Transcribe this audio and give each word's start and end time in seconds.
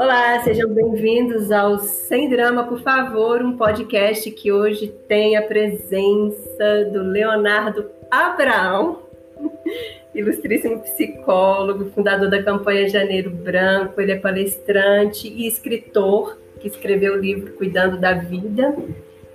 Olá, 0.00 0.42
sejam 0.42 0.72
bem-vindos 0.72 1.52
ao 1.52 1.78
Sem 1.78 2.30
Drama, 2.30 2.64
por 2.64 2.80
favor, 2.80 3.42
um 3.42 3.54
podcast 3.54 4.30
que 4.30 4.50
hoje 4.50 4.88
tem 5.06 5.36
a 5.36 5.42
presença 5.42 6.86
do 6.90 7.02
Leonardo 7.02 7.84
Abraão, 8.10 9.02
ilustríssimo 10.14 10.80
psicólogo, 10.80 11.90
fundador 11.90 12.30
da 12.30 12.42
campanha 12.42 12.88
Janeiro 12.88 13.28
Branco. 13.28 14.00
Ele 14.00 14.12
é 14.12 14.16
palestrante 14.16 15.28
e 15.28 15.46
escritor 15.46 16.38
que 16.58 16.68
escreveu 16.68 17.12
o 17.12 17.20
livro 17.20 17.52
Cuidando 17.52 17.98
da 17.98 18.14
Vida 18.14 18.74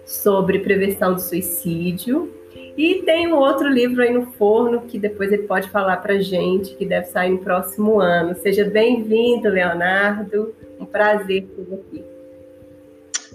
sobre 0.03 0.57
prevenção 0.57 1.13
do 1.13 1.21
suicídio. 1.21 2.33
E 2.77 3.03
tem 3.03 3.31
um 3.31 3.37
outro 3.37 3.69
livro 3.69 4.01
aí 4.01 4.13
no 4.13 4.33
forno 4.33 4.81
que 4.81 4.99
depois 4.99 5.31
ele 5.31 5.43
pode 5.43 5.69
falar 5.69 5.97
para 5.97 6.19
gente, 6.19 6.75
que 6.75 6.85
deve 6.85 7.07
sair 7.07 7.31
no 7.31 7.37
próximo 7.37 8.01
ano. 8.01 8.35
Seja 8.35 8.65
bem-vindo, 8.65 9.47
Leonardo. 9.47 10.53
Um 10.77 10.85
prazer 10.85 11.47
ter 11.47 11.73
aqui. 11.73 12.03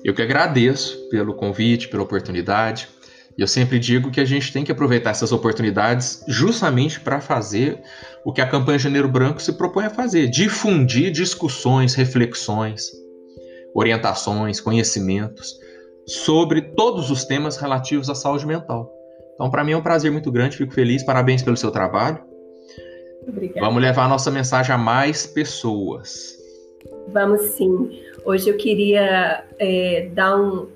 Eu 0.05 0.15
que 0.15 0.21
agradeço 0.21 1.09
pelo 1.09 1.33
convite, 1.34 1.89
pela 1.89 2.03
oportunidade. 2.03 2.89
E 3.37 3.41
eu 3.41 3.47
sempre 3.47 3.79
digo 3.79 4.11
que 4.11 4.21
a 4.21 4.25
gente 4.27 4.53
tem 4.53 4.62
que 4.62 4.73
aproveitar 4.73 5.11
essas 5.11 5.33
oportunidades 5.33 6.23
justamente 6.29 7.01
para 7.01 7.20
fazer 7.20 7.81
o 8.25 8.34
que 8.34 8.43
a 8.43 8.47
campanha 8.47 8.79
Janeiro 8.79 9.09
Branco 9.09 9.41
se 9.41 9.55
propõe 9.55 9.87
a 9.87 9.91
fazer: 9.91 10.29
difundir 10.29 11.11
discussões, 11.11 11.95
reflexões, 11.95 12.91
orientações, 13.75 14.61
conhecimentos 14.61 15.59
sobre 16.07 16.61
todos 16.61 17.11
os 17.11 17.25
temas 17.25 17.57
relativos 17.57 18.11
à 18.11 18.15
saúde 18.15 18.47
mental. 18.47 19.00
Então, 19.41 19.51
para 19.51 19.65
mim 19.65 19.73
é 19.73 19.77
um 19.79 19.83
prazer 19.83 20.12
muito 20.12 20.30
grande, 20.30 20.59
fico 20.59 20.75
feliz, 20.75 21.03
parabéns 21.03 21.43
pelo 21.43 21.57
seu 21.57 21.71
trabalho. 21.71 22.19
Obrigada. 23.27 23.61
Vamos 23.61 23.81
levar 23.81 24.05
a 24.05 24.09
nossa 24.09 24.31
mensagem 24.31 24.75
a 24.75 24.77
mais 24.77 25.27
pessoas. 25.27 26.37
Vamos 27.09 27.41
sim. 27.53 28.03
Hoje 28.23 28.51
eu 28.51 28.59
queria 28.59 29.42
é, 29.59 30.11
dar 30.12 30.37
um, 30.37 30.67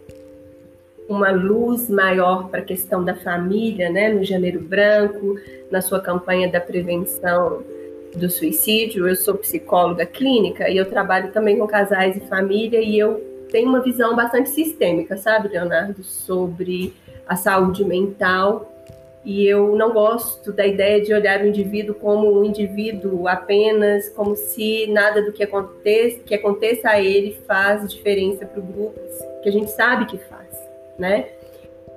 uma 1.06 1.30
luz 1.30 1.90
maior 1.90 2.48
para 2.48 2.60
a 2.60 2.64
questão 2.64 3.04
da 3.04 3.14
família, 3.14 3.90
né, 3.90 4.10
no 4.10 4.24
Janeiro 4.24 4.60
Branco, 4.62 5.36
na 5.70 5.82
sua 5.82 6.00
campanha 6.00 6.50
da 6.50 6.58
prevenção 6.58 7.62
do 8.16 8.30
suicídio. 8.30 9.06
Eu 9.06 9.14
sou 9.14 9.34
psicóloga 9.34 10.06
clínica 10.06 10.70
e 10.70 10.78
eu 10.78 10.88
trabalho 10.88 11.30
também 11.32 11.58
com 11.58 11.66
casais 11.66 12.16
e 12.16 12.20
família 12.20 12.80
e 12.80 12.98
eu 12.98 13.22
tenho 13.50 13.68
uma 13.68 13.82
visão 13.82 14.16
bastante 14.16 14.48
sistêmica, 14.48 15.18
sabe, 15.18 15.48
Leonardo, 15.48 16.02
sobre 16.02 16.94
a 17.26 17.36
saúde 17.36 17.84
mental. 17.84 18.70
E 19.24 19.46
eu 19.46 19.74
não 19.74 19.92
gosto 19.92 20.52
da 20.52 20.66
ideia 20.66 21.00
de 21.00 21.14
olhar 21.14 21.40
o 21.40 21.46
indivíduo 21.46 21.94
como 21.94 22.38
um 22.38 22.44
indivíduo 22.44 23.26
apenas, 23.26 24.10
como 24.10 24.36
se 24.36 24.86
nada 24.88 25.22
do 25.22 25.32
que 25.32 25.42
aconteça, 25.42 26.18
que 26.20 26.34
aconteça 26.34 26.90
a 26.90 27.00
ele 27.00 27.38
faz 27.46 27.90
diferença 27.90 28.44
para 28.44 28.60
o 28.60 28.62
grupo, 28.62 29.00
que 29.42 29.48
a 29.48 29.52
gente 29.52 29.70
sabe 29.70 30.04
que 30.04 30.18
faz, 30.18 30.48
né? 30.98 31.28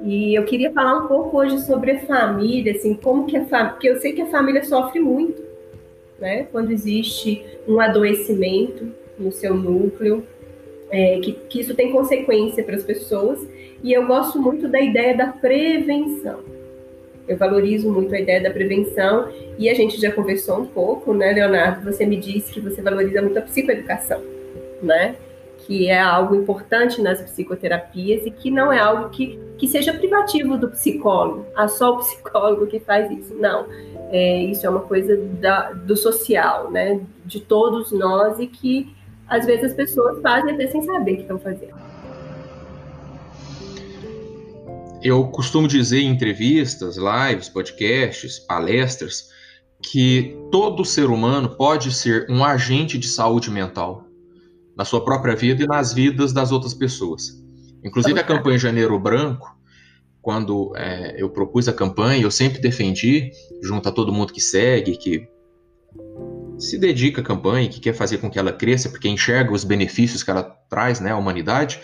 E 0.01 0.35
eu 0.35 0.45
queria 0.45 0.71
falar 0.71 0.99
um 0.99 1.07
pouco 1.07 1.37
hoje 1.37 1.59
sobre 1.61 1.91
a 1.91 1.99
família, 1.99 2.71
assim, 2.71 2.93
como 2.93 3.25
que 3.25 3.35
a 3.35 3.45
família, 3.45 3.71
porque 3.73 3.89
eu 3.89 3.99
sei 3.99 4.13
que 4.13 4.21
a 4.21 4.27
família 4.27 4.63
sofre 4.63 5.01
muito, 5.01 5.43
né? 6.19 6.47
Quando 6.49 6.71
existe 6.71 7.45
um 7.67 7.79
adoecimento 7.81 8.89
no 9.19 9.31
seu 9.33 9.55
núcleo, 9.55 10.23
é, 10.89 11.19
que, 11.19 11.33
que 11.33 11.59
isso 11.61 11.75
tem 11.75 11.91
consequência 11.91 12.63
para 12.63 12.75
as 12.75 12.83
pessoas 12.83 13.45
e 13.83 13.93
eu 13.93 14.05
gosto 14.07 14.41
muito 14.41 14.67
da 14.67 14.79
ideia 14.79 15.15
da 15.15 15.27
prevenção. 15.27 16.39
Eu 17.27 17.37
valorizo 17.37 17.91
muito 17.91 18.15
a 18.15 18.19
ideia 18.19 18.41
da 18.41 18.49
prevenção 18.49 19.29
e 19.57 19.69
a 19.69 19.73
gente 19.73 19.99
já 19.99 20.11
conversou 20.11 20.59
um 20.59 20.65
pouco, 20.65 21.13
né, 21.13 21.33
Leonardo? 21.33 21.83
Você 21.91 22.05
me 22.05 22.15
disse 22.15 22.53
que 22.53 22.61
você 22.61 22.81
valoriza 22.81 23.21
muito 23.21 23.37
a 23.37 23.41
psicoeducação, 23.41 24.21
né? 24.81 25.15
Que 25.65 25.89
é 25.89 25.99
algo 25.99 26.35
importante 26.35 27.01
nas 27.01 27.21
psicoterapias 27.21 28.25
e 28.25 28.31
que 28.31 28.49
não 28.49 28.71
é 28.71 28.79
algo 28.79 29.09
que, 29.09 29.37
que 29.57 29.67
seja 29.67 29.93
privativo 29.93 30.57
do 30.57 30.69
psicólogo. 30.69 31.45
Ah, 31.53 31.67
só 31.67 31.95
o 31.95 31.97
psicólogo 31.97 32.65
que 32.65 32.79
faz 32.79 33.11
isso. 33.11 33.35
Não. 33.35 33.67
É, 34.09 34.43
isso 34.43 34.65
é 34.65 34.69
uma 34.69 34.79
coisa 34.79 35.17
da, 35.17 35.73
do 35.73 35.97
social, 35.97 36.71
né? 36.71 37.01
De 37.25 37.41
todos 37.41 37.91
nós 37.91 38.39
e 38.39 38.47
que 38.47 38.95
às 39.27 39.45
vezes 39.45 39.65
as 39.65 39.73
pessoas 39.73 40.21
fazem 40.21 40.53
até 40.53 40.67
sem 40.67 40.83
saber 40.83 41.15
que 41.15 41.21
estão 41.21 41.39
fazendo. 41.39 41.75
Eu 45.01 45.27
costumo 45.27 45.67
dizer 45.67 45.99
em 45.99 46.09
entrevistas, 46.09 46.97
lives, 46.97 47.49
podcasts, 47.49 48.39
palestras, 48.39 49.29
que 49.81 50.35
todo 50.51 50.83
ser 50.83 51.05
humano 51.05 51.55
pode 51.55 51.93
ser 51.93 52.25
um 52.29 52.43
agente 52.43 52.97
de 52.97 53.07
saúde 53.07 53.51
mental 53.51 54.03
na 54.75 54.83
sua 54.83 55.03
própria 55.03 55.35
vida 55.35 55.63
e 55.63 55.67
nas 55.67 55.93
vidas 55.93 56.33
das 56.33 56.51
outras 56.51 56.73
pessoas. 56.73 57.43
Inclusive 57.83 58.19
a 58.19 58.23
campanha 58.23 58.57
Janeiro 58.57 58.99
Branco, 58.99 59.55
quando 60.21 60.73
é, 60.75 61.15
eu 61.21 61.29
propus 61.29 61.67
a 61.67 61.73
campanha, 61.73 62.23
eu 62.23 62.31
sempre 62.31 62.59
defendi, 62.59 63.31
junto 63.61 63.87
a 63.87 63.91
todo 63.91 64.11
mundo 64.11 64.33
que 64.33 64.41
segue, 64.41 64.97
que 64.97 65.27
se 66.57 66.77
dedica 66.77 67.21
à 67.21 67.23
campanha, 67.23 67.69
que 67.69 67.79
quer 67.79 67.93
fazer 67.93 68.17
com 68.17 68.29
que 68.29 68.39
ela 68.39 68.51
cresça, 68.51 68.89
porque 68.89 69.07
enxerga 69.07 69.53
os 69.53 69.63
benefícios 69.63 70.23
que 70.23 70.31
ela 70.31 70.43
traz 70.69 70.99
né, 70.99 71.11
à 71.11 71.17
humanidade, 71.17 71.79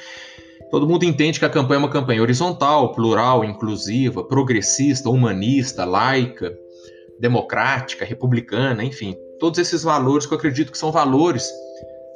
Todo 0.73 0.87
mundo 0.87 1.05
entende 1.05 1.37
que 1.37 1.45
a 1.45 1.49
campanha 1.51 1.77
é 1.77 1.83
uma 1.83 1.91
campanha 1.91 2.19
horizontal, 2.19 2.93
plural, 2.93 3.45
inclusiva, 3.45 4.23
progressista, 4.23 5.07
humanista, 5.07 5.85
laica, 5.85 6.51
democrática, 7.19 8.03
republicana, 8.03 8.83
enfim, 8.83 9.15
todos 9.39 9.59
esses 9.59 9.83
valores 9.83 10.25
que 10.25 10.33
eu 10.33 10.37
acredito 10.39 10.71
que 10.71 10.77
são 10.79 10.91
valores 10.91 11.47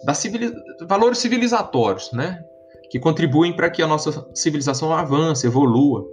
da 0.03 0.16
civiliz... 0.16 0.51
valores 0.88 1.19
civilizatórios, 1.19 2.12
né? 2.12 2.44
Que 2.89 3.00
contribuem 3.00 3.53
para 3.56 3.69
que 3.69 3.84
a 3.84 3.88
nossa 3.88 4.28
civilização 4.34 4.91
avance, 4.91 5.45
evolua 5.45 6.03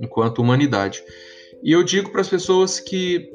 enquanto 0.00 0.40
humanidade. 0.40 1.00
E 1.62 1.70
eu 1.70 1.84
digo 1.84 2.10
para 2.10 2.22
as 2.22 2.28
pessoas 2.28 2.80
que 2.80 3.30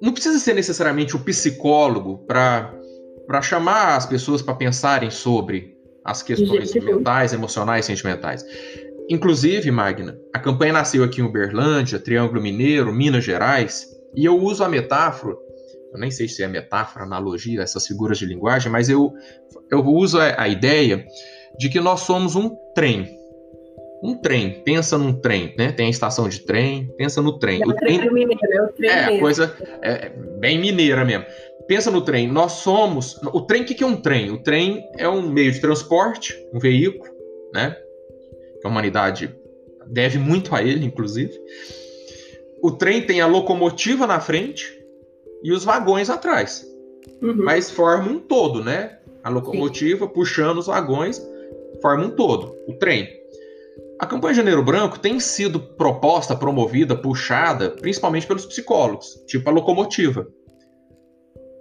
não 0.00 0.12
precisa 0.12 0.38
ser 0.38 0.54
necessariamente 0.54 1.16
o 1.16 1.20
psicólogo 1.20 2.18
para 2.26 3.42
chamar 3.42 3.96
as 3.96 4.06
pessoas 4.06 4.42
para 4.42 4.54
pensarem 4.54 5.10
sobre 5.10 5.76
as 6.04 6.22
questões 6.22 6.72
mentais, 6.74 7.32
emocionais, 7.32 7.84
sentimentais. 7.84 8.44
Inclusive, 9.10 9.70
Magna, 9.70 10.18
a 10.34 10.38
campanha 10.38 10.72
nasceu 10.72 11.02
aqui 11.02 11.20
em 11.20 11.24
Uberlândia, 11.24 11.98
Triângulo 11.98 12.40
Mineiro, 12.40 12.92
Minas 12.92 13.24
Gerais, 13.24 13.86
e 14.14 14.24
eu 14.24 14.38
uso 14.38 14.62
a 14.62 14.68
metáfora, 14.68 15.36
eu 15.92 15.98
nem 15.98 16.10
sei 16.10 16.28
se 16.28 16.42
é 16.42 16.48
metáfora, 16.48 17.04
analogia, 17.04 17.62
essas 17.62 17.86
figuras 17.86 18.18
de 18.18 18.26
linguagem, 18.26 18.70
mas 18.70 18.88
eu, 18.88 19.12
eu 19.70 19.84
uso 19.84 20.18
a, 20.18 20.42
a 20.42 20.48
ideia 20.48 21.06
de 21.58 21.68
que 21.68 21.80
nós 21.80 22.00
somos 22.00 22.36
um 22.36 22.54
trem. 22.74 23.17
Um 24.02 24.14
trem, 24.14 24.62
pensa 24.64 24.96
num 24.96 25.12
trem, 25.12 25.54
né? 25.58 25.72
Tem 25.72 25.86
a 25.86 25.90
estação 25.90 26.28
de 26.28 26.40
trem, 26.40 26.92
pensa 26.96 27.20
no 27.20 27.38
trem. 27.38 27.62
É 27.62 27.66
o 27.66 27.74
trem, 27.74 28.12
mineiro, 28.12 28.38
é 28.52 28.62
o 28.62 28.68
trem 28.68 28.90
é, 28.90 29.18
coisa 29.18 29.56
é, 29.82 30.10
bem 30.38 30.58
mineira 30.58 31.04
mesmo 31.04 31.26
pensa 31.68 31.90
no 31.90 32.00
trem. 32.00 32.26
Nós 32.26 32.52
somos. 32.52 33.20
O 33.22 33.42
trem, 33.42 33.62
o 33.62 33.64
que 33.64 33.84
é 33.84 33.86
um 33.86 34.00
trem? 34.00 34.30
O 34.32 34.42
trem 34.42 34.82
é 34.96 35.08
um 35.08 35.30
meio 35.30 35.52
de 35.52 35.60
transporte, 35.60 36.34
um 36.52 36.58
veículo, 36.58 37.12
né? 37.52 37.76
Que 38.60 38.66
a 38.66 38.70
humanidade 38.70 39.32
deve 39.86 40.18
muito 40.18 40.56
a 40.56 40.62
ele, 40.62 40.84
inclusive. 40.84 41.38
O 42.60 42.72
trem 42.72 43.02
tem 43.02 43.20
a 43.20 43.26
locomotiva 43.26 44.06
na 44.06 44.18
frente 44.18 44.66
e 45.44 45.52
os 45.52 45.64
vagões 45.64 46.10
atrás. 46.10 46.66
Uhum. 47.22 47.36
Mas 47.36 47.70
forma 47.70 48.10
um 48.10 48.18
todo, 48.18 48.64
né? 48.64 48.98
A 49.22 49.28
locomotiva 49.28 50.06
Sim. 50.06 50.12
puxando 50.12 50.58
os 50.58 50.66
vagões 50.66 51.24
forma 51.80 52.06
um 52.06 52.10
todo, 52.10 52.56
o 52.66 52.72
trem. 52.74 53.17
A 53.98 54.06
campanha 54.06 54.34
Janeiro 54.34 54.62
Branco 54.62 54.98
tem 54.98 55.18
sido 55.18 55.58
proposta, 55.58 56.36
promovida, 56.36 56.94
puxada, 56.94 57.70
principalmente 57.70 58.28
pelos 58.28 58.46
psicólogos, 58.46 59.08
tipo 59.26 59.48
a 59.50 59.52
locomotiva. 59.52 60.24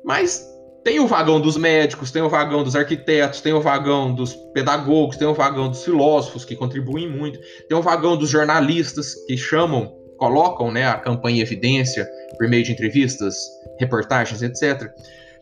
Mas 0.05 0.45
tem 0.83 0.99
o 0.99 1.07
vagão 1.07 1.41
dos 1.41 1.57
médicos, 1.57 2.11
tem 2.11 2.21
o 2.21 2.29
vagão 2.29 2.63
dos 2.63 2.75
arquitetos, 2.75 3.41
tem 3.41 3.53
o 3.53 3.59
vagão 3.59 4.13
dos 4.13 4.35
pedagogos, 4.53 5.17
tem 5.17 5.27
o 5.27 5.33
vagão 5.33 5.67
dos 5.67 5.83
filósofos 5.83 6.45
que 6.45 6.55
contribuem 6.55 7.09
muito, 7.09 7.39
tem 7.67 7.75
o 7.75 7.81
vagão 7.81 8.15
dos 8.15 8.29
jornalistas 8.29 9.15
que 9.25 9.35
chamam, 9.35 9.91
colocam 10.17 10.71
né, 10.71 10.87
a 10.87 10.95
campanha 10.95 11.39
em 11.39 11.41
evidência 11.41 12.07
por 12.37 12.47
meio 12.47 12.63
de 12.63 12.71
entrevistas, 12.71 13.35
reportagens, 13.79 14.43
etc. 14.43 14.87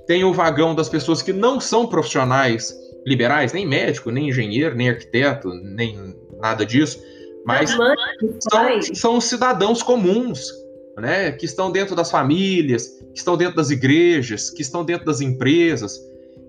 Tem 0.07 0.23
o 0.23 0.33
vagão 0.33 0.73
das 0.73 0.87
pessoas 0.87 1.21
que 1.21 1.33
não 1.33 1.59
são 1.59 1.87
profissionais 1.87 2.73
liberais, 3.05 3.51
nem 3.51 3.67
médico, 3.67 4.09
nem 4.11 4.29
engenheiro, 4.29 4.75
nem 4.75 4.89
arquiteto, 4.89 5.49
nem 5.49 6.15
nada 6.49 6.65
disso, 6.65 7.01
mas 7.45 7.71
são, 7.71 8.81
são 8.93 9.21
cidadãos 9.21 9.81
comuns 9.81 10.51
né, 10.97 11.31
que 11.31 11.45
estão 11.45 11.71
dentro 11.71 11.95
das 11.95 12.09
famílias, 12.09 12.87
que 13.13 13.19
estão 13.19 13.35
dentro 13.35 13.55
das 13.55 13.69
igrejas, 13.69 14.49
que 14.49 14.61
estão 14.61 14.83
dentro 14.83 15.05
das 15.05 15.21
empresas. 15.21 15.99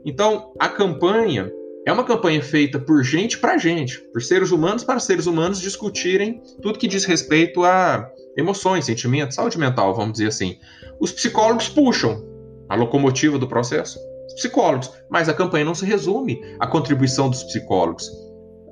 Então, 0.05 0.53
a 0.59 0.69
campanha 0.69 1.51
é 1.87 1.93
uma 1.93 2.05
campanha 2.05 2.43
feita 2.43 2.79
por 2.79 3.03
gente 3.03 3.39
para 3.39 3.59
gente, 3.59 4.01
por 4.13 4.23
seres 4.23 4.51
humanos 4.51 4.85
para 4.85 4.99
seres 4.99 5.27
humanos 5.27 5.61
discutirem 5.61 6.41
tudo 6.63 6.79
que 6.79 6.89
diz 6.89 7.05
respeito 7.05 7.65
a 7.65 8.09
emoções, 8.37 8.85
sentimentos, 8.85 9.37
saúde 9.37 9.59
mental, 9.59 9.95
vamos 9.95 10.13
dizer 10.13 10.29
assim. 10.29 10.59
Os 11.01 11.13
psicólogos 11.13 11.69
puxam 11.69 12.25
a 12.69 12.75
locomotiva 12.75 13.39
do 13.39 13.47
processo, 13.47 13.99
psicólogos. 14.37 14.93
Mas 15.09 15.29
a 15.29 15.35
campanha 15.35 15.65
não 15.65 15.75
se 15.75 15.85
resume 15.85 16.41
à 16.61 16.67
contribuição 16.67 17.29
dos 17.29 17.43
psicólogos. 17.45 18.11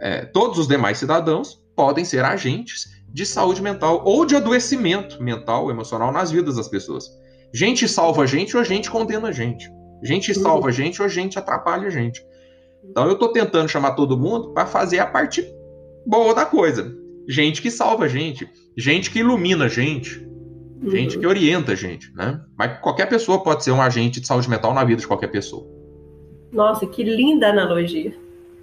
É, 0.04 0.26
todos 0.26 0.58
os 0.58 0.68
demais 0.68 0.98
cidadãos 0.98 1.58
podem 1.74 2.04
ser 2.04 2.22
agentes 2.22 3.02
de 3.08 3.24
saúde 3.24 3.62
mental 3.62 4.02
ou 4.04 4.26
de 4.26 4.36
adoecimento 4.36 5.22
mental, 5.22 5.70
emocional 5.70 6.12
nas 6.12 6.30
vidas 6.30 6.56
das 6.56 6.68
pessoas. 6.68 7.08
Gente 7.54 7.88
salva 7.88 8.24
a 8.24 8.26
gente 8.26 8.54
ou 8.54 8.60
a 8.60 8.64
gente 8.64 8.90
condena 8.90 9.28
a 9.28 9.32
gente. 9.32 9.66
Gente 10.02 10.32
uhum. 10.32 10.42
salva 10.42 10.68
a 10.68 10.72
gente 10.72 11.00
ou 11.00 11.06
a 11.06 11.08
gente 11.08 11.38
atrapalha 11.38 11.86
a 11.86 11.90
gente. 11.90 12.22
Então 12.84 13.06
eu 13.06 13.14
estou 13.14 13.32
tentando 13.32 13.66
chamar 13.66 13.92
todo 13.92 14.18
mundo 14.18 14.52
para 14.52 14.66
fazer 14.66 14.98
a 14.98 15.06
parte 15.06 15.42
boa 16.06 16.34
da 16.34 16.44
coisa. 16.44 16.94
Gente 17.26 17.62
que 17.62 17.70
salva 17.70 18.04
a 18.04 18.08
gente, 18.08 18.46
gente 18.76 19.10
que 19.10 19.20
ilumina 19.20 19.64
a 19.64 19.68
gente, 19.68 20.18
uhum. 20.82 20.90
gente 20.90 21.18
que 21.18 21.26
orienta 21.26 21.72
a 21.72 21.74
gente, 21.74 22.12
né? 22.14 22.42
Mas 22.58 22.78
qualquer 22.80 23.08
pessoa 23.08 23.42
pode 23.42 23.64
ser 23.64 23.70
um 23.70 23.80
agente 23.80 24.20
de 24.20 24.26
saúde 24.26 24.50
mental 24.50 24.74
na 24.74 24.84
vida 24.84 25.00
de 25.00 25.06
qualquer 25.06 25.28
pessoa. 25.28 25.66
Nossa, 26.52 26.86
que 26.86 27.02
linda 27.02 27.48
analogia. 27.48 28.14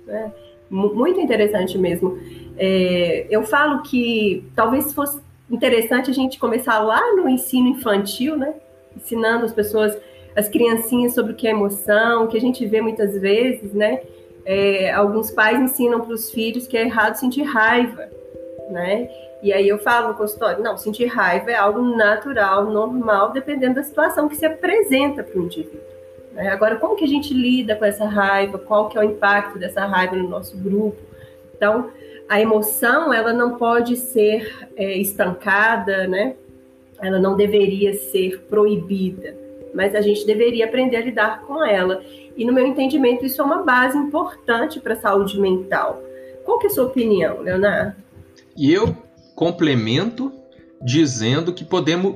Né? 0.05 0.31
Muito 0.71 1.19
interessante 1.19 1.77
mesmo. 1.77 2.17
É, 2.57 3.27
eu 3.29 3.43
falo 3.43 3.81
que 3.81 4.49
talvez 4.55 4.93
fosse 4.93 5.19
interessante 5.49 6.09
a 6.09 6.13
gente 6.13 6.39
começar 6.39 6.79
lá 6.79 7.13
no 7.13 7.27
ensino 7.27 7.67
infantil, 7.67 8.37
né? 8.37 8.53
Ensinando 8.95 9.43
as 9.43 9.51
pessoas, 9.51 9.97
as 10.33 10.47
criancinhas 10.47 11.13
sobre 11.13 11.33
o 11.33 11.35
que 11.35 11.45
é 11.45 11.51
emoção, 11.51 12.27
que 12.27 12.37
a 12.37 12.41
gente 12.41 12.65
vê 12.65 12.79
muitas 12.79 13.19
vezes, 13.19 13.73
né? 13.73 14.01
É, 14.45 14.91
alguns 14.91 15.29
pais 15.29 15.59
ensinam 15.59 15.99
para 15.99 16.13
os 16.13 16.31
filhos 16.31 16.65
que 16.65 16.77
é 16.77 16.83
errado 16.83 17.15
sentir 17.15 17.43
raiva, 17.43 18.07
né? 18.69 19.09
E 19.43 19.51
aí 19.51 19.67
eu 19.67 19.77
falo 19.77 20.09
no 20.09 20.13
consultório, 20.13 20.63
não, 20.63 20.77
sentir 20.77 21.07
raiva 21.07 21.51
é 21.51 21.55
algo 21.55 21.81
natural, 21.81 22.71
normal, 22.71 23.33
dependendo 23.33 23.75
da 23.75 23.83
situação 23.83 24.29
que 24.29 24.37
se 24.37 24.45
apresenta 24.45 25.21
para 25.21 25.37
o 25.37 25.43
indivíduo. 25.43 25.90
Né? 26.33 26.49
Agora, 26.49 26.77
como 26.77 26.95
que 26.95 27.03
a 27.03 27.07
gente 27.07 27.33
lida 27.33 27.75
com 27.75 27.85
essa 27.85 28.05
raiva? 28.05 28.57
Qual 28.57 28.89
que 28.89 28.97
é 28.97 29.01
o 29.01 29.03
impacto 29.03 29.59
dessa 29.59 29.85
raiva 29.85 30.15
no 30.15 30.27
nosso 30.27 30.57
grupo? 30.57 30.97
Então, 31.55 31.91
a 32.27 32.39
emoção 32.39 33.13
ela 33.13 33.33
não 33.33 33.57
pode 33.57 33.97
ser 33.97 34.69
é, 34.75 34.97
estancada, 34.97 36.07
né? 36.07 36.35
Ela 37.01 37.19
não 37.19 37.35
deveria 37.35 37.93
ser 37.93 38.41
proibida, 38.49 39.35
mas 39.73 39.95
a 39.95 40.01
gente 40.01 40.25
deveria 40.25 40.65
aprender 40.65 40.97
a 40.97 41.01
lidar 41.01 41.41
com 41.41 41.63
ela. 41.65 42.01
E 42.37 42.45
no 42.45 42.53
meu 42.53 42.65
entendimento 42.65 43.25
isso 43.25 43.41
é 43.41 43.43
uma 43.43 43.63
base 43.63 43.97
importante 43.97 44.79
para 44.79 44.93
a 44.93 44.99
saúde 44.99 45.39
mental. 45.39 46.01
Qual 46.45 46.57
que 46.57 46.67
é 46.67 46.69
a 46.69 46.73
sua 46.73 46.85
opinião, 46.85 47.41
Leonardo? 47.41 47.95
E 48.55 48.73
eu 48.73 48.95
complemento 49.35 50.31
dizendo 50.81 51.53
que 51.53 51.65
podemos 51.65 52.15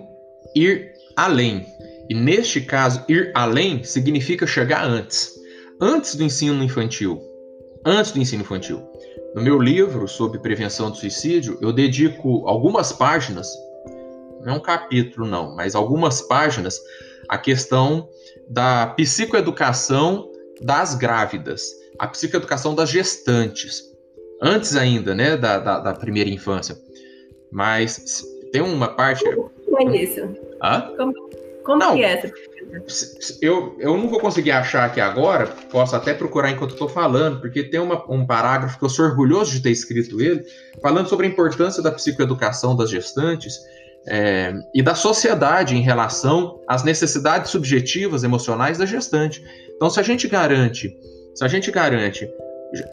ir 0.56 0.94
além. 1.16 1.66
E 2.10 2.14
neste 2.14 2.62
caso, 2.62 3.04
ir 3.10 3.32
além 3.34 3.84
significa 3.84 4.46
chegar 4.46 4.84
antes. 4.86 5.34
Antes 5.82 6.16
do 6.16 6.24
ensino 6.24 6.64
infantil. 6.64 7.22
Antes 7.86 8.12
do 8.12 8.20
ensino 8.20 8.44
infantil. 8.44 8.82
No 9.36 9.42
meu 9.42 9.60
livro 9.60 10.08
sobre 10.08 10.40
prevenção 10.40 10.90
do 10.90 10.98
suicídio, 10.98 11.58
eu 11.62 11.74
dedico 11.74 12.48
algumas 12.48 12.94
páginas, 12.94 13.50
não 14.42 14.54
é 14.54 14.58
um 14.58 14.62
capítulo 14.62 15.28
não, 15.28 15.54
mas 15.56 15.76
algumas 15.76 16.22
páginas, 16.22 16.80
à 17.28 17.38
questão 17.38 18.08
da 18.48 18.88
psicoeducação 18.96 20.32
das 20.62 20.96
grávidas, 20.96 21.70
a 22.00 22.08
psicoeducação 22.08 22.74
das 22.74 22.90
gestantes, 22.90 23.84
antes 24.42 24.76
ainda, 24.76 25.14
né, 25.14 25.36
da, 25.36 25.60
da, 25.60 25.80
da 25.80 25.94
primeira 25.94 26.30
infância. 26.30 26.78
Mas 27.52 28.24
tem 28.52 28.62
uma 28.62 28.88
parte. 28.88 29.24
Como 29.66 29.80
é 29.80 30.04
isso? 30.04 30.22
Hã? 30.64 30.94
Como, 30.96 31.14
como 31.66 31.80
não, 31.80 31.96
que 31.96 32.04
é 32.04 32.14
essa? 32.14 32.32
eu, 33.42 33.76
eu 33.80 33.98
não 33.98 34.08
vou 34.08 34.20
conseguir 34.20 34.52
achar 34.52 34.86
aqui 34.86 35.02
agora, 35.02 35.48
posso 35.72 35.96
até 35.96 36.14
procurar 36.14 36.52
enquanto 36.52 36.72
estou 36.72 36.88
falando, 36.88 37.42
porque 37.42 37.64
tem 37.64 37.80
uma, 37.80 38.04
um 38.12 38.26
parágrafo 38.26 38.78
que 38.78 38.86
eu 38.86 38.90
sou 38.90 39.06
orgulhoso 39.06 39.52
de 39.52 39.62
ter 39.62 39.72
escrito 39.72 40.22
ele, 40.22 40.44
falando 40.82 41.10
sobre 41.10 41.26
a 41.26 41.30
importância 41.30 41.82
da 41.82 41.92
psicoeducação 41.92 42.76
das 42.76 42.90
gestantes 42.90 43.58
é, 44.08 44.54
e 44.74 44.84
da 44.84 44.94
sociedade 44.94 45.76
em 45.76 45.82
relação 45.82 46.62
às 46.68 46.84
necessidades 46.84 47.50
subjetivas 47.50 48.24
emocionais 48.24 48.78
da 48.78 48.86
gestante. 48.86 49.44
Então, 49.76 49.90
se 49.90 50.00
a 50.00 50.04
gente 50.04 50.28
garante, 50.28 50.96
se 51.34 51.44
a 51.44 51.48
gente 51.48 51.72
garante 51.72 52.30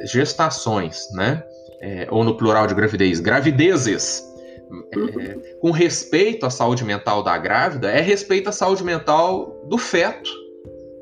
gestações, 0.04 1.08
né, 1.12 1.42
é, 1.82 2.06
ou 2.10 2.24
no 2.24 2.36
plural 2.36 2.66
de 2.66 2.74
gravidez, 2.74 3.20
gravidezes 3.20 4.22
é, 4.92 5.56
com 5.60 5.70
respeito 5.70 6.46
à 6.46 6.50
saúde 6.50 6.84
mental 6.84 7.22
da 7.22 7.36
grávida, 7.36 7.90
é 7.90 8.00
respeito 8.00 8.48
à 8.48 8.52
saúde 8.52 8.82
mental 8.82 9.64
do 9.68 9.78
feto, 9.78 10.30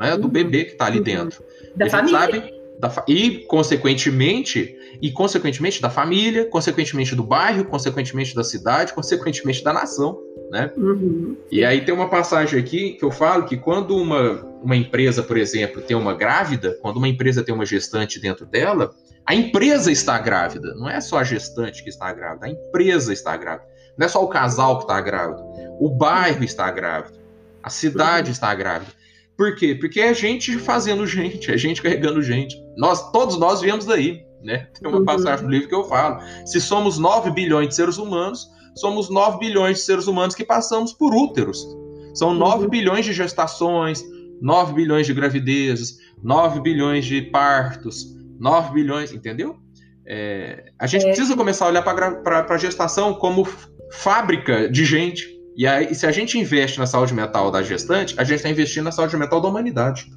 né, 0.01 0.17
do 0.17 0.25
uhum. 0.25 0.31
bebê 0.31 0.65
que 0.65 0.73
está 0.73 0.87
ali 0.87 0.99
uhum. 0.99 1.05
dentro. 1.05 1.45
Da 1.77 1.87
e 1.87 1.91
família. 1.91 2.19
Sabe, 2.19 2.61
da, 2.79 3.05
e, 3.07 3.45
consequentemente, 3.45 4.77
e 5.03 5.13
consequentemente 5.13 5.83
da 5.83 5.91
família, 5.91 6.47
consequentemente 6.47 7.15
do 7.15 7.23
bairro, 7.23 7.65
consequentemente 7.67 8.35
da 8.35 8.43
cidade, 8.43 8.95
consequentemente 8.95 9.63
da 9.63 9.73
nação, 9.73 10.19
né? 10.51 10.73
Uhum. 10.77 11.37
E 11.51 11.65
aí 11.65 11.85
tem 11.85 11.95
uma 11.95 12.09
passagem 12.09 12.59
aqui 12.59 12.95
que 12.95 13.05
eu 13.05 13.13
falo 13.13 13.45
que 13.45 13.57
quando 13.57 13.97
uma, 13.97 14.45
uma 14.61 14.77
empresa, 14.77 15.23
por 15.23 15.39
exemplo, 15.39 15.81
tem 15.81 15.97
uma 15.97 16.13
grávida, 16.13 16.77
quando 16.83 16.97
uma 16.97 17.09
empresa 17.09 17.45
tem 17.45 17.55
uma 17.55 17.65
gestante 17.65 18.21
dentro 18.21 18.45
dela, 18.45 18.93
a 19.25 19.35
empresa 19.35 19.93
está 19.93 20.19
grávida, 20.19 20.75
não 20.75 20.91
é 20.91 21.01
só 21.01 21.19
a 21.19 21.25
gestante 21.25 21.85
que 21.85 21.89
está 21.89 22.13
grávida, 22.13 22.47
a 22.47 22.51
empresa 22.51 23.13
está 23.13 23.37
grávida. 23.37 23.71
Não 23.97 24.07
é 24.07 24.09
só 24.09 24.25
o 24.25 24.29
casal 24.29 24.79
que 24.79 24.85
está 24.85 25.01
grávido, 25.01 25.43
o 25.79 25.89
bairro 25.89 26.43
está 26.43 26.69
grávido, 26.71 27.19
a 27.63 27.71
cidade 27.71 28.33
está 28.33 28.53
grávida. 28.53 28.91
Por 29.37 29.55
quê? 29.55 29.75
Porque 29.75 30.01
é 30.01 30.13
gente 30.13 30.59
fazendo 30.59 31.07
gente, 31.07 31.51
é 31.51 31.57
gente 31.57 31.81
carregando 31.81 32.21
gente. 32.23 32.61
Nós, 32.77 33.11
todos 33.13 33.39
nós 33.39 33.61
viemos 33.61 33.87
daí, 33.87 34.25
né? 34.43 34.69
Tem 34.79 34.89
uma 34.89 34.99
uhum. 34.99 35.05
passagem 35.05 35.45
no 35.45 35.51
livro 35.51 35.69
que 35.69 35.75
eu 35.75 35.85
falo. 35.85 36.21
Se 36.45 36.61
somos 36.61 36.99
9 36.99 37.31
bilhões 37.31 37.69
de 37.69 37.75
seres 37.75 37.99
humanos, 37.99 38.51
somos 38.75 39.11
9 39.11 39.39
bilhões 39.39 39.79
de 39.79 39.85
seres 39.85 40.07
humanos 40.07 40.35
que 40.35 40.45
passamos 40.45 40.93
por 40.93 41.15
úteros. 41.15 41.67
São 42.15 42.35
9 42.35 42.65
uhum. 42.65 42.71
bilhões 42.71 43.05
de 43.05 43.13
gestações, 43.13 44.05
9 44.41 44.73
bilhões 44.73 45.07
de 45.07 45.15
gravidezes, 45.15 45.99
9 46.23 46.61
bilhões 46.61 47.05
de 47.05 47.23
partos, 47.23 48.17
9 48.39 48.73
bilhões, 48.73 49.13
entendeu? 49.13 49.59
É, 50.07 50.73
a 50.79 50.87
gente 50.87 51.05
é. 51.05 51.09
precisa 51.09 51.37
começar 51.37 51.67
a 51.67 51.69
olhar 51.69 51.83
para 51.83 52.47
a 52.49 52.59
gestação 52.59 53.15
como 53.15 53.47
fábrica 53.93 54.69
de 54.69 54.85
gente. 54.85 55.39
E 55.57 55.67
aí, 55.67 55.95
se 55.95 56.07
a 56.07 56.13
gente 56.13 56.39
investe 56.39 56.79
na 56.79 56.87
saúde 56.87 57.13
mental 57.13 57.51
da 57.51 57.63
gestante, 57.63 58.15
a 58.19 58.25
gente 58.25 58.37
está 58.37 58.49
investindo 58.49 58.85
na 58.85 58.93
saúde 58.93 59.17
mental 59.17 59.41
da 59.41 59.49
humanidade. 59.49 60.11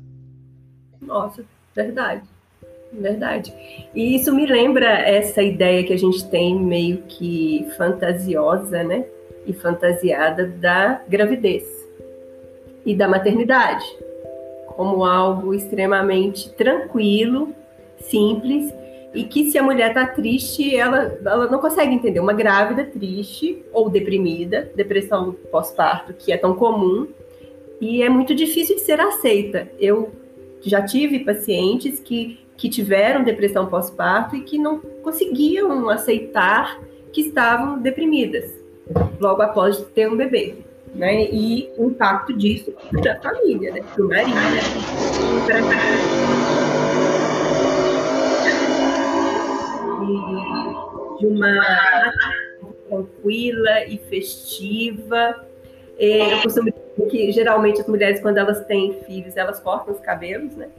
Nossa, 1.01 1.43
verdade. 1.75 2.23
Verdade. 2.93 3.53
E 3.93 4.15
isso 4.15 4.33
me 4.33 4.45
lembra 4.45 4.87
essa 4.87 5.41
ideia 5.41 5.83
que 5.83 5.93
a 5.93 5.97
gente 5.97 6.29
tem 6.29 6.55
meio 6.55 7.03
que 7.07 7.67
fantasiosa, 7.75 8.83
né? 8.83 9.05
E 9.45 9.53
fantasiada 9.53 10.45
da 10.45 11.01
gravidez 11.07 11.63
e 12.85 12.95
da 12.95 13.07
maternidade 13.07 13.85
como 14.75 15.05
algo 15.05 15.53
extremamente 15.53 16.51
tranquilo 16.53 17.53
simples 17.99 18.73
e 19.13 19.23
que 19.23 19.51
se 19.51 19.57
a 19.57 19.63
mulher 19.63 19.89
está 19.89 20.07
triste, 20.07 20.75
ela, 20.75 21.17
ela 21.23 21.47
não 21.47 21.59
consegue 21.59 21.93
entender. 21.93 22.19
Uma 22.19 22.33
grávida 22.33 22.83
triste 22.83 23.63
ou 23.71 23.89
deprimida, 23.89 24.71
depressão 24.75 25.35
pós-parto, 25.51 26.13
que 26.13 26.31
é 26.31 26.37
tão 26.37 26.55
comum, 26.55 27.07
e 27.79 28.01
é 28.01 28.09
muito 28.09 28.33
difícil 28.33 28.75
de 28.75 28.81
ser 28.81 28.99
aceita. 28.99 29.69
Eu 29.79 30.11
já 30.61 30.81
tive 30.81 31.19
pacientes 31.19 31.99
que, 31.99 32.39
que 32.63 32.69
tiveram 32.69 33.25
depressão 33.25 33.65
pós-parto 33.65 34.37
e 34.37 34.41
que 34.41 34.57
não 34.57 34.79
conseguiam 34.79 35.89
aceitar 35.89 36.81
que 37.11 37.19
estavam 37.19 37.77
deprimidas 37.77 38.53
logo 39.19 39.41
após 39.41 39.81
ter 39.93 40.09
um 40.09 40.15
bebê. 40.15 40.55
Né? 40.95 41.25
E 41.25 41.69
o 41.77 41.89
impacto 41.89 42.31
disso 42.31 42.73
para 42.89 43.15
a 43.15 43.19
família, 43.19 43.73
né? 43.73 43.81
para 43.81 44.05
o 44.05 44.07
marido, 44.07 44.37
para 45.45 45.59
de 51.19 51.27
uma 51.27 52.13
tranquila 52.87 53.85
e 53.89 53.97
festiva. 54.09 55.45
Eu 55.99 56.41
costumo 56.43 56.71
dizer 56.71 57.09
que 57.09 57.29
geralmente 57.33 57.81
as 57.81 57.87
mulheres, 57.89 58.21
quando 58.21 58.37
elas 58.37 58.63
têm 58.67 59.03
filhos, 59.05 59.35
elas 59.35 59.59
cortam 59.59 59.93
os 59.93 59.99
cabelos, 59.99 60.55
né? 60.55 60.69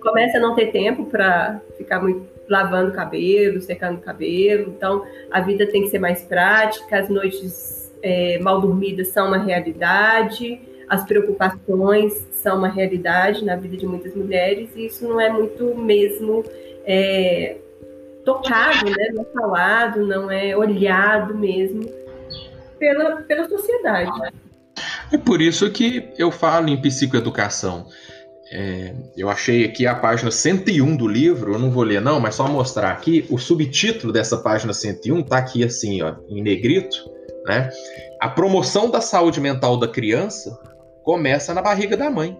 Começa 0.00 0.38
a 0.38 0.40
não 0.40 0.54
ter 0.54 0.70
tempo 0.70 1.06
para 1.06 1.60
ficar 1.76 2.00
muito 2.00 2.26
lavando 2.48 2.92
cabelo, 2.92 3.60
secando 3.60 4.00
cabelo. 4.00 4.72
Então, 4.76 5.04
a 5.30 5.40
vida 5.40 5.66
tem 5.66 5.82
que 5.82 5.88
ser 5.88 5.98
mais 5.98 6.22
prática. 6.22 6.98
As 6.98 7.08
noites 7.08 7.92
é, 8.02 8.38
mal 8.38 8.60
dormidas 8.60 9.08
são 9.08 9.28
uma 9.28 9.38
realidade. 9.38 10.60
As 10.88 11.04
preocupações 11.04 12.12
são 12.32 12.58
uma 12.58 12.68
realidade 12.68 13.44
na 13.44 13.56
vida 13.56 13.76
de 13.76 13.86
muitas 13.86 14.14
mulheres. 14.14 14.70
E 14.76 14.86
isso 14.86 15.06
não 15.08 15.20
é 15.20 15.30
muito 15.30 15.74
mesmo 15.74 16.44
é, 16.84 17.56
tocado, 18.24 18.90
né? 18.90 19.10
não 19.12 19.22
é 19.22 19.26
falado, 19.32 20.06
não 20.06 20.30
é 20.30 20.56
olhado 20.56 21.34
mesmo 21.34 21.88
pela, 22.78 23.16
pela 23.22 23.48
sociedade. 23.48 24.10
É 25.12 25.18
por 25.18 25.40
isso 25.40 25.70
que 25.70 26.10
eu 26.18 26.30
falo 26.30 26.68
em 26.68 26.80
psicoeducação. 26.80 27.86
É, 28.56 28.94
eu 29.16 29.28
achei 29.28 29.64
aqui 29.64 29.84
a 29.84 29.96
página 29.96 30.30
101 30.30 30.96
do 30.96 31.08
livro, 31.08 31.54
eu 31.54 31.58
não 31.58 31.72
vou 31.72 31.82
ler 31.82 32.00
não, 32.00 32.20
mas 32.20 32.36
só 32.36 32.46
mostrar 32.46 32.92
aqui, 32.92 33.26
o 33.28 33.36
subtítulo 33.36 34.12
dessa 34.12 34.36
página 34.36 34.72
101 34.72 35.18
está 35.18 35.38
aqui 35.38 35.64
assim, 35.64 36.00
ó, 36.02 36.14
em 36.28 36.40
negrito, 36.40 36.96
né? 37.44 37.68
A 38.20 38.28
promoção 38.28 38.88
da 38.88 39.00
saúde 39.00 39.40
mental 39.40 39.76
da 39.76 39.88
criança 39.88 40.56
começa 41.02 41.52
na 41.52 41.60
barriga 41.60 41.96
da 41.96 42.08
mãe. 42.08 42.38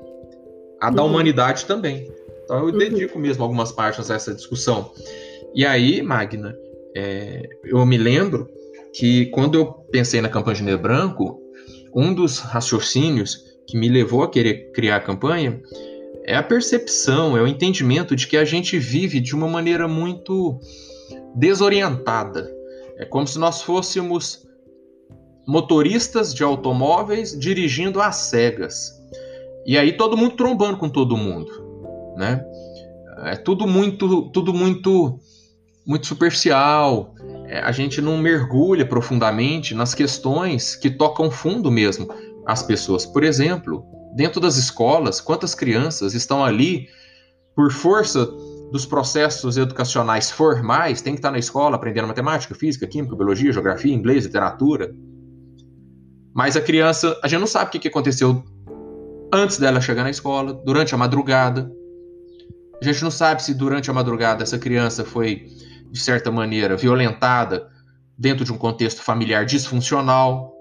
A 0.80 0.88
da 0.88 1.02
uhum. 1.02 1.11
humanidade 1.11 1.64
também. 1.66 2.09
Então 2.44 2.59
eu 2.59 2.66
uhum. 2.66 2.78
dedico 2.78 3.18
mesmo 3.18 3.42
algumas 3.42 3.73
páginas 3.73 4.09
a 4.09 4.14
essa 4.14 4.33
discussão. 4.33 4.92
E 5.52 5.66
aí, 5.66 6.00
Magna, 6.00 6.56
é, 6.97 7.42
eu 7.64 7.85
me 7.85 7.99
lembro 7.99 8.49
que 8.92 9.26
quando 9.26 9.56
eu 9.56 9.66
pensei 9.90 10.21
na 10.21 10.28
campanha 10.28 10.59
de 10.59 10.76
Branco, 10.76 11.40
um 11.92 12.14
dos 12.14 12.38
raciocínios 12.38 13.42
que 13.66 13.76
me 13.76 13.88
levou 13.88 14.23
a 14.23 14.30
querer 14.30 14.71
criar 14.71 14.97
a 14.97 15.00
campanha 15.00 15.61
é 16.25 16.35
a 16.35 16.43
percepção, 16.43 17.37
é 17.37 17.43
o 17.43 17.47
entendimento 17.47 18.16
de 18.16 18.26
que 18.26 18.37
a 18.37 18.45
gente 18.45 18.78
vive 18.78 19.21
de 19.21 19.35
uma 19.35 19.47
maneira 19.47 19.87
muito 19.87 20.59
desorientada. 21.35 22.50
É 22.97 23.04
como 23.04 23.26
se 23.26 23.38
nós 23.38 23.61
fôssemos 23.61 24.47
motoristas 25.47 26.35
de 26.35 26.43
automóveis 26.43 27.38
dirigindo 27.38 28.00
às 28.00 28.16
cegas. 28.16 28.93
E 29.66 29.76
aí 29.76 29.97
todo 29.97 30.16
mundo 30.16 30.37
trombando 30.37 30.78
com 30.78 30.88
todo 30.88 31.16
mundo, 31.16 31.50
né? 32.16 32.43
É 33.25 33.37
tudo 33.37 33.66
muito, 33.66 34.31
tudo 34.31 34.52
muito, 34.52 35.19
muito 35.87 36.07
superficial. 36.07 37.14
É, 37.47 37.59
a 37.59 37.73
gente 37.73 38.00
não 38.00 38.16
mergulha 38.16 38.87
profundamente 38.87 39.75
nas 39.75 39.95
questões 39.95 40.75
que 40.75 40.90
tocam 40.90 41.31
fundo 41.31 41.71
mesmo 41.71 42.09
as 42.47 42.62
pessoas. 42.62 43.04
Por 43.04 43.23
exemplo, 43.23 43.85
dentro 44.14 44.40
das 44.40 44.56
escolas, 44.56 45.21
quantas 45.21 45.54
crianças 45.54 46.14
estão 46.14 46.44
ali 46.44 46.88
por 47.54 47.73
força 47.73 48.26
dos 48.71 48.87
processos 48.87 49.56
educacionais 49.56 50.30
formais, 50.30 51.00
tem 51.02 51.14
que 51.14 51.18
estar 51.18 51.30
na 51.30 51.38
escola 51.38 51.76
aprendendo 51.76 52.09
matemática, 52.09 52.54
física, 52.54 52.87
química, 52.87 53.14
biologia, 53.14 53.52
geografia, 53.52 53.94
inglês, 53.94 54.25
literatura. 54.25 54.94
Mas 56.35 56.56
a 56.56 56.61
criança, 56.61 57.18
a 57.23 57.28
gente 57.28 57.40
não 57.40 57.47
sabe 57.47 57.76
o 57.76 57.80
que 57.80 57.88
aconteceu 57.88 58.42
antes 59.33 59.59
dela 59.59 59.80
chegar 59.80 60.02
na 60.02 60.11
escola, 60.11 60.52
durante 60.52 60.94
a 60.94 60.99
madrugada. 60.99 61.71
A 62.80 62.85
gente 62.85 63.02
não 63.02 63.11
sabe 63.11 63.42
se 63.42 63.54
durante 63.54 63.90
a 63.90 63.92
madrugada 63.92 64.42
essa 64.42 64.59
criança 64.59 65.04
foi, 65.04 65.47
de 65.90 66.00
certa 66.00 66.30
maneira, 66.30 66.76
violentada 66.76 67.68
dentro 68.18 68.44
de 68.44 68.52
um 68.52 68.59
contexto 68.59 69.02
familiar 69.02 69.44
disfuncional. 69.44 70.52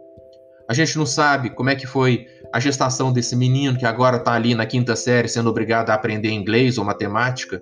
A 0.69 0.73
gente 0.73 0.97
não 0.97 1.05
sabe 1.05 1.49
como 1.49 1.69
é 1.69 1.75
que 1.75 1.87
foi 1.87 2.27
a 2.53 2.59
gestação 2.59 3.11
desse 3.11 3.35
menino 3.35 3.75
que 3.75 3.85
agora 3.85 4.17
está 4.17 4.33
ali 4.33 4.53
na 4.53 4.67
quinta 4.67 4.95
série 4.95 5.27
sendo 5.27 5.49
obrigado 5.49 5.89
a 5.89 5.95
aprender 5.95 6.29
inglês 6.29 6.77
ou 6.77 6.85
matemática. 6.85 7.59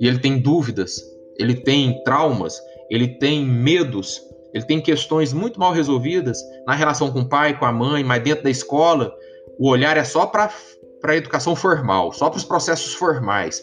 E 0.00 0.08
ele 0.08 0.18
tem 0.18 0.40
dúvidas, 0.40 1.02
ele 1.38 1.54
tem 1.54 2.02
traumas, 2.02 2.58
ele 2.90 3.18
tem 3.18 3.44
medos, 3.44 4.22
ele 4.54 4.64
tem 4.64 4.80
questões 4.80 5.34
muito 5.34 5.60
mal 5.60 5.74
resolvidas 5.74 6.42
na 6.66 6.74
relação 6.74 7.12
com 7.12 7.20
o 7.20 7.28
pai, 7.28 7.58
com 7.58 7.66
a 7.66 7.72
mãe, 7.72 8.02
mas 8.02 8.22
dentro 8.22 8.44
da 8.44 8.50
escola 8.50 9.14
o 9.58 9.68
olhar 9.68 9.98
é 9.98 10.04
só 10.04 10.24
para 10.24 10.50
a 11.04 11.14
educação 11.14 11.54
formal, 11.54 12.12
só 12.12 12.30
para 12.30 12.38
os 12.38 12.44
processos 12.44 12.94
formais. 12.94 13.62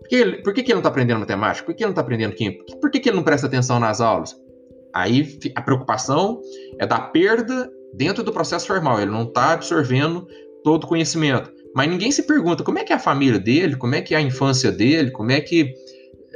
Por 0.00 0.08
que, 0.08 0.16
ele, 0.16 0.42
por 0.42 0.54
que, 0.54 0.62
que 0.62 0.70
ele 0.70 0.76
não 0.76 0.80
está 0.80 0.88
aprendendo 0.88 1.20
matemática? 1.20 1.66
Por 1.66 1.74
que 1.74 1.82
ele 1.82 1.88
não 1.88 1.92
está 1.92 2.00
aprendendo 2.00 2.34
química? 2.34 2.64
Por 2.80 2.90
que, 2.90 2.98
que 2.98 3.10
ele 3.10 3.16
não 3.16 3.22
presta 3.22 3.46
atenção 3.46 3.78
nas 3.78 4.00
aulas? 4.00 4.34
Aí 4.94 5.38
a 5.54 5.60
preocupação 5.60 6.40
é 6.78 6.86
da 6.86 6.98
perda 6.98 7.70
dentro 7.92 8.22
do 8.22 8.32
processo 8.32 8.66
formal, 8.66 9.00
ele 9.00 9.10
não 9.10 9.24
está 9.24 9.52
absorvendo 9.52 10.26
todo 10.64 10.84
o 10.84 10.86
conhecimento. 10.86 11.52
Mas 11.74 11.88
ninguém 11.88 12.12
se 12.12 12.22
pergunta 12.24 12.62
como 12.62 12.78
é 12.78 12.84
que 12.84 12.92
é 12.92 12.96
a 12.96 12.98
família 12.98 13.38
dele, 13.38 13.76
como 13.76 13.94
é 13.94 14.02
que 14.02 14.14
é 14.14 14.18
a 14.18 14.20
infância 14.20 14.70
dele, 14.70 15.10
como 15.10 15.32
é 15.32 15.40
que 15.40 15.74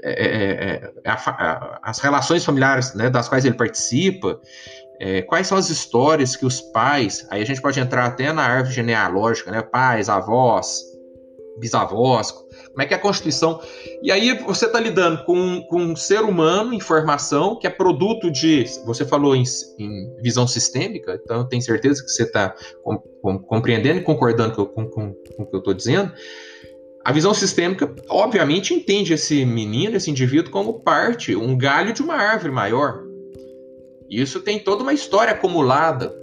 é, 0.02 0.12
é, 0.12 0.26
é, 0.26 0.92
é 1.04 1.10
a, 1.10 1.80
as 1.82 1.98
relações 1.98 2.44
familiares 2.44 2.94
né, 2.94 3.10
das 3.10 3.28
quais 3.28 3.44
ele 3.44 3.56
participa, 3.56 4.40
é, 4.98 5.22
quais 5.22 5.46
são 5.46 5.58
as 5.58 5.68
histórias 5.68 6.36
que 6.36 6.46
os 6.46 6.60
pais, 6.60 7.26
aí 7.30 7.42
a 7.42 7.44
gente 7.44 7.60
pode 7.60 7.78
entrar 7.78 8.06
até 8.06 8.32
na 8.32 8.42
árvore 8.42 8.74
genealógica, 8.74 9.50
né, 9.50 9.62
pais, 9.62 10.08
avós, 10.08 10.80
bisavós, 11.58 12.30
como 12.30 12.82
é 12.82 12.86
que 12.86 12.94
é 12.94 12.96
a 12.96 13.00
Constituição. 13.00 13.60
E 14.02 14.12
aí 14.12 14.36
você 14.44 14.66
está 14.66 14.78
lidando 14.78 15.24
com, 15.24 15.62
com 15.62 15.80
um 15.80 15.96
ser 15.96 16.20
humano 16.20 16.74
em 16.74 16.80
formação 16.80 17.58
que 17.58 17.66
é 17.66 17.70
produto 17.70 18.30
de. 18.30 18.64
Você 18.84 19.04
falou 19.04 19.34
em, 19.34 19.44
em 19.78 20.14
visão 20.22 20.46
sistêmica, 20.46 21.18
então 21.22 21.38
eu 21.38 21.44
tenho 21.44 21.62
certeza 21.62 22.02
que 22.02 22.10
você 22.10 22.24
está 22.24 22.54
com, 22.82 22.98
com, 22.98 23.38
compreendendo 23.38 24.00
e 24.00 24.02
concordando 24.02 24.66
com, 24.66 24.88
com, 24.88 25.14
o 25.38 25.46
que 25.46 25.54
eu 25.54 25.58
estou 25.58 25.74
dizendo. 25.74 26.12
A 27.04 27.12
visão 27.12 27.32
sistêmica, 27.32 27.94
obviamente, 28.08 28.74
entende 28.74 29.14
esse 29.14 29.44
menino, 29.44 29.96
esse 29.96 30.10
indivíduo, 30.10 30.50
como 30.50 30.80
parte, 30.80 31.36
um 31.36 31.56
galho 31.56 31.92
de 31.92 32.02
uma 32.02 32.14
árvore 32.14 32.52
maior. 32.52 33.04
Isso 34.10 34.40
tem 34.40 34.58
toda 34.58 34.82
uma 34.82 34.92
história 34.92 35.32
acumulada. 35.32 36.14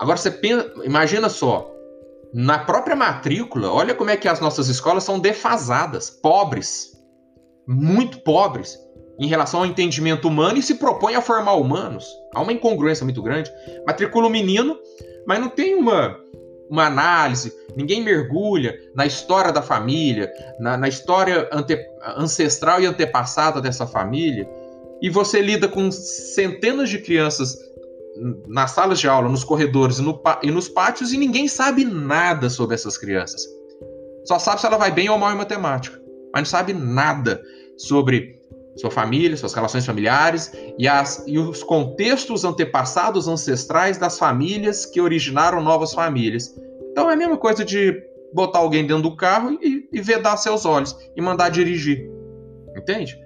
Agora 0.00 0.16
você 0.16 0.30
pensa, 0.30 0.72
imagina 0.82 1.28
só, 1.28 1.71
na 2.32 2.58
própria 2.58 2.96
matrícula, 2.96 3.70
olha 3.70 3.94
como 3.94 4.10
é 4.10 4.16
que 4.16 4.26
as 4.26 4.40
nossas 4.40 4.68
escolas 4.68 5.04
são 5.04 5.18
defasadas, 5.18 6.08
pobres, 6.08 6.92
muito 7.66 8.20
pobres 8.20 8.78
em 9.18 9.26
relação 9.26 9.60
ao 9.60 9.66
entendimento 9.66 10.26
humano 10.26 10.58
e 10.58 10.62
se 10.62 10.76
propõe 10.76 11.14
a 11.14 11.20
formar 11.20 11.54
humanos. 11.54 12.06
Há 12.34 12.40
uma 12.40 12.52
incongruência 12.52 13.04
muito 13.04 13.22
grande. 13.22 13.52
Matricula 13.86 14.26
o 14.26 14.30
menino, 14.30 14.78
mas 15.26 15.38
não 15.38 15.48
tem 15.48 15.74
uma, 15.74 16.18
uma 16.70 16.86
análise, 16.86 17.52
ninguém 17.76 18.02
mergulha 18.02 18.74
na 18.94 19.04
história 19.04 19.52
da 19.52 19.60
família, 19.60 20.32
na, 20.58 20.76
na 20.76 20.88
história 20.88 21.48
ante, 21.52 21.78
ancestral 22.16 22.80
e 22.80 22.86
antepassada 22.86 23.60
dessa 23.60 23.86
família. 23.86 24.48
E 25.02 25.10
você 25.10 25.42
lida 25.42 25.68
com 25.68 25.90
centenas 25.90 26.88
de 26.88 26.98
crianças 26.98 27.58
nas 28.46 28.72
salas 28.72 29.00
de 29.00 29.08
aula, 29.08 29.28
nos 29.28 29.44
corredores 29.44 29.98
e, 29.98 30.02
no, 30.02 30.20
e, 30.42 30.50
nos 30.50 30.68
pátios 30.68 31.12
e 31.12 31.18
ninguém 31.18 31.48
sabe 31.48 31.84
nada 31.84 32.50
sobre 32.50 32.74
essas 32.74 32.98
crianças. 32.98 33.42
Só 34.24 34.38
sabe 34.38 34.60
se 34.60 34.66
ela 34.66 34.76
vai 34.76 34.90
bem 34.90 35.08
ou 35.08 35.18
mal 35.18 35.32
em 35.32 35.36
matemática, 35.36 36.00
mas 36.32 36.42
não 36.42 36.46
sabe 36.46 36.72
nada 36.72 37.42
sobre 37.76 38.40
sua 38.76 38.90
família, 38.90 39.36
suas 39.36 39.52
relações 39.52 39.84
familiares 39.84 40.52
e, 40.78 40.88
as, 40.88 41.24
e 41.26 41.38
os 41.38 41.62
contextos 41.62 42.44
antepassados 42.44 43.28
ancestrais 43.28 43.98
das 43.98 44.18
famílias 44.18 44.86
que 44.86 45.00
originaram 45.00 45.62
novas 45.62 45.92
famílias. 45.92 46.54
Então 46.90 47.10
é 47.10 47.14
a 47.14 47.16
mesma 47.16 47.36
coisa 47.36 47.64
de 47.64 48.02
botar 48.32 48.60
alguém 48.60 48.86
dentro 48.86 49.02
do 49.02 49.16
carro 49.16 49.58
e, 49.60 49.88
e 49.92 50.00
vedar 50.00 50.36
seus 50.36 50.64
olhos 50.64 50.96
e 51.14 51.20
mandar 51.20 51.50
dirigir. 51.50 52.08
Entende? 52.76 53.18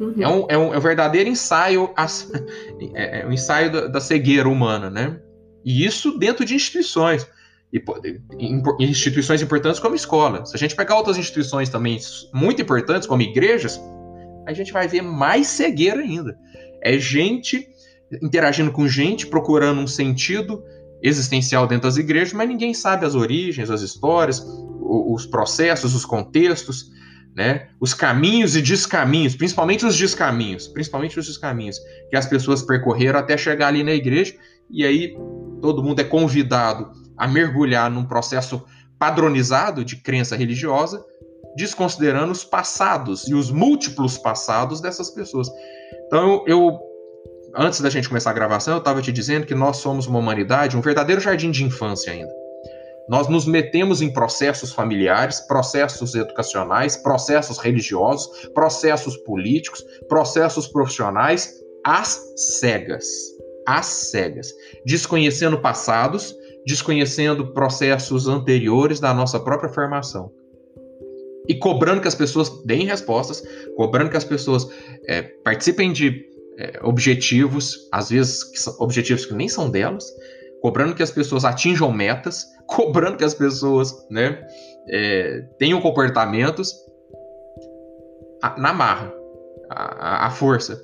Uhum. 0.00 0.14
É, 0.18 0.28
um, 0.28 0.46
é, 0.48 0.58
um, 0.58 0.74
é 0.74 0.78
um 0.78 0.80
verdadeiro 0.80 1.28
ensaio, 1.28 1.90
é, 2.94 3.20
é 3.20 3.26
um 3.26 3.32
ensaio 3.32 3.70
da, 3.70 3.86
da, 3.86 4.00
cegueira 4.00 4.48
humana, 4.48 4.88
né? 4.88 5.20
E 5.62 5.84
isso 5.84 6.18
dentro 6.18 6.44
de 6.44 6.54
instituições. 6.54 7.26
E, 7.70 7.82
instituições 8.80 9.42
importantes 9.42 9.78
como 9.78 9.94
escola. 9.94 10.44
Se 10.46 10.56
a 10.56 10.58
gente 10.58 10.74
pegar 10.74 10.96
outras 10.96 11.18
instituições 11.18 11.68
também 11.68 11.98
muito 12.32 12.62
importantes, 12.62 13.06
como 13.06 13.20
igrejas, 13.20 13.78
a 14.46 14.54
gente 14.54 14.72
vai 14.72 14.88
ver 14.88 15.02
mais 15.02 15.46
cegueira 15.48 16.00
ainda. 16.00 16.36
É 16.82 16.98
gente 16.98 17.68
interagindo 18.22 18.72
com 18.72 18.88
gente, 18.88 19.26
procurando 19.26 19.80
um 19.80 19.86
sentido 19.86 20.64
existencial 21.02 21.66
dentro 21.66 21.88
das 21.88 21.96
igrejas, 21.96 22.32
mas 22.32 22.48
ninguém 22.48 22.74
sabe 22.74 23.06
as 23.06 23.14
origens, 23.14 23.70
as 23.70 23.82
histórias, 23.82 24.44
os 24.80 25.26
processos, 25.26 25.94
os 25.94 26.04
contextos 26.04 26.90
né? 27.34 27.68
Os 27.80 27.94
caminhos 27.94 28.56
e 28.56 28.62
descaminhos, 28.62 29.36
principalmente 29.36 29.86
os 29.86 29.96
descaminhos, 29.96 30.68
principalmente 30.68 31.18
os 31.18 31.26
descaminhos 31.26 31.78
que 32.08 32.16
as 32.16 32.26
pessoas 32.26 32.62
percorreram 32.62 33.18
até 33.18 33.36
chegar 33.36 33.68
ali 33.68 33.82
na 33.82 33.92
igreja, 33.92 34.34
e 34.70 34.84
aí 34.84 35.16
todo 35.60 35.82
mundo 35.82 36.00
é 36.00 36.04
convidado 36.04 36.90
a 37.16 37.28
mergulhar 37.28 37.90
num 37.90 38.04
processo 38.04 38.64
padronizado 38.98 39.84
de 39.84 39.96
crença 39.96 40.36
religiosa, 40.36 41.04
desconsiderando 41.56 42.32
os 42.32 42.44
passados 42.44 43.26
e 43.28 43.34
os 43.34 43.50
múltiplos 43.50 44.18
passados 44.18 44.80
dessas 44.80 45.10
pessoas. 45.10 45.48
Então 46.06 46.44
eu 46.46 46.78
antes 47.54 47.80
da 47.80 47.90
gente 47.90 48.08
começar 48.08 48.30
a 48.30 48.34
gravação, 48.34 48.74
eu 48.74 48.78
estava 48.78 49.02
te 49.02 49.10
dizendo 49.10 49.46
que 49.46 49.54
nós 49.54 49.78
somos 49.78 50.06
uma 50.06 50.18
humanidade, 50.18 50.76
um 50.76 50.80
verdadeiro 50.80 51.20
jardim 51.20 51.50
de 51.50 51.64
infância 51.64 52.12
ainda. 52.12 52.32
Nós 53.10 53.26
nos 53.26 53.44
metemos 53.44 54.00
em 54.00 54.12
processos 54.12 54.72
familiares, 54.72 55.40
processos 55.40 56.14
educacionais, 56.14 56.96
processos 56.96 57.58
religiosos, 57.58 58.48
processos 58.54 59.16
políticos, 59.16 59.84
processos 60.08 60.68
profissionais, 60.68 61.60
às 61.84 62.22
cegas. 62.36 63.04
Às 63.66 63.86
cegas. 63.86 64.54
Desconhecendo 64.86 65.60
passados, 65.60 66.36
desconhecendo 66.64 67.52
processos 67.52 68.28
anteriores 68.28 69.00
da 69.00 69.12
nossa 69.12 69.40
própria 69.40 69.70
formação. 69.70 70.30
E 71.48 71.56
cobrando 71.56 72.00
que 72.00 72.08
as 72.08 72.14
pessoas 72.14 72.62
deem 72.64 72.86
respostas, 72.86 73.42
cobrando 73.76 74.10
que 74.10 74.16
as 74.16 74.24
pessoas 74.24 74.68
é, 75.08 75.22
participem 75.22 75.92
de 75.92 76.24
é, 76.60 76.78
objetivos, 76.84 77.88
às 77.90 78.10
vezes 78.10 78.44
objetivos 78.78 79.26
que 79.26 79.34
nem 79.34 79.48
são 79.48 79.68
delas, 79.68 80.04
cobrando 80.60 80.94
que 80.94 81.02
as 81.02 81.10
pessoas 81.10 81.44
atinjam 81.44 81.92
metas, 81.92 82.46
cobrando 82.66 83.16
que 83.16 83.24
as 83.24 83.34
pessoas 83.34 84.06
né, 84.10 84.46
é, 84.88 85.44
tenham 85.58 85.80
comportamentos 85.80 86.74
na 88.56 88.72
marra, 88.72 89.12
à 89.68 90.30
força, 90.30 90.80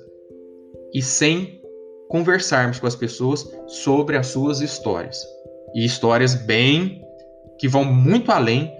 e 0.93 1.01
sem 1.01 1.59
conversarmos 2.07 2.79
com 2.79 2.87
as 2.87 2.95
pessoas 2.95 3.49
sobre 3.67 4.15
as 4.15 4.27
suas 4.27 4.61
histórias. 4.61 5.25
E 5.73 5.83
histórias 5.83 6.35
bem 6.35 7.01
que 7.59 7.67
vão 7.67 7.83
muito 7.83 8.31
além 8.31 8.71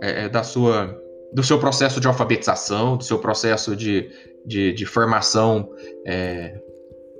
é, 0.00 0.24
é 0.24 0.28
da 0.28 0.42
sua 0.42 0.96
do 1.32 1.42
seu 1.42 1.58
processo 1.60 2.00
de 2.00 2.08
alfabetização, 2.08 2.96
do 2.96 3.04
seu 3.04 3.18
processo 3.18 3.76
de, 3.76 4.10
de, 4.44 4.72
de 4.72 4.84
formação 4.84 5.70
é, 6.04 6.60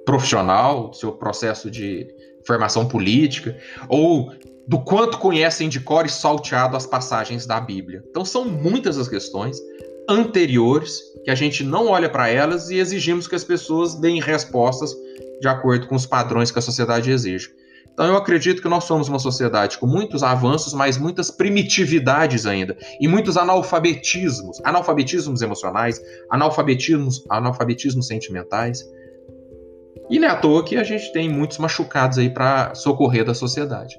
profissional, 0.05 0.89
do 0.89 0.97
seu 0.97 1.13
processo 1.13 1.71
de 1.71 2.09
formação 2.47 2.87
política, 2.87 3.57
ou 3.89 4.33
do 4.67 4.79
quanto 4.79 5.19
conhecem 5.19 5.69
de 5.69 5.81
cor 5.81 6.07
e 6.07 6.09
salteado 6.09 6.77
as 6.77 6.87
passagens 6.87 7.47
da 7.47 7.61
Bíblia. 7.61 8.05
Então 8.09 8.25
são 8.25 8.45
muitas 8.45 8.99
as 8.99 9.09
questões 9.09 9.59
anteriores 10.09 11.01
que 11.25 11.31
a 11.31 11.35
gente 11.35 11.63
não 11.63 11.89
olha 11.89 12.09
para 12.09 12.29
elas 12.29 12.71
e 12.71 12.77
exigimos 12.77 13.27
que 13.27 13.35
as 13.35 13.45
pessoas 13.45 13.95
deem 13.95 14.21
respostas 14.21 14.95
de 15.41 15.49
acordo 15.49 15.87
com 15.87 15.95
os 15.95 16.07
padrões 16.07 16.51
que 16.51 16.59
a 16.59 16.63
sociedade 16.63 17.11
exige. 17.11 17.51
Então 17.93 18.07
eu 18.07 18.17
acredito 18.17 18.63
que 18.63 18.69
nós 18.69 18.85
somos 18.85 19.09
uma 19.09 19.19
sociedade 19.19 19.77
com 19.79 19.87
muitos 19.87 20.23
avanços, 20.23 20.73
mas 20.73 20.97
muitas 20.97 21.31
primitividades 21.31 22.47
ainda 22.47 22.77
e 23.01 23.07
muitos 23.07 23.37
analfabetismos, 23.37 24.61
analfabetismos 24.65 25.43
emocionais, 25.43 26.01
analfabetismos, 26.31 27.25
analfabetismos 27.29 28.07
sentimentais. 28.07 28.85
E 30.11 30.19
não 30.19 30.27
é 30.27 30.31
à 30.31 30.37
toa 30.37 30.65
que 30.65 30.77
a 30.77 30.83
gente 30.83 31.13
tem 31.13 31.29
muitos 31.29 31.59
machucados 31.59 32.19
aí 32.19 32.29
para 32.29 32.75
socorrer 32.75 33.25
da 33.25 33.33
sociedade. 33.33 33.97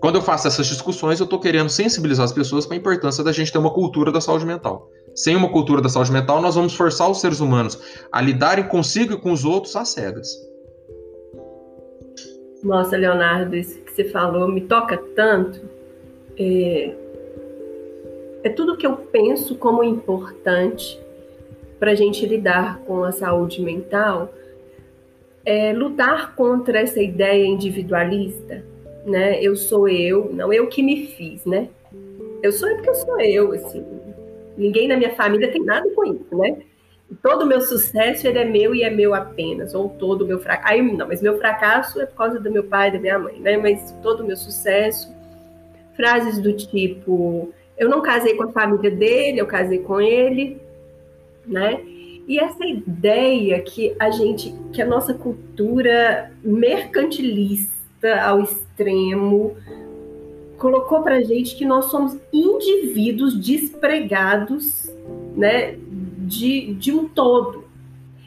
Quando 0.00 0.16
eu 0.16 0.22
faço 0.22 0.48
essas 0.48 0.66
discussões, 0.66 1.20
eu 1.20 1.24
estou 1.24 1.38
querendo 1.38 1.68
sensibilizar 1.68 2.24
as 2.24 2.32
pessoas 2.32 2.66
para 2.66 2.76
a 2.76 2.78
importância 2.78 3.22
da 3.22 3.32
gente 3.32 3.52
ter 3.52 3.58
uma 3.58 3.72
cultura 3.72 4.10
da 4.10 4.20
saúde 4.20 4.46
mental. 4.46 4.90
Sem 5.14 5.36
uma 5.36 5.50
cultura 5.50 5.80
da 5.80 5.88
saúde 5.88 6.12
mental, 6.12 6.40
nós 6.40 6.54
vamos 6.54 6.74
forçar 6.74 7.10
os 7.10 7.20
seres 7.20 7.40
humanos 7.40 7.78
a 8.10 8.20
lidarem 8.20 8.66
consigo 8.66 9.14
e 9.14 9.20
com 9.20 9.32
os 9.32 9.44
outros 9.44 9.76
às 9.76 9.88
cegas. 9.88 10.28
Nossa, 12.62 12.96
Leonardo, 12.96 13.56
isso 13.56 13.78
que 13.80 13.92
você 13.92 14.04
falou 14.04 14.48
me 14.48 14.62
toca 14.62 14.98
tanto. 15.14 15.60
É, 16.38 16.94
é 18.44 18.48
tudo 18.50 18.76
que 18.76 18.86
eu 18.86 18.96
penso 18.96 19.54
como 19.54 19.82
importante 19.82 21.00
para 21.78 21.92
a 21.92 21.94
gente 21.94 22.26
lidar 22.26 22.80
com 22.80 23.04
a 23.04 23.12
saúde 23.12 23.62
mental. 23.62 24.32
É 25.46 25.72
lutar 25.72 26.34
contra 26.34 26.80
essa 26.80 27.00
ideia 27.00 27.46
individualista, 27.46 28.62
né? 29.06 29.40
Eu 29.40 29.56
sou 29.56 29.88
eu, 29.88 30.30
não 30.34 30.52
eu 30.52 30.66
que 30.66 30.82
me 30.82 31.06
fiz, 31.06 31.46
né? 31.46 31.68
Eu 32.42 32.52
sou 32.52 32.68
eu 32.68 32.74
porque 32.74 32.90
eu 32.90 32.94
sou 32.94 33.20
eu, 33.20 33.52
assim. 33.52 33.86
Ninguém 34.58 34.88
na 34.88 34.96
minha 34.96 35.14
família 35.14 35.50
tem 35.50 35.64
nada 35.64 35.88
com 35.90 36.04
isso, 36.04 36.36
né? 36.36 36.58
todo 37.22 37.42
o 37.42 37.46
meu 37.46 37.60
sucesso 37.60 38.26
ele 38.26 38.38
é 38.38 38.44
meu 38.44 38.74
e 38.74 38.82
é 38.82 38.90
meu 38.90 39.14
apenas, 39.14 39.74
ou 39.74 39.88
todo 39.88 40.22
o 40.22 40.26
meu 40.26 40.40
fracasso. 40.40 40.72
Aí 40.72 40.82
não, 40.82 41.06
mas 41.06 41.22
meu 41.22 41.38
fracasso 41.38 42.00
é 42.00 42.06
por 42.06 42.16
causa 42.16 42.40
do 42.40 42.50
meu 42.50 42.64
pai 42.64 42.88
e 42.88 42.92
da 42.92 42.98
minha 42.98 43.18
mãe, 43.18 43.38
né? 43.38 43.56
Mas 43.56 43.92
todo 44.02 44.22
o 44.22 44.26
meu 44.26 44.36
sucesso, 44.36 45.14
frases 45.94 46.38
do 46.40 46.52
tipo, 46.52 47.52
eu 47.78 47.88
não 47.88 48.02
casei 48.02 48.34
com 48.34 48.44
a 48.44 48.52
família 48.52 48.90
dele, 48.90 49.40
eu 49.40 49.46
casei 49.46 49.78
com 49.78 50.00
ele, 50.00 50.60
né? 51.46 51.80
E 52.26 52.40
essa 52.40 52.66
ideia 52.66 53.60
que 53.60 53.94
a 53.98 54.10
gente, 54.10 54.52
que 54.72 54.82
a 54.82 54.86
nossa 54.86 55.14
cultura 55.14 56.32
mercantilista 56.42 58.20
ao 58.20 58.40
extremo 58.42 59.56
colocou 60.58 61.02
para 61.02 61.22
gente 61.22 61.54
que 61.54 61.64
nós 61.64 61.86
somos 61.86 62.18
indivíduos 62.32 63.38
despregados, 63.38 64.90
né, 65.36 65.76
de, 66.18 66.74
de 66.74 66.92
um 66.92 67.08
todo. 67.08 67.64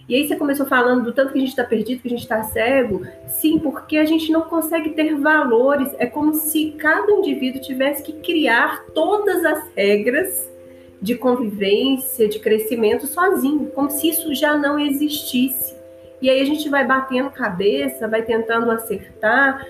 E 0.08 0.16
aí 0.16 0.28
você 0.28 0.36
começou 0.36 0.66
falando 0.66 1.04
do 1.04 1.14
tanto 1.14 1.34
que 1.34 1.38
a 1.38 1.42
gente 1.42 1.50
está 1.50 1.64
perdido, 1.64 2.02
que 2.02 2.08
a 2.08 2.12
gente 2.12 2.24
está 2.24 2.42
cego. 2.44 3.06
Sim, 3.28 3.60
porque 3.60 3.98
a 3.98 4.06
gente 4.06 4.32
não 4.32 4.42
consegue 4.42 4.92
ter 4.92 5.14
valores. 5.16 5.94
É 6.00 6.08
como 6.08 6.34
se 6.34 6.72
cada 6.80 7.12
indivíduo 7.12 7.62
tivesse 7.62 8.02
que 8.02 8.14
criar 8.14 8.86
todas 8.96 9.46
as 9.46 9.70
regras 9.76 10.49
de 11.02 11.16
convivência, 11.16 12.28
de 12.28 12.40
crescimento 12.40 13.08
sozinho, 13.08 13.68
como 13.74 13.90
se 13.90 14.10
isso 14.10 14.34
já 14.34 14.58
não 14.58 14.78
existisse. 14.80 15.76
E 16.22 16.30
aí 16.30 16.42
a 16.42 16.46
gente 16.46 16.68
vai 16.68 16.86
batendo 16.86 17.30
cabeça, 17.30 18.08
vai 18.08 18.22
tentando 18.24 18.70
acertar, 18.70 19.66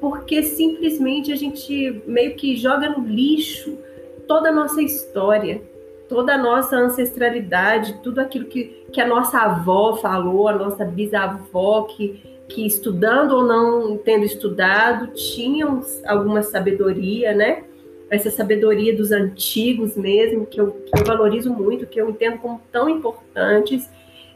porque 0.00 0.42
simplesmente 0.42 1.32
a 1.32 1.36
gente 1.36 2.02
meio 2.06 2.34
que 2.34 2.56
joga 2.56 2.90
no 2.90 3.06
lixo 3.06 3.78
toda 4.26 4.50
a 4.50 4.52
nossa 4.52 4.82
história 4.82 5.62
toda 6.08 6.34
a 6.34 6.38
nossa 6.38 6.76
ancestralidade, 6.76 8.00
tudo 8.02 8.20
aquilo 8.20 8.46
que, 8.46 8.84
que 8.92 9.00
a 9.00 9.06
nossa 9.06 9.38
avó 9.38 9.96
falou, 9.96 10.48
a 10.48 10.52
nossa 10.52 10.84
bisavó, 10.84 11.82
que, 11.82 12.22
que 12.48 12.66
estudando 12.66 13.32
ou 13.32 13.44
não 13.44 13.96
tendo 13.96 14.24
estudado, 14.24 15.08
tinham 15.08 15.82
alguma 16.06 16.42
sabedoria, 16.42 17.34
né? 17.34 17.64
Essa 18.10 18.30
sabedoria 18.30 18.94
dos 18.94 19.12
antigos 19.12 19.96
mesmo, 19.96 20.46
que 20.46 20.60
eu, 20.60 20.70
que 20.72 21.00
eu 21.00 21.04
valorizo 21.04 21.52
muito, 21.52 21.86
que 21.86 22.00
eu 22.00 22.10
entendo 22.10 22.38
como 22.38 22.60
tão 22.70 22.88
importantes, 22.88 23.88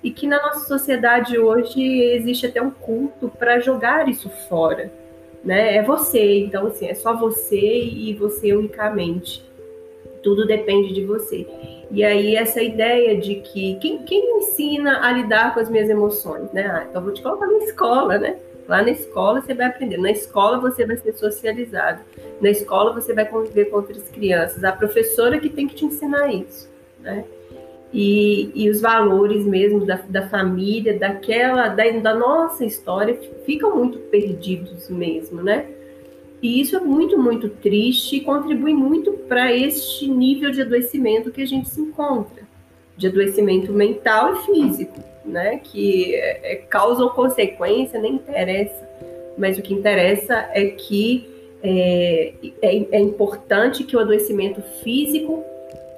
e 0.02 0.10
que 0.10 0.26
na 0.26 0.40
nossa 0.40 0.66
sociedade 0.66 1.38
hoje 1.38 1.82
existe 1.82 2.46
até 2.46 2.62
um 2.62 2.70
culto 2.70 3.28
para 3.28 3.58
jogar 3.60 4.08
isso 4.08 4.30
fora. 4.48 4.92
Né? 5.44 5.76
É 5.76 5.82
você, 5.82 6.40
então 6.40 6.66
assim, 6.66 6.86
é 6.86 6.94
só 6.94 7.16
você 7.16 7.84
e 7.84 8.14
você 8.14 8.52
unicamente 8.52 9.48
tudo 10.22 10.46
depende 10.46 10.92
de 10.92 11.04
você. 11.04 11.46
E 11.90 12.04
aí 12.04 12.36
essa 12.36 12.62
ideia 12.62 13.16
de 13.16 13.36
que 13.36 13.76
quem, 13.76 14.02
quem 14.02 14.26
me 14.26 14.42
ensina 14.42 15.06
a 15.06 15.12
lidar 15.12 15.54
com 15.54 15.60
as 15.60 15.70
minhas 15.70 15.88
emoções, 15.88 16.52
né? 16.52 16.66
Ah, 16.66 16.86
então 16.88 17.02
vou 17.02 17.12
te 17.12 17.22
colocar 17.22 17.46
na 17.46 17.58
escola, 17.58 18.18
né? 18.18 18.36
Lá 18.68 18.82
na 18.82 18.90
escola 18.90 19.40
você 19.40 19.54
vai 19.54 19.66
aprender, 19.66 19.96
na 19.96 20.10
escola 20.10 20.60
você 20.60 20.84
vai 20.84 20.98
ser 20.98 21.14
socializado, 21.14 22.02
na 22.38 22.50
escola 22.50 22.92
você 22.92 23.14
vai 23.14 23.24
conviver 23.24 23.64
com 23.70 23.76
outras 23.76 24.10
crianças, 24.10 24.62
a 24.62 24.70
professora 24.70 25.40
que 25.40 25.48
tem 25.48 25.66
que 25.66 25.74
te 25.74 25.86
ensinar 25.86 26.28
isso, 26.28 26.68
né? 27.00 27.24
E, 27.90 28.50
e 28.54 28.68
os 28.68 28.82
valores 28.82 29.46
mesmo 29.46 29.86
da, 29.86 29.98
da 30.06 30.28
família, 30.28 30.98
daquela, 30.98 31.68
da, 31.68 31.90
da 31.92 32.14
nossa 32.14 32.62
história, 32.62 33.18
ficam 33.46 33.74
muito 33.74 33.98
perdidos 34.10 34.90
mesmo, 34.90 35.42
né? 35.42 35.66
E 36.42 36.60
isso 36.60 36.76
é 36.76 36.80
muito, 36.80 37.18
muito 37.18 37.48
triste 37.48 38.16
e 38.16 38.20
contribui 38.20 38.74
muito 38.74 39.12
para 39.12 39.50
este 39.50 40.06
nível 40.06 40.50
de 40.50 40.60
adoecimento 40.60 41.32
que 41.32 41.40
a 41.40 41.46
gente 41.46 41.70
se 41.70 41.80
encontra, 41.80 42.42
de 42.98 43.06
adoecimento 43.06 43.72
mental 43.72 44.34
e 44.34 44.44
físico, 44.44 45.02
né? 45.28 45.60
Que 45.62 46.14
é, 46.14 46.52
é, 46.52 46.56
causa 46.56 47.02
ou 47.02 47.10
consequência, 47.10 48.00
nem 48.00 48.14
interessa. 48.14 48.88
Mas 49.36 49.58
o 49.58 49.62
que 49.62 49.72
interessa 49.72 50.48
é 50.52 50.66
que 50.66 51.28
é, 51.62 52.32
é, 52.62 52.86
é 52.92 52.98
importante 52.98 53.84
que 53.84 53.96
o 53.96 54.00
adoecimento 54.00 54.62
físico 54.82 55.44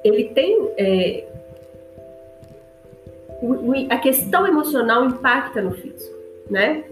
ele 0.02 0.24
tem 0.24 0.70
é, 0.78 1.24
a 3.88 3.98
questão 3.98 4.46
emocional 4.46 5.04
impacta 5.04 5.62
no 5.62 5.72
físico, 5.72 6.16
né? 6.48 6.84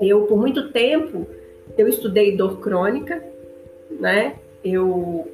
Eu 0.00 0.22
por 0.22 0.38
muito 0.38 0.70
tempo 0.70 1.26
eu 1.76 1.88
estudei 1.88 2.36
dor 2.36 2.60
crônica, 2.60 3.22
né? 3.90 4.36
Eu 4.64 5.30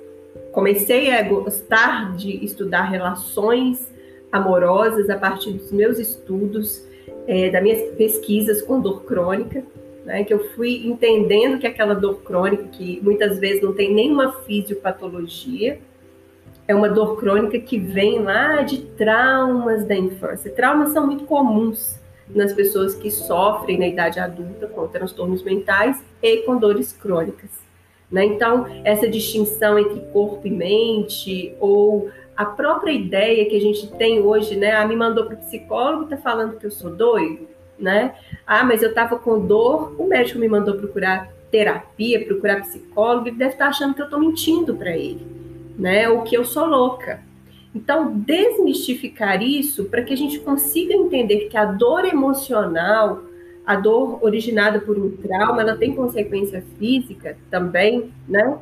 comecei 0.53 1.13
a 1.13 1.23
gostar 1.23 2.17
de 2.17 2.45
estudar 2.45 2.83
relações 2.83 3.93
amorosas 4.31 5.09
a 5.11 5.17
partir 5.17 5.53
dos 5.53 5.73
meus 5.73 5.99
estudos, 5.99 6.87
é, 7.27 7.51
das 7.51 7.63
minhas 7.63 7.83
pesquisas 7.97 8.63
com 8.63 8.81
dor 8.81 9.05
crônica, 9.05 9.65
né? 10.05 10.25
Que 10.25 10.33
eu 10.33 10.49
fui 10.55 10.87
entendendo 10.87 11.59
que 11.59 11.67
aquela 11.67 11.95
dor 11.95 12.23
crônica, 12.23 12.65
que 12.65 12.99
muitas 13.03 13.39
vezes 13.39 13.63
não 13.63 13.75
tem 13.75 13.93
nenhuma 13.93 14.33
fisiopatologia, 14.43 15.79
é 16.67 16.75
uma 16.75 16.89
dor 16.89 17.17
crônica 17.17 17.59
que 17.59 17.79
vem 17.79 18.23
lá 18.23 18.63
de 18.63 18.79
traumas 18.79 19.87
da 19.87 19.95
infância. 19.95 20.51
Traumas 20.51 20.91
são 20.91 21.07
muito 21.07 21.25
comuns 21.25 21.99
nas 22.29 22.53
pessoas 22.53 22.95
que 22.95 23.11
sofrem 23.11 23.79
na 23.79 23.87
idade 23.87 24.21
adulta 24.21 24.67
com 24.67 24.87
transtornos 24.87 25.43
mentais 25.43 26.03
e 26.23 26.39
com 26.39 26.59
dores 26.59 26.93
crônicas. 26.93 27.51
Né? 28.11 28.25
Então, 28.25 28.67
essa 28.85 29.09
distinção 29.09 29.79
entre 29.79 30.01
corpo 30.13 30.47
e 30.47 30.51
mente, 30.51 31.55
ou 31.61 32.11
a 32.39 32.45
própria 32.45 32.93
ideia 32.93 33.47
que 33.47 33.57
a 33.57 33.61
gente 33.61 33.89
tem 33.95 34.21
hoje, 34.21 34.55
né? 34.55 34.71
Ah, 34.71 34.87
me 34.87 34.95
mandou 34.95 35.27
para 35.27 35.35
o 35.35 35.39
psicólogo, 35.39 36.05
está 36.05 36.17
falando 36.17 36.57
que 36.57 36.67
eu 36.67 36.71
sou 36.71 36.89
doido, 36.89 37.49
né? 37.77 38.15
Ah, 38.47 38.63
mas 38.63 38.81
eu 38.81 38.91
estava 38.91 39.19
com 39.19 39.45
dor, 39.45 40.01
o 40.01 40.07
médico 40.07 40.39
me 40.39 40.47
mandou 40.47 40.77
procurar 40.77 41.33
terapia, 41.51 42.25
procurar 42.25 42.61
psicólogo, 42.61 43.27
ele 43.27 43.39
deve 43.39 43.55
estar 43.55 43.65
tá 43.65 43.71
achando 43.71 43.93
que 43.93 44.01
eu 44.01 44.05
estou 44.05 44.21
mentindo 44.21 44.73
para 44.77 44.97
ele, 44.97 45.27
né? 45.77 46.09
Ou 46.09 46.23
que 46.23 46.37
eu 46.37 46.45
sou 46.45 46.65
louca. 46.65 47.21
Então, 47.75 48.17
desmistificar 48.17 49.43
isso 49.43 49.87
para 49.87 50.03
que 50.03 50.13
a 50.15 50.17
gente 50.17 50.39
consiga 50.39 50.95
entender 50.95 51.49
que 51.49 51.57
a 51.57 51.65
dor 51.65 52.05
emocional, 52.05 53.21
a 53.67 53.75
dor 53.75 54.23
originada 54.23 54.79
por 54.79 54.97
um 54.97 55.11
trauma, 55.11 55.61
ela 55.61 55.77
tem 55.77 55.93
consequência 55.93 56.63
física 56.79 57.37
também, 57.51 58.13
né? 58.29 58.59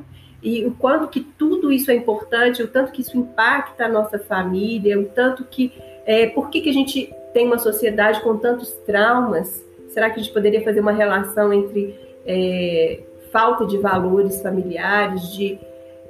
E 0.46 0.64
o 0.64 0.70
quanto 0.70 1.08
que 1.08 1.18
tudo 1.18 1.72
isso 1.72 1.90
é 1.90 1.94
importante, 1.96 2.62
o 2.62 2.68
tanto 2.68 2.92
que 2.92 3.00
isso 3.00 3.18
impacta 3.18 3.86
a 3.86 3.88
nossa 3.88 4.16
família, 4.16 4.96
o 4.96 5.06
tanto 5.06 5.44
que 5.44 5.72
é, 6.06 6.26
por 6.28 6.50
que, 6.50 6.60
que 6.60 6.70
a 6.70 6.72
gente 6.72 7.12
tem 7.34 7.44
uma 7.44 7.58
sociedade 7.58 8.20
com 8.20 8.36
tantos 8.36 8.70
traumas? 8.86 9.66
Será 9.88 10.08
que 10.08 10.20
a 10.20 10.22
gente 10.22 10.32
poderia 10.32 10.62
fazer 10.62 10.78
uma 10.78 10.92
relação 10.92 11.52
entre 11.52 11.98
é, 12.24 13.00
falta 13.32 13.66
de 13.66 13.76
valores 13.76 14.40
familiares, 14.40 15.32
de 15.32 15.58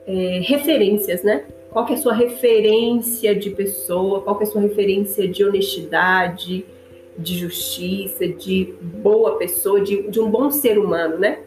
é, 0.07 0.42
referências, 0.42 1.22
né? 1.22 1.46
Qual 1.70 1.87
que 1.87 1.94
é 1.94 1.96
a 1.96 1.99
sua 1.99 2.12
referência 2.12 3.35
de 3.35 3.49
pessoa? 3.49 4.20
Qual 4.20 4.37
que 4.37 4.44
é 4.44 4.46
a 4.46 4.51
sua 4.51 4.61
referência 4.61 5.27
de 5.27 5.42
honestidade? 5.42 6.62
de 7.18 7.38
justiça, 7.38 8.29
de 8.29 8.75
boa 8.83 9.38
pessoa, 9.38 9.81
de, 9.81 10.11
de 10.11 10.20
um 10.20 10.31
bom 10.31 10.51
ser 10.51 10.79
humano, 10.79 11.16
né? 11.16 11.38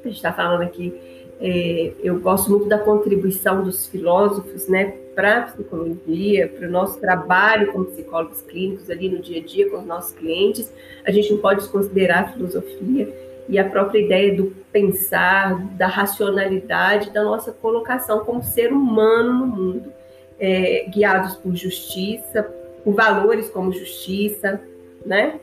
A 0.00 0.08
gente 0.08 0.16
está 0.16 0.32
falando 0.32 0.62
aqui, 0.62 0.92
é, 1.40 1.92
eu 2.02 2.18
gosto 2.18 2.50
muito 2.50 2.66
da 2.66 2.78
contribuição 2.78 3.62
dos 3.62 3.86
filósofos, 3.86 4.68
né, 4.68 4.94
para 5.14 5.38
a 5.38 5.42
psicologia, 5.42 6.48
para 6.48 6.68
o 6.68 6.70
nosso 6.70 7.00
trabalho 7.00 7.72
como 7.72 7.86
psicólogos 7.86 8.42
clínicos 8.42 8.90
ali 8.90 9.08
no 9.08 9.18
dia 9.18 9.40
a 9.40 9.44
dia 9.44 9.70
com 9.70 9.78
os 9.78 9.86
nossos 9.86 10.12
clientes. 10.12 10.70
A 11.04 11.10
gente 11.10 11.32
não 11.32 11.40
pode 11.40 11.60
desconsiderar 11.60 12.24
a 12.24 12.32
filosofia 12.32 13.14
e 13.48 13.58
a 13.58 13.64
própria 13.64 14.00
ideia 14.00 14.34
do 14.34 14.54
pensar, 14.70 15.58
da 15.76 15.86
racionalidade, 15.86 17.10
da 17.10 17.22
nossa 17.22 17.52
colocação 17.52 18.24
como 18.24 18.42
ser 18.42 18.72
humano 18.72 19.32
no 19.32 19.46
mundo, 19.46 19.92
é, 20.38 20.86
guiados 20.90 21.36
por 21.36 21.54
justiça, 21.54 22.42
por 22.84 22.94
valores 22.94 23.48
como 23.48 23.72
justiça, 23.72 24.60
né? 25.04 25.40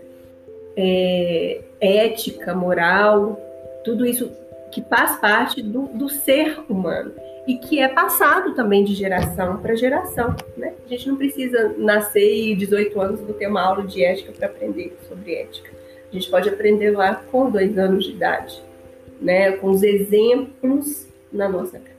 É, 0.75 1.61
ética, 1.79 2.53
moral, 2.53 3.39
tudo 3.83 4.05
isso 4.05 4.31
que 4.73 4.81
faz 4.81 5.19
parte 5.19 5.61
do, 5.61 5.83
do, 5.83 6.09
ser 6.09 6.59
humano 6.67 7.11
e 7.47 7.57
que 7.57 7.79
é 7.79 7.87
passado 7.87 8.55
também 8.55 8.83
de 8.83 8.95
geração 8.95 9.57
para 9.57 9.75
geração. 9.75 10.35
Né? 10.57 10.73
A 10.83 10.89
gente 10.89 11.07
não 11.07 11.15
precisa 11.15 11.75
nascer 11.77 12.49
e 12.51 12.55
18 12.55 12.99
anos 12.99 13.21
vou 13.21 13.35
ter 13.35 13.45
uma 13.45 13.61
aula 13.61 13.83
de 13.83 14.03
ética 14.03 14.31
para 14.31 14.47
aprender 14.47 14.97
sobre 15.07 15.35
ética. 15.35 15.69
A 16.11 16.15
gente 16.15 16.27
pode 16.27 16.49
aprender 16.49 16.89
lá 16.89 17.13
com 17.13 17.51
dois 17.51 17.77
anos 17.77 18.05
de 18.05 18.11
idade, 18.13 18.63
né? 19.21 19.51
com 19.51 19.69
os 19.69 19.83
exemplos 19.83 21.07
na 21.31 21.47
nossa 21.47 21.77
casa. 21.77 21.93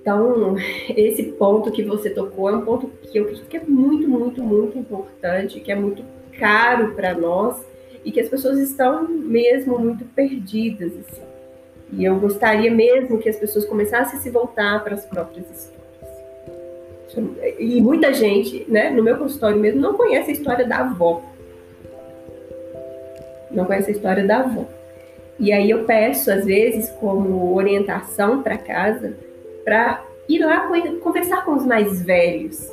Então, 0.00 0.56
esse 0.96 1.22
ponto 1.22 1.70
que 1.70 1.84
você 1.84 2.10
tocou 2.10 2.50
é 2.50 2.56
um 2.56 2.64
ponto 2.64 2.88
que 2.88 3.18
eu 3.18 3.22
acredito 3.22 3.46
que 3.46 3.56
é 3.56 3.62
muito, 3.64 4.08
muito, 4.08 4.42
muito 4.42 4.76
importante, 4.76 5.60
que 5.60 5.70
é 5.70 5.76
muito 5.76 6.02
caro 6.36 6.92
para 6.94 7.14
nós 7.14 7.69
e 8.04 8.10
que 8.10 8.20
as 8.20 8.28
pessoas 8.28 8.58
estão 8.58 9.08
mesmo 9.08 9.78
muito 9.78 10.04
perdidas. 10.06 10.92
Assim. 10.92 11.22
E 11.92 12.04
eu 12.04 12.18
gostaria 12.18 12.70
mesmo 12.70 13.18
que 13.18 13.28
as 13.28 13.36
pessoas 13.36 13.64
começassem 13.64 14.18
a 14.18 14.22
se 14.22 14.30
voltar 14.30 14.82
para 14.82 14.94
as 14.94 15.04
próprias 15.04 15.46
histórias. 15.50 15.80
E 17.58 17.80
muita 17.80 18.12
gente, 18.12 18.64
né, 18.68 18.90
no 18.90 19.02
meu 19.02 19.16
consultório 19.18 19.58
mesmo, 19.58 19.80
não 19.80 19.94
conhece 19.94 20.30
a 20.30 20.32
história 20.32 20.66
da 20.66 20.78
avó. 20.78 21.22
Não 23.50 23.64
conhece 23.64 23.90
a 23.90 23.92
história 23.92 24.24
da 24.24 24.38
avó. 24.38 24.64
E 25.38 25.52
aí 25.52 25.70
eu 25.70 25.84
peço, 25.84 26.30
às 26.30 26.44
vezes, 26.44 26.90
como 26.90 27.54
orientação 27.54 28.42
para 28.42 28.56
casa, 28.56 29.16
para 29.64 30.04
ir 30.28 30.38
lá 30.38 30.68
conversar 31.02 31.44
com 31.44 31.56
os 31.56 31.66
mais 31.66 32.02
velhos, 32.02 32.70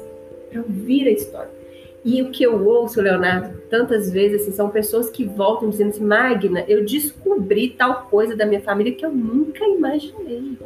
para 0.51 0.61
ouvir 0.61 1.07
a 1.07 1.11
história. 1.11 1.56
E 2.05 2.21
o 2.21 2.31
que 2.31 2.43
eu 2.43 2.65
ouço, 2.65 3.01
Leonardo, 3.01 3.57
tantas 3.69 4.11
vezes, 4.11 4.41
assim, 4.41 4.51
são 4.51 4.69
pessoas 4.69 5.09
que 5.09 5.25
voltam 5.25 5.69
dizendo 5.69 5.89
assim, 5.89 6.03
Magna, 6.03 6.63
eu 6.67 6.85
descobri 6.85 7.69
tal 7.69 8.03
coisa 8.03 8.35
da 8.35 8.45
minha 8.45 8.61
família 8.61 8.93
que 8.93 9.05
eu 9.05 9.11
nunca 9.11 9.65
imaginei. 9.65 10.57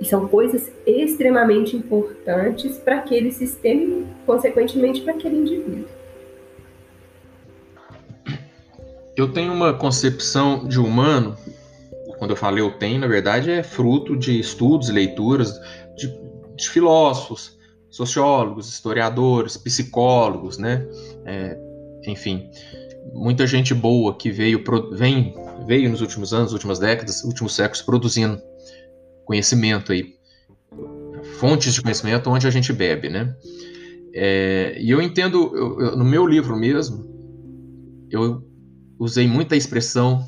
E 0.00 0.04
são 0.04 0.28
coisas 0.28 0.70
extremamente 0.86 1.76
importantes 1.76 2.78
para 2.78 2.98
aquele 2.98 3.32
sistema 3.32 3.82
e, 3.82 4.06
consequentemente, 4.24 5.00
para 5.00 5.14
aquele 5.14 5.36
indivíduo. 5.36 5.88
Eu 9.16 9.32
tenho 9.32 9.52
uma 9.52 9.74
concepção 9.74 10.68
de 10.68 10.78
humano 10.78 11.36
quando 12.18 12.32
eu 12.32 12.36
falei 12.36 12.62
eu 12.62 12.72
tenho, 12.72 13.00
na 13.00 13.06
verdade, 13.06 13.50
é 13.50 13.62
fruto 13.62 14.16
de 14.16 14.38
estudos 14.38 14.90
leituras 14.90 15.58
de, 15.96 16.12
de 16.56 16.68
filósofos, 16.68 17.56
sociólogos, 17.90 18.68
historiadores, 18.68 19.56
psicólogos, 19.56 20.58
né? 20.58 20.86
É, 21.24 21.58
enfim, 22.06 22.50
muita 23.12 23.46
gente 23.46 23.74
boa 23.74 24.16
que 24.16 24.30
veio, 24.30 24.62
vem, 24.92 25.34
veio 25.66 25.90
nos 25.90 26.00
últimos 26.00 26.32
anos, 26.32 26.52
últimas 26.52 26.78
décadas, 26.78 27.24
últimos 27.24 27.54
séculos 27.54 27.82
produzindo 27.82 28.40
conhecimento 29.24 29.92
aí, 29.92 30.14
fontes 31.38 31.74
de 31.74 31.82
conhecimento 31.82 32.30
onde 32.30 32.46
a 32.46 32.50
gente 32.50 32.72
bebe, 32.72 33.08
né? 33.08 33.34
É, 34.14 34.76
e 34.80 34.90
eu 34.90 35.02
entendo, 35.02 35.54
eu, 35.54 35.80
eu, 35.80 35.96
no 35.96 36.04
meu 36.04 36.26
livro 36.26 36.56
mesmo, 36.56 37.06
eu 38.10 38.42
usei 38.98 39.28
muita 39.28 39.54
expressão 39.54 40.26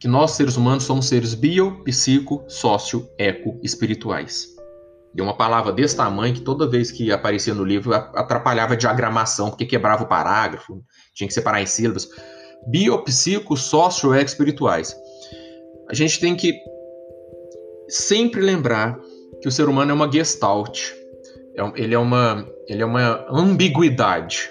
que 0.00 0.08
nós, 0.08 0.32
seres 0.32 0.56
humanos, 0.56 0.82
somos 0.82 1.06
seres 1.06 1.34
bio, 1.34 1.84
psico, 1.84 2.42
sócio, 2.48 3.08
eco, 3.16 3.60
espirituais. 3.62 4.48
E 5.14 5.20
uma 5.20 5.36
palavra 5.36 5.72
desse 5.72 5.96
tamanho 5.96 6.34
que 6.34 6.40
toda 6.40 6.68
vez 6.68 6.90
que 6.90 7.12
aparecia 7.12 7.54
no 7.54 7.64
livro 7.64 7.94
atrapalhava 7.94 8.74
a 8.74 8.76
diagramação, 8.76 9.50
porque 9.50 9.66
quebrava 9.66 10.04
o 10.04 10.08
parágrafo, 10.08 10.82
tinha 11.14 11.28
que 11.28 11.34
separar 11.34 11.60
em 11.60 11.66
sílabas. 11.66 12.08
Bio, 12.66 13.02
psico, 13.04 13.56
sócio, 13.56 14.14
eco, 14.14 14.26
espirituais. 14.26 14.96
A 15.88 15.94
gente 15.94 16.18
tem 16.18 16.34
que 16.34 16.58
sempre 17.88 18.40
lembrar 18.40 18.98
que 19.40 19.48
o 19.48 19.52
ser 19.52 19.68
humano 19.68 19.90
é 19.90 19.94
uma 19.94 20.10
gestalt. 20.10 20.92
É 21.56 21.82
ele 21.82 21.94
é 21.94 21.98
uma, 21.98 22.48
ele 22.66 22.82
é 22.82 22.86
uma 22.86 23.26
ambiguidade. 23.30 24.48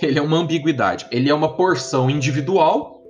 Ele 0.00 0.20
é 0.20 0.22
uma 0.22 0.36
ambiguidade. 0.36 1.08
Ele 1.10 1.28
é 1.28 1.34
uma 1.34 1.56
porção 1.56 2.08
individual 2.08 3.00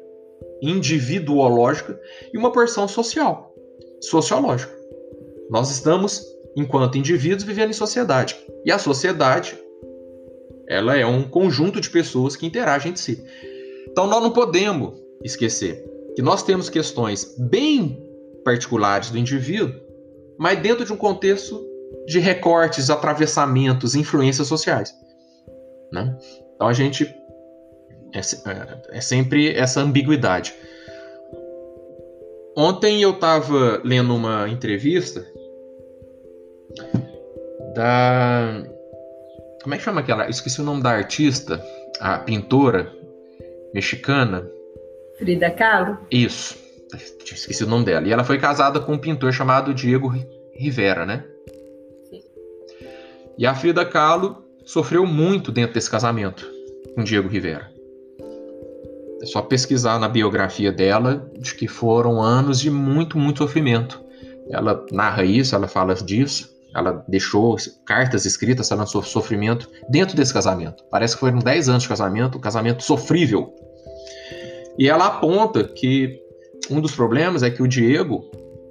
individuológica 0.63 1.99
e 2.33 2.39
uma 2.39 2.53
porção 2.53 2.87
social, 2.87 3.55
sociológica. 4.01 4.75
Nós 5.51 5.71
estamos, 5.71 6.23
enquanto 6.57 6.99
indivíduos, 6.99 7.45
vivendo 7.45 7.71
em 7.71 7.75
sociedade. 7.75 8.37
E 8.65 8.73
a 8.73 8.79
sociedade, 8.79 9.59
ela 10.69 10.97
é 10.97 11.07
um 11.07 11.23
conjunto 11.23 11.81
de 11.81 11.91
pessoas 11.91 12.37
que 12.37 12.47
interagem 12.47 12.91
entre 12.91 13.03
si. 13.03 13.25
Então 13.89 14.07
nós 14.07 14.23
não 14.23 14.31
podemos 14.31 14.95
esquecer 15.23 15.85
que 16.15 16.23
nós 16.23 16.43
temos 16.43 16.69
questões 16.69 17.37
bem 17.39 18.03
particulares 18.45 19.11
do 19.11 19.19
indivíduo, 19.19 19.81
mas 20.39 20.61
dentro 20.61 20.85
de 20.85 20.93
um 20.93 20.97
contexto 20.97 21.65
de 22.07 22.19
recortes, 22.19 22.91
atravessamentos, 22.91 23.95
influências 23.95 24.49
sociais. 24.49 24.95
Né? 25.93 26.17
Então 26.55 26.67
a 26.67 26.73
gente 26.73 27.05
é, 28.15 28.19
é, 28.19 28.99
é 28.99 29.01
sempre 29.01 29.55
essa 29.55 29.81
ambiguidade. 29.81 30.55
Ontem 32.57 33.03
eu 33.03 33.11
estava 33.11 33.81
lendo 33.85 34.15
uma 34.15 34.49
entrevista 34.49 35.25
da. 37.75 38.63
Como 39.63 39.75
é 39.75 39.79
que 39.79 39.85
chama 39.85 40.01
aquela? 40.01 40.29
Esqueci 40.29 40.61
o 40.61 40.65
nome 40.65 40.83
da 40.83 40.91
artista, 40.91 41.63
a 42.01 42.19
pintora 42.19 42.93
mexicana. 43.75 44.49
Frida 45.19 45.51
Kahlo? 45.51 45.99
Isso. 46.11 46.57
Esqueci 46.93 47.63
o 47.63 47.69
nome 47.69 47.85
dela. 47.85 48.07
E 48.07 48.13
ela 48.13 48.25
foi 48.25 48.39
casada 48.39 48.81
com 48.81 48.95
um 48.95 48.99
pintor 48.99 49.33
chamado 49.33 49.75
Diego 49.75 50.13
Rivera, 50.55 51.05
né? 51.07 51.25
Sim. 52.09 52.23
E 53.39 53.47
a 53.47 53.55
Frida 53.55 53.85
Kahlo 53.85 54.45
sofreu 54.65 55.07
muito 55.07 55.53
dentro 55.53 55.75
desse 55.75 55.91
casamento 55.91 56.49
com 56.95 57.05
Diego 57.05 57.29
Rivera. 57.29 57.71
É 59.23 59.27
só 59.27 59.43
pesquisar 59.43 59.99
na 59.99 60.09
biografia 60.09 60.73
dela 60.73 61.31
de 61.39 61.55
que 61.55 61.69
foram 61.69 62.23
anos 62.23 62.59
de 62.59 62.71
muito, 62.71 63.19
muito 63.19 63.39
sofrimento. 63.39 64.03
Ela 64.49 64.85
narra 64.91 65.25
isso, 65.25 65.55
ela 65.55 65.69
fala 65.69 65.95
disso. 65.95 66.51
Ela 66.75 67.05
deixou 67.09 67.57
cartas 67.85 68.25
escritas 68.25 68.69
falando 68.69 68.89
sobre 68.89 69.09
sofrimento 69.09 69.69
dentro 69.89 70.17
desse 70.17 70.33
casamento. 70.33 70.85
Parece 70.91 71.15
que 71.15 71.21
foram 71.21 71.39
10 71.39 71.69
anos 71.69 71.83
de 71.83 71.89
casamento, 71.89 72.39
um 72.39 72.41
casamento 72.41 72.83
sofrível. 72.83 73.53
E 74.79 74.89
ela 74.89 75.07
aponta 75.07 75.65
que 75.65 76.21
um 76.71 76.81
dos 76.81 76.95
problemas 76.95 77.43
é 77.43 77.51
que 77.51 77.63
o 77.63 77.69
Diego, 77.69 78.31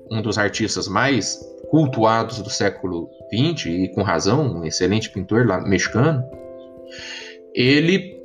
um 0.09 0.21
dos 0.21 0.37
artistas 0.37 0.87
mais 0.87 1.39
cultuados 1.69 2.41
do 2.41 2.49
século 2.49 3.09
XX, 3.33 3.65
e 3.67 3.91
com 3.93 4.01
razão, 4.01 4.59
um 4.59 4.65
excelente 4.65 5.09
pintor 5.11 5.45
lá, 5.45 5.61
mexicano, 5.61 6.23
ele 7.53 8.17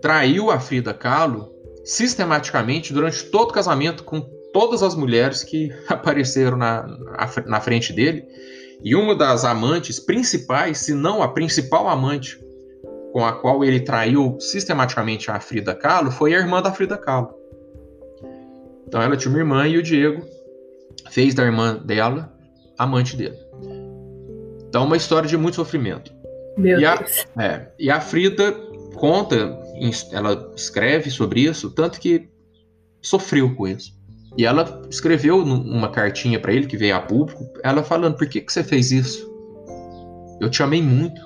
traiu 0.00 0.50
a 0.50 0.60
Frida 0.60 0.94
Kahlo 0.94 1.52
sistematicamente 1.84 2.92
durante 2.92 3.24
todo 3.24 3.50
o 3.50 3.52
casamento 3.52 4.04
com 4.04 4.35
todas 4.56 4.82
as 4.82 4.94
mulheres 4.94 5.44
que 5.44 5.70
apareceram 5.86 6.56
na, 6.56 6.86
na 7.44 7.60
frente 7.60 7.92
dele. 7.92 8.24
E 8.82 8.96
uma 8.96 9.14
das 9.14 9.44
amantes 9.44 10.00
principais, 10.00 10.78
se 10.78 10.94
não 10.94 11.22
a 11.22 11.28
principal 11.28 11.86
amante 11.88 12.42
com 13.12 13.22
a 13.22 13.32
qual 13.34 13.62
ele 13.62 13.80
traiu 13.80 14.38
sistematicamente 14.40 15.30
a 15.30 15.38
Frida 15.40 15.74
Kahlo 15.74 16.10
foi 16.10 16.34
a 16.34 16.38
irmã 16.38 16.62
da 16.62 16.72
Frida 16.72 16.96
Kahlo. 16.96 17.34
Então 18.86 19.02
ela 19.02 19.16
tinha 19.16 19.30
uma 19.30 19.40
irmã 19.40 19.68
e 19.68 19.76
o 19.76 19.82
Diego 19.82 20.24
fez 21.10 21.34
da 21.34 21.42
irmã 21.42 21.76
dela 21.76 22.32
amante 22.78 23.14
dele. 23.14 23.36
Então 24.68 24.84
uma 24.84 24.96
história 24.96 25.28
de 25.28 25.36
muito 25.36 25.56
sofrimento. 25.56 26.12
Meu 26.56 26.78
e 26.80 26.84
a, 26.84 26.96
Deus. 26.96 27.26
É, 27.38 27.68
e 27.78 27.90
a 27.90 28.00
Frida 28.00 28.52
conta, 28.94 29.58
ela 30.12 30.52
escreve 30.54 31.10
sobre 31.10 31.40
isso, 31.40 31.70
tanto 31.70 32.00
que 32.00 32.28
sofreu 33.02 33.54
com 33.54 33.66
isso. 33.66 33.95
E 34.36 34.44
ela 34.44 34.82
escreveu 34.90 35.38
uma 35.38 35.90
cartinha 35.90 36.38
para 36.38 36.52
ele 36.52 36.66
que 36.66 36.76
veio 36.76 36.94
a 36.96 37.00
público, 37.00 37.48
ela 37.62 37.82
falando: 37.82 38.16
"Por 38.16 38.28
que 38.28 38.40
que 38.40 38.52
você 38.52 38.62
fez 38.62 38.90
isso? 38.90 39.30
Eu 40.40 40.50
te 40.50 40.62
amei 40.62 40.82
muito, 40.82 41.20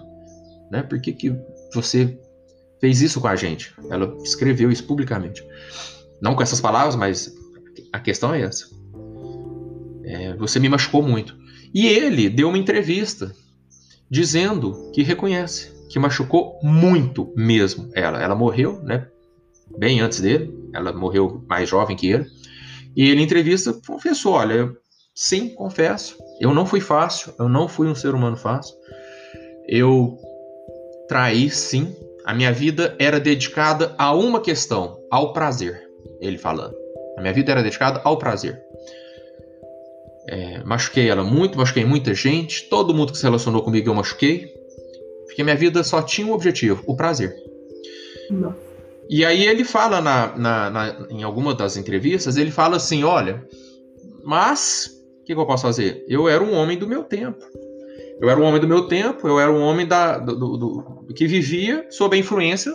né? 0.70 0.83
Por 0.83 1.01
que 1.01 1.12
que 1.12 1.35
você 1.75 2.18
fez 2.81 3.01
isso 3.01 3.20
com 3.20 3.29
a 3.29 3.37
gente?" 3.37 3.75
Ela 3.90 4.16
escreveu 4.23 4.70
isso 4.70 4.85
publicamente. 4.85 5.44
Não 6.23 6.35
com 6.35 6.42
essas 6.42 6.61
palavras, 6.61 6.94
mas 6.94 7.35
a 7.92 7.99
questão 7.99 8.33
é 8.35 8.42
essa. 8.42 8.66
É, 10.05 10.35
você 10.37 10.59
me 10.61 10.68
machucou 10.68 11.03
muito. 11.03 11.37
E 11.75 11.87
ele 11.87 12.29
deu 12.29 12.49
uma 12.49 12.59
entrevista 12.59 13.33
dizendo 14.11 14.90
que 14.92 15.03
reconhece 15.03 15.81
que 15.90 15.99
machucou 15.99 16.59
muito 16.62 17.33
mesmo 17.37 17.90
ela. 17.94 18.23
Ela 18.23 18.35
morreu, 18.35 18.81
né? 18.83 19.09
Bem 19.77 20.01
antes 20.01 20.20
dele. 20.20 20.55
Ela 20.73 20.92
morreu 20.92 21.44
mais 21.49 21.68
jovem 21.68 21.96
que 21.96 22.09
ele. 22.09 22.27
E 22.96 23.09
ele, 23.09 23.20
em 23.20 23.24
entrevista, 23.24 23.72
confessou: 23.87 24.33
Olha, 24.33 24.70
sim, 25.14 25.50
confesso, 25.50 26.16
eu 26.40 26.55
não 26.55 26.66
fui 26.66 26.81
fácil, 26.81 27.33
eu 27.38 27.48
não 27.48 27.68
fui 27.68 27.87
um 27.87 27.94
ser 27.94 28.14
humano 28.14 28.37
fácil. 28.37 28.74
Eu 29.66 30.18
traí, 31.09 31.50
sim. 31.50 31.94
A 32.24 32.35
minha 32.35 32.53
vida 32.53 32.94
era 32.98 33.18
dedicada 33.18 33.94
a 33.98 34.14
uma 34.14 34.40
questão, 34.40 34.98
ao 35.11 35.33
prazer. 35.33 35.88
Ele 36.20 36.38
falando. 36.38 36.74
A 37.16 37.20
minha 37.20 37.33
vida 37.33 37.53
era 37.53 37.62
dedicada 37.62 38.00
ao 38.05 38.18
prazer. 38.18 38.61
É, 40.29 40.62
machuquei 40.64 41.09
ela 41.09 41.24
muito, 41.24 41.59
machuquei 41.59 41.85
muita 41.85 42.14
gente, 42.14 42.68
todo 42.68 42.94
mundo 42.94 43.11
que 43.12 43.18
se 43.18 43.24
relacionou 43.24 43.62
comigo 43.62 43.88
eu 43.88 43.94
machuquei, 43.94 44.55
porque 45.26 45.42
minha 45.42 45.57
vida 45.57 45.83
só 45.83 46.03
tinha 46.03 46.26
um 46.26 46.33
objetivo, 46.33 46.83
o 46.87 46.94
prazer. 46.94 47.35
Não. 48.31 48.55
E 49.11 49.25
aí 49.25 49.44
ele 49.44 49.64
fala 49.64 50.01
na, 50.01 50.37
na, 50.37 50.70
na, 50.70 51.07
em 51.11 51.25
alguma 51.25 51.53
das 51.53 51.77
entrevistas, 51.77 52.37
ele 52.37 52.53
fala 52.53 52.77
assim, 52.77 53.03
olha, 53.03 53.44
mas 54.23 54.88
o 55.20 55.25
que, 55.25 55.35
que, 55.35 55.40
eu 55.40 55.44
posso 55.44 55.64
fazer? 55.64 56.05
Eu 56.09 56.29
era 56.29 56.40
um 56.40 56.55
homem 56.55 56.79
do 56.79 56.87
meu 56.87 57.03
tempo. 57.03 57.44
Eu 58.20 58.31
era 58.31 58.38
um 58.38 58.44
homem 58.44 58.61
do 58.61 58.68
meu 58.68 58.87
tempo, 58.87 59.27
eu 59.27 59.40
era 59.40 59.51
um 59.51 59.62
homem 59.62 59.85
da, 59.85 60.16
do, 60.16 60.37
do, 60.37 60.57
do, 60.57 61.12
que 61.12 61.27
vivia 61.27 61.85
sob 61.90 62.16
a 62.16 62.20
influência 62.20 62.73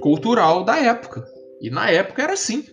cultural 0.00 0.64
da 0.64 0.78
época. 0.78 1.22
E 1.60 1.68
na 1.68 1.90
época 1.90 2.22
era 2.22 2.32
assim. 2.32 2.64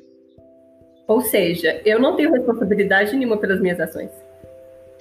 Ou 1.10 1.20
seja, 1.20 1.82
eu 1.84 2.00
não 2.00 2.16
tenho 2.16 2.32
responsabilidade 2.32 3.14
nenhuma 3.18 3.36
pelas 3.36 3.60
minhas 3.60 3.82
ações. 3.82 4.12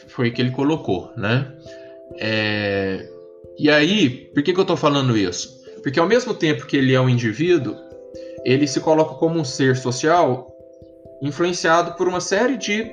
Foi 0.08 0.28
o 0.28 0.32
que 0.32 0.42
ele 0.42 0.50
colocou, 0.50 1.12
né? 1.16 1.54
É... 2.18 3.08
E 3.56 3.70
aí, 3.70 4.10
por 4.34 4.42
que, 4.42 4.52
que 4.52 4.58
eu 4.58 4.62
estou 4.62 4.76
falando 4.76 5.16
isso? 5.16 5.63
Porque 5.84 6.00
ao 6.00 6.08
mesmo 6.08 6.32
tempo 6.32 6.66
que 6.66 6.78
ele 6.78 6.94
é 6.94 7.00
um 7.00 7.10
indivíduo, 7.10 7.76
ele 8.42 8.66
se 8.66 8.80
coloca 8.80 9.16
como 9.16 9.38
um 9.38 9.44
ser 9.44 9.76
social 9.76 10.50
influenciado 11.22 11.94
por 11.94 12.08
uma 12.08 12.22
série 12.22 12.56
de, 12.56 12.90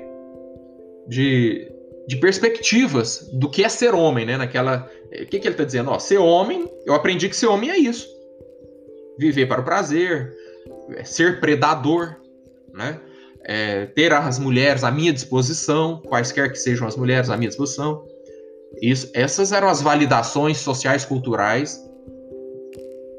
de, 1.08 1.72
de 2.06 2.18
perspectivas 2.18 3.30
do 3.32 3.50
que 3.50 3.64
é 3.64 3.70
ser 3.70 3.94
homem, 3.94 4.26
né? 4.26 4.36
Naquela, 4.36 4.90
o 5.06 5.26
que, 5.26 5.40
que 5.40 5.48
ele 5.48 5.54
está 5.54 5.64
dizendo? 5.64 5.90
Ó, 5.90 5.98
ser 6.00 6.18
homem, 6.18 6.70
eu 6.86 6.94
aprendi 6.94 7.30
que 7.30 7.36
ser 7.36 7.48
homem 7.48 7.72
é 7.72 7.78
isso: 7.78 8.06
viver 9.18 9.48
para 9.48 9.62
o 9.62 9.66
prazer, 9.66 10.36
ser 11.06 11.40
predador, 11.40 12.18
né? 12.74 13.00
É, 13.44 13.86
ter 13.88 14.14
as 14.14 14.38
mulheres 14.38 14.84
à 14.84 14.92
minha 14.92 15.14
disposição, 15.14 16.02
quaisquer 16.06 16.52
que 16.52 16.60
sejam 16.60 16.86
as 16.86 16.98
mulheres 16.98 17.30
à 17.30 17.38
minha 17.38 17.48
disposição. 17.48 18.06
Isso, 18.82 19.10
essas 19.14 19.54
eram 19.54 19.70
as 19.70 19.82
validações 19.82 20.58
sociais 20.58 21.06
culturais. 21.06 21.80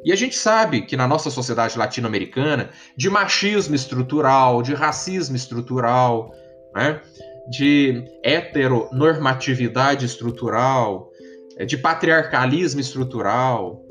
E 0.05 0.12
a 0.12 0.17
gente 0.17 0.37
sabe 0.37 0.83
que 0.83 0.97
na 0.97 1.07
nossa 1.07 1.31
sociedade 1.31 1.79
latino-americana, 1.79 2.71
de 2.97 3.09
machismo 3.09 3.75
estrutural, 3.75 4.62
de 4.62 4.75
racismo 4.75 5.37
estrutural, 5.37 6.33
né, 6.75 7.01
de 7.49 8.05
heteronormatividade 8.25 10.07
estrutural, 10.07 11.11
de 11.67 11.77
patriarcalismo 11.77 12.81
estrutural, 12.81 13.83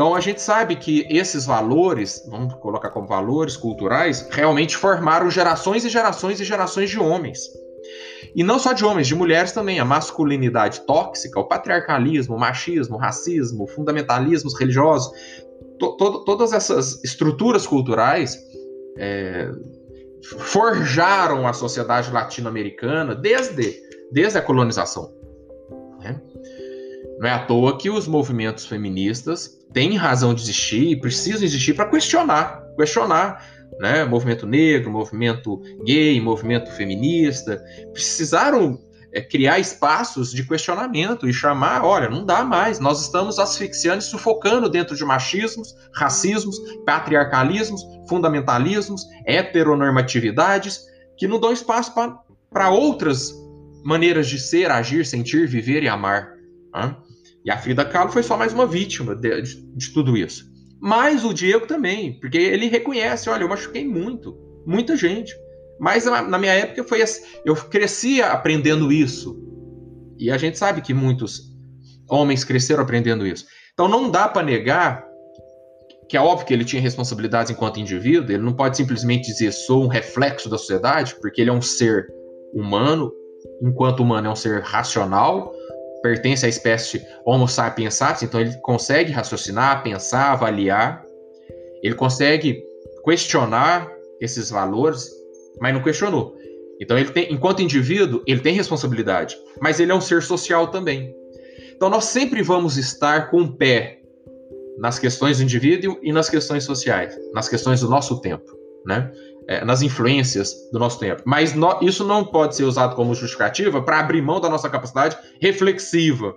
então 0.00 0.14
a 0.14 0.20
gente 0.20 0.40
sabe 0.40 0.76
que 0.76 1.06
esses 1.10 1.44
valores, 1.44 2.26
vamos 2.26 2.54
colocar 2.54 2.88
como 2.88 3.06
valores 3.06 3.54
culturais, 3.54 4.26
realmente 4.30 4.74
formaram 4.74 5.30
gerações 5.30 5.84
e 5.84 5.90
gerações 5.90 6.40
e 6.40 6.44
gerações 6.44 6.88
de 6.88 6.98
homens. 6.98 7.38
E 8.34 8.42
não 8.44 8.58
só 8.58 8.72
de 8.72 8.84
homens, 8.84 9.06
de 9.06 9.14
mulheres 9.14 9.52
também. 9.52 9.80
A 9.80 9.84
masculinidade 9.84 10.80
tóxica, 10.86 11.40
o 11.40 11.44
patriarcalismo, 11.44 12.36
o 12.36 12.38
machismo, 12.38 12.96
o 12.96 12.98
racismo, 12.98 13.66
fundamentalismos 13.66 14.58
religiosos, 14.58 15.10
to, 15.78 15.96
to, 15.96 16.24
todas 16.24 16.52
essas 16.52 17.02
estruturas 17.02 17.66
culturais 17.66 18.38
é, 18.98 19.50
forjaram 20.38 21.46
a 21.46 21.52
sociedade 21.52 22.12
latino-americana 22.12 23.14
desde, 23.14 23.74
desde 24.12 24.38
a 24.38 24.42
colonização. 24.42 25.12
Né? 26.00 26.20
Não 27.18 27.28
é 27.28 27.32
à 27.32 27.44
toa 27.44 27.76
que 27.76 27.90
os 27.90 28.06
movimentos 28.06 28.66
feministas 28.66 29.58
têm 29.72 29.96
razão 29.96 30.34
de 30.34 30.42
existir 30.42 30.88
e 30.88 31.00
precisam 31.00 31.42
existir 31.44 31.74
para 31.74 31.88
questionar, 31.88 32.62
questionar, 32.76 33.44
né? 33.80 34.04
Movimento 34.04 34.46
negro, 34.46 34.90
movimento 34.90 35.58
gay, 35.84 36.20
movimento 36.20 36.70
feminista, 36.72 37.60
precisaram 37.94 38.78
é, 39.10 39.22
criar 39.22 39.58
espaços 39.58 40.30
de 40.30 40.46
questionamento 40.46 41.26
e 41.26 41.32
chamar, 41.32 41.82
olha, 41.82 42.10
não 42.10 42.24
dá 42.24 42.44
mais, 42.44 42.78
nós 42.78 43.00
estamos 43.00 43.38
asfixiando 43.38 44.00
e 44.00 44.02
sufocando 44.02 44.68
dentro 44.68 44.94
de 44.94 45.02
machismos, 45.02 45.74
racismos, 45.94 46.58
patriarcalismos, 46.84 47.82
fundamentalismos, 48.06 49.02
heteronormatividades, 49.26 50.84
que 51.16 51.26
não 51.26 51.40
dão 51.40 51.50
espaço 51.50 51.94
para 52.52 52.68
outras 52.68 53.32
maneiras 53.82 54.28
de 54.28 54.38
ser, 54.38 54.70
agir, 54.70 55.06
sentir, 55.06 55.48
viver 55.48 55.82
e 55.82 55.88
amar. 55.88 56.34
Né? 56.74 56.94
E 57.46 57.50
a 57.50 57.56
Frida 57.56 57.84
Kahlo 57.86 58.12
foi 58.12 58.22
só 58.22 58.36
mais 58.36 58.52
uma 58.52 58.66
vítima 58.66 59.16
de, 59.16 59.40
de, 59.40 59.62
de 59.74 59.92
tudo 59.94 60.18
isso. 60.18 60.50
Mas 60.80 61.24
o 61.24 61.34
Diego 61.34 61.66
também, 61.66 62.18
porque 62.18 62.38
ele 62.38 62.66
reconhece, 62.66 63.28
olha, 63.28 63.42
eu 63.42 63.48
machuquei 63.48 63.86
muito, 63.86 64.36
muita 64.66 64.96
gente. 64.96 65.34
Mas 65.78 66.04
na, 66.04 66.38
minha 66.38 66.52
época 66.52 66.84
foi 66.84 67.02
assim, 67.02 67.22
eu 67.44 67.54
crescia 67.54 68.28
aprendendo 68.28 68.90
isso. 68.90 69.38
E 70.18 70.30
a 70.30 70.38
gente 70.38 70.58
sabe 70.58 70.80
que 70.80 70.94
muitos 70.94 71.42
homens 72.08 72.44
cresceram 72.44 72.82
aprendendo 72.82 73.26
isso. 73.26 73.46
Então 73.72 73.88
não 73.88 74.10
dá 74.10 74.28
para 74.28 74.42
negar 74.42 75.10
que 76.10 76.16
é 76.16 76.20
óbvio 76.20 76.44
que 76.44 76.52
ele 76.52 76.64
tinha 76.64 76.82
responsabilidades 76.82 77.52
enquanto 77.52 77.78
indivíduo, 77.78 78.32
ele 78.32 78.42
não 78.42 78.52
pode 78.52 78.76
simplesmente 78.76 79.28
dizer 79.28 79.52
sou 79.52 79.84
um 79.84 79.86
reflexo 79.86 80.48
da 80.48 80.58
sociedade, 80.58 81.14
porque 81.20 81.40
ele 81.40 81.50
é 81.50 81.52
um 81.52 81.62
ser 81.62 82.08
humano, 82.52 83.12
enquanto 83.62 84.00
humano 84.00 84.26
é 84.26 84.30
um 84.30 84.34
ser 84.34 84.60
racional, 84.60 85.54
pertence 86.02 86.44
à 86.44 86.48
espécie 86.48 87.04
Homo 87.24 87.46
sapiens 87.46 87.94
sapiens, 87.94 88.22
então 88.22 88.40
ele 88.40 88.54
consegue 88.62 89.12
raciocinar, 89.12 89.82
pensar, 89.82 90.32
avaliar, 90.32 91.04
ele 91.82 91.94
consegue 91.94 92.62
questionar 93.04 93.90
esses 94.20 94.50
valores, 94.50 95.10
mas 95.60 95.72
não 95.72 95.82
questionou. 95.82 96.36
Então 96.80 96.98
ele 96.98 97.10
tem, 97.10 97.32
enquanto 97.32 97.62
indivíduo, 97.62 98.22
ele 98.26 98.40
tem 98.40 98.54
responsabilidade, 98.54 99.36
mas 99.60 99.80
ele 99.80 99.92
é 99.92 99.94
um 99.94 100.00
ser 100.00 100.22
social 100.22 100.68
também. 100.68 101.14
Então 101.74 101.90
nós 101.90 102.04
sempre 102.04 102.42
vamos 102.42 102.76
estar 102.76 103.30
com 103.30 103.42
o 103.42 103.52
pé 103.52 104.00
nas 104.78 104.98
questões 104.98 105.38
do 105.38 105.44
indivíduo 105.44 105.98
e 106.02 106.12
nas 106.12 106.30
questões 106.30 106.64
sociais, 106.64 107.14
nas 107.34 107.48
questões 107.48 107.80
do 107.80 107.88
nosso 107.88 108.20
tempo, 108.20 108.50
né? 108.86 109.12
É, 109.48 109.64
nas 109.64 109.82
influências 109.82 110.54
do 110.72 110.78
nosso 110.78 110.98
tempo. 110.98 111.22
Mas 111.24 111.54
no, 111.54 111.78
isso 111.82 112.04
não 112.04 112.24
pode 112.24 112.56
ser 112.56 112.64
usado 112.64 112.94
como 112.94 113.14
justificativa 113.14 113.82
para 113.82 114.00
abrir 114.00 114.22
mão 114.22 114.40
da 114.40 114.48
nossa 114.48 114.68
capacidade 114.68 115.16
reflexiva, 115.40 116.34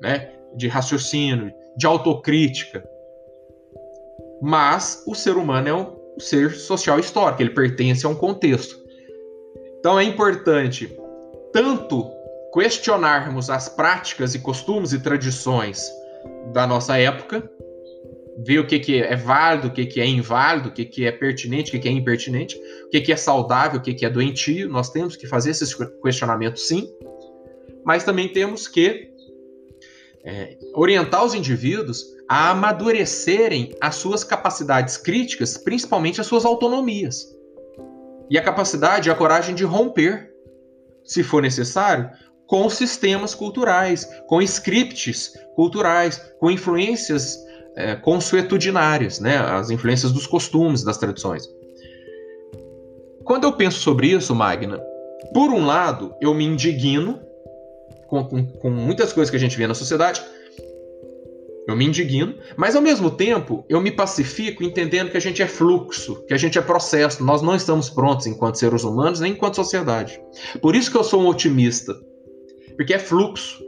né, 0.00 0.30
de 0.56 0.68
raciocínio, 0.68 1.52
de 1.76 1.86
autocrítica. 1.86 2.84
Mas 4.40 5.02
o 5.06 5.14
ser 5.14 5.36
humano 5.36 5.68
é 5.68 5.74
um 5.74 5.96
ser 6.18 6.52
social 6.52 6.98
histórico, 6.98 7.42
ele 7.42 7.50
pertence 7.50 8.04
a 8.04 8.08
um 8.08 8.14
contexto. 8.14 8.76
Então 9.78 9.98
é 9.98 10.04
importante 10.04 10.96
tanto 11.52 12.10
questionarmos 12.52 13.48
as 13.50 13.68
práticas 13.68 14.34
e 14.34 14.38
costumes 14.38 14.92
e 14.92 15.00
tradições 15.00 15.90
da 16.52 16.66
nossa 16.66 16.98
época, 16.98 17.48
ver 18.38 18.58
o 18.58 18.66
que, 18.66 18.78
que 18.78 19.02
é 19.02 19.14
válido, 19.14 19.68
o 19.68 19.70
que, 19.70 19.86
que 19.86 20.00
é 20.00 20.06
inválido, 20.06 20.68
o 20.68 20.72
que, 20.72 20.84
que 20.84 21.04
é 21.06 21.12
pertinente, 21.12 21.70
o 21.70 21.72
que, 21.72 21.80
que 21.80 21.88
é 21.88 21.92
impertinente, 21.92 22.56
o 22.86 22.90
que, 22.90 23.00
que 23.00 23.12
é 23.12 23.16
saudável, 23.16 23.78
o 23.78 23.82
que, 23.82 23.94
que 23.94 24.06
é 24.06 24.10
doentio. 24.10 24.68
Nós 24.68 24.90
temos 24.90 25.16
que 25.16 25.26
fazer 25.26 25.50
esses 25.50 25.74
questionamentos, 26.02 26.66
sim, 26.66 26.88
mas 27.84 28.04
também 28.04 28.28
temos 28.28 28.66
que 28.66 29.10
é, 30.24 30.56
orientar 30.74 31.24
os 31.24 31.34
indivíduos 31.34 32.04
a 32.28 32.50
amadurecerem 32.50 33.74
as 33.80 33.96
suas 33.96 34.24
capacidades 34.24 34.96
críticas, 34.96 35.58
principalmente 35.58 36.20
as 36.20 36.26
suas 36.26 36.44
autonomias. 36.44 37.28
E 38.30 38.38
a 38.38 38.42
capacidade 38.42 39.08
e 39.08 39.12
a 39.12 39.14
coragem 39.14 39.54
de 39.54 39.64
romper, 39.64 40.32
se 41.04 41.22
for 41.22 41.42
necessário, 41.42 42.08
com 42.46 42.68
sistemas 42.70 43.34
culturais, 43.34 44.08
com 44.28 44.40
scripts 44.40 45.32
culturais, 45.54 46.18
com 46.38 46.50
influências 46.50 47.36
é, 47.76 47.94
consuetudinárias, 47.96 49.20
né? 49.20 49.38
as 49.38 49.70
influências 49.70 50.12
dos 50.12 50.26
costumes, 50.26 50.82
das 50.82 50.98
tradições. 50.98 51.48
Quando 53.24 53.44
eu 53.44 53.52
penso 53.52 53.78
sobre 53.78 54.08
isso, 54.08 54.34
Magna, 54.34 54.80
por 55.32 55.50
um 55.50 55.64
lado, 55.64 56.14
eu 56.20 56.34
me 56.34 56.44
indigno 56.44 57.20
com, 58.08 58.24
com, 58.24 58.46
com 58.46 58.70
muitas 58.70 59.12
coisas 59.12 59.30
que 59.30 59.36
a 59.36 59.40
gente 59.40 59.56
vê 59.56 59.66
na 59.66 59.74
sociedade, 59.74 60.22
eu 61.66 61.76
me 61.76 61.86
indigno, 61.86 62.34
mas 62.56 62.74
ao 62.74 62.82
mesmo 62.82 63.10
tempo 63.10 63.64
eu 63.68 63.80
me 63.80 63.92
pacifico 63.92 64.64
entendendo 64.64 65.10
que 65.10 65.16
a 65.16 65.20
gente 65.20 65.40
é 65.40 65.46
fluxo, 65.46 66.24
que 66.26 66.34
a 66.34 66.36
gente 66.36 66.58
é 66.58 66.62
processo. 66.62 67.24
Nós 67.24 67.40
não 67.40 67.54
estamos 67.54 67.88
prontos 67.88 68.26
enquanto 68.26 68.58
seres 68.58 68.82
humanos 68.82 69.20
nem 69.20 69.32
enquanto 69.32 69.56
sociedade. 69.56 70.20
Por 70.60 70.74
isso 70.74 70.90
que 70.90 70.96
eu 70.96 71.04
sou 71.04 71.22
um 71.22 71.28
otimista, 71.28 71.94
porque 72.76 72.94
é 72.94 72.98
fluxo, 72.98 73.62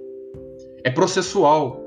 é 0.83 0.91
processual. 0.91 1.84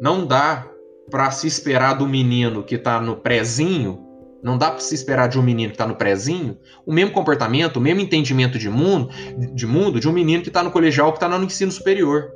Não 0.00 0.26
dá 0.26 0.68
para 1.10 1.30
se 1.30 1.46
esperar 1.46 1.94
do 1.94 2.06
menino 2.06 2.62
que 2.62 2.76
está 2.76 3.00
no 3.00 3.16
prezinho, 3.16 4.04
não 4.42 4.58
dá 4.58 4.70
para 4.70 4.80
se 4.80 4.94
esperar 4.94 5.28
de 5.28 5.38
um 5.38 5.42
menino 5.42 5.70
que 5.70 5.74
está 5.74 5.86
no 5.86 5.96
prezinho 5.96 6.58
o 6.84 6.92
mesmo 6.92 7.12
comportamento, 7.12 7.78
o 7.78 7.80
mesmo 7.80 8.00
entendimento 8.00 8.58
de 8.58 8.68
mundo, 8.68 9.08
de 9.54 9.66
mundo 9.66 9.98
de 9.98 10.08
um 10.08 10.12
menino 10.12 10.42
que 10.42 10.48
está 10.48 10.62
no 10.62 10.70
colegial, 10.70 11.12
que 11.12 11.16
está 11.16 11.28
no 11.28 11.44
ensino 11.44 11.72
superior. 11.72 12.30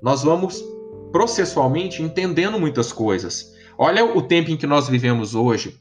Nós 0.00 0.22
vamos 0.22 0.64
processualmente 1.10 2.02
entendendo 2.02 2.58
muitas 2.58 2.92
coisas. 2.92 3.52
Olha 3.76 4.04
o 4.04 4.22
tempo 4.22 4.50
em 4.50 4.56
que 4.56 4.66
nós 4.66 4.88
vivemos 4.88 5.34
hoje, 5.34 5.76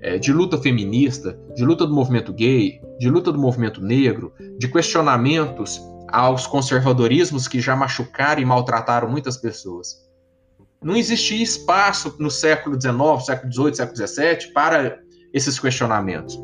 é, 0.00 0.18
de 0.18 0.32
luta 0.32 0.58
feminista, 0.58 1.38
de 1.54 1.64
luta 1.64 1.86
do 1.86 1.94
movimento 1.94 2.32
gay, 2.32 2.80
de 2.98 3.08
luta 3.08 3.30
do 3.30 3.38
movimento 3.38 3.80
negro, 3.80 4.32
de 4.58 4.68
questionamentos 4.68 5.80
aos 6.08 6.46
conservadorismos 6.46 7.48
que 7.48 7.60
já 7.60 7.76
machucaram 7.76 8.40
e 8.40 8.44
maltrataram 8.44 9.08
muitas 9.08 9.36
pessoas. 9.36 10.05
Não 10.86 10.96
existia 10.96 11.42
espaço 11.42 12.14
no 12.20 12.30
século 12.30 12.80
XIX, 12.80 12.96
século 13.26 13.52
XVIII, 13.52 13.74
século 13.74 14.06
XVII 14.06 14.52
para 14.52 15.00
esses 15.34 15.58
questionamentos. 15.58 16.40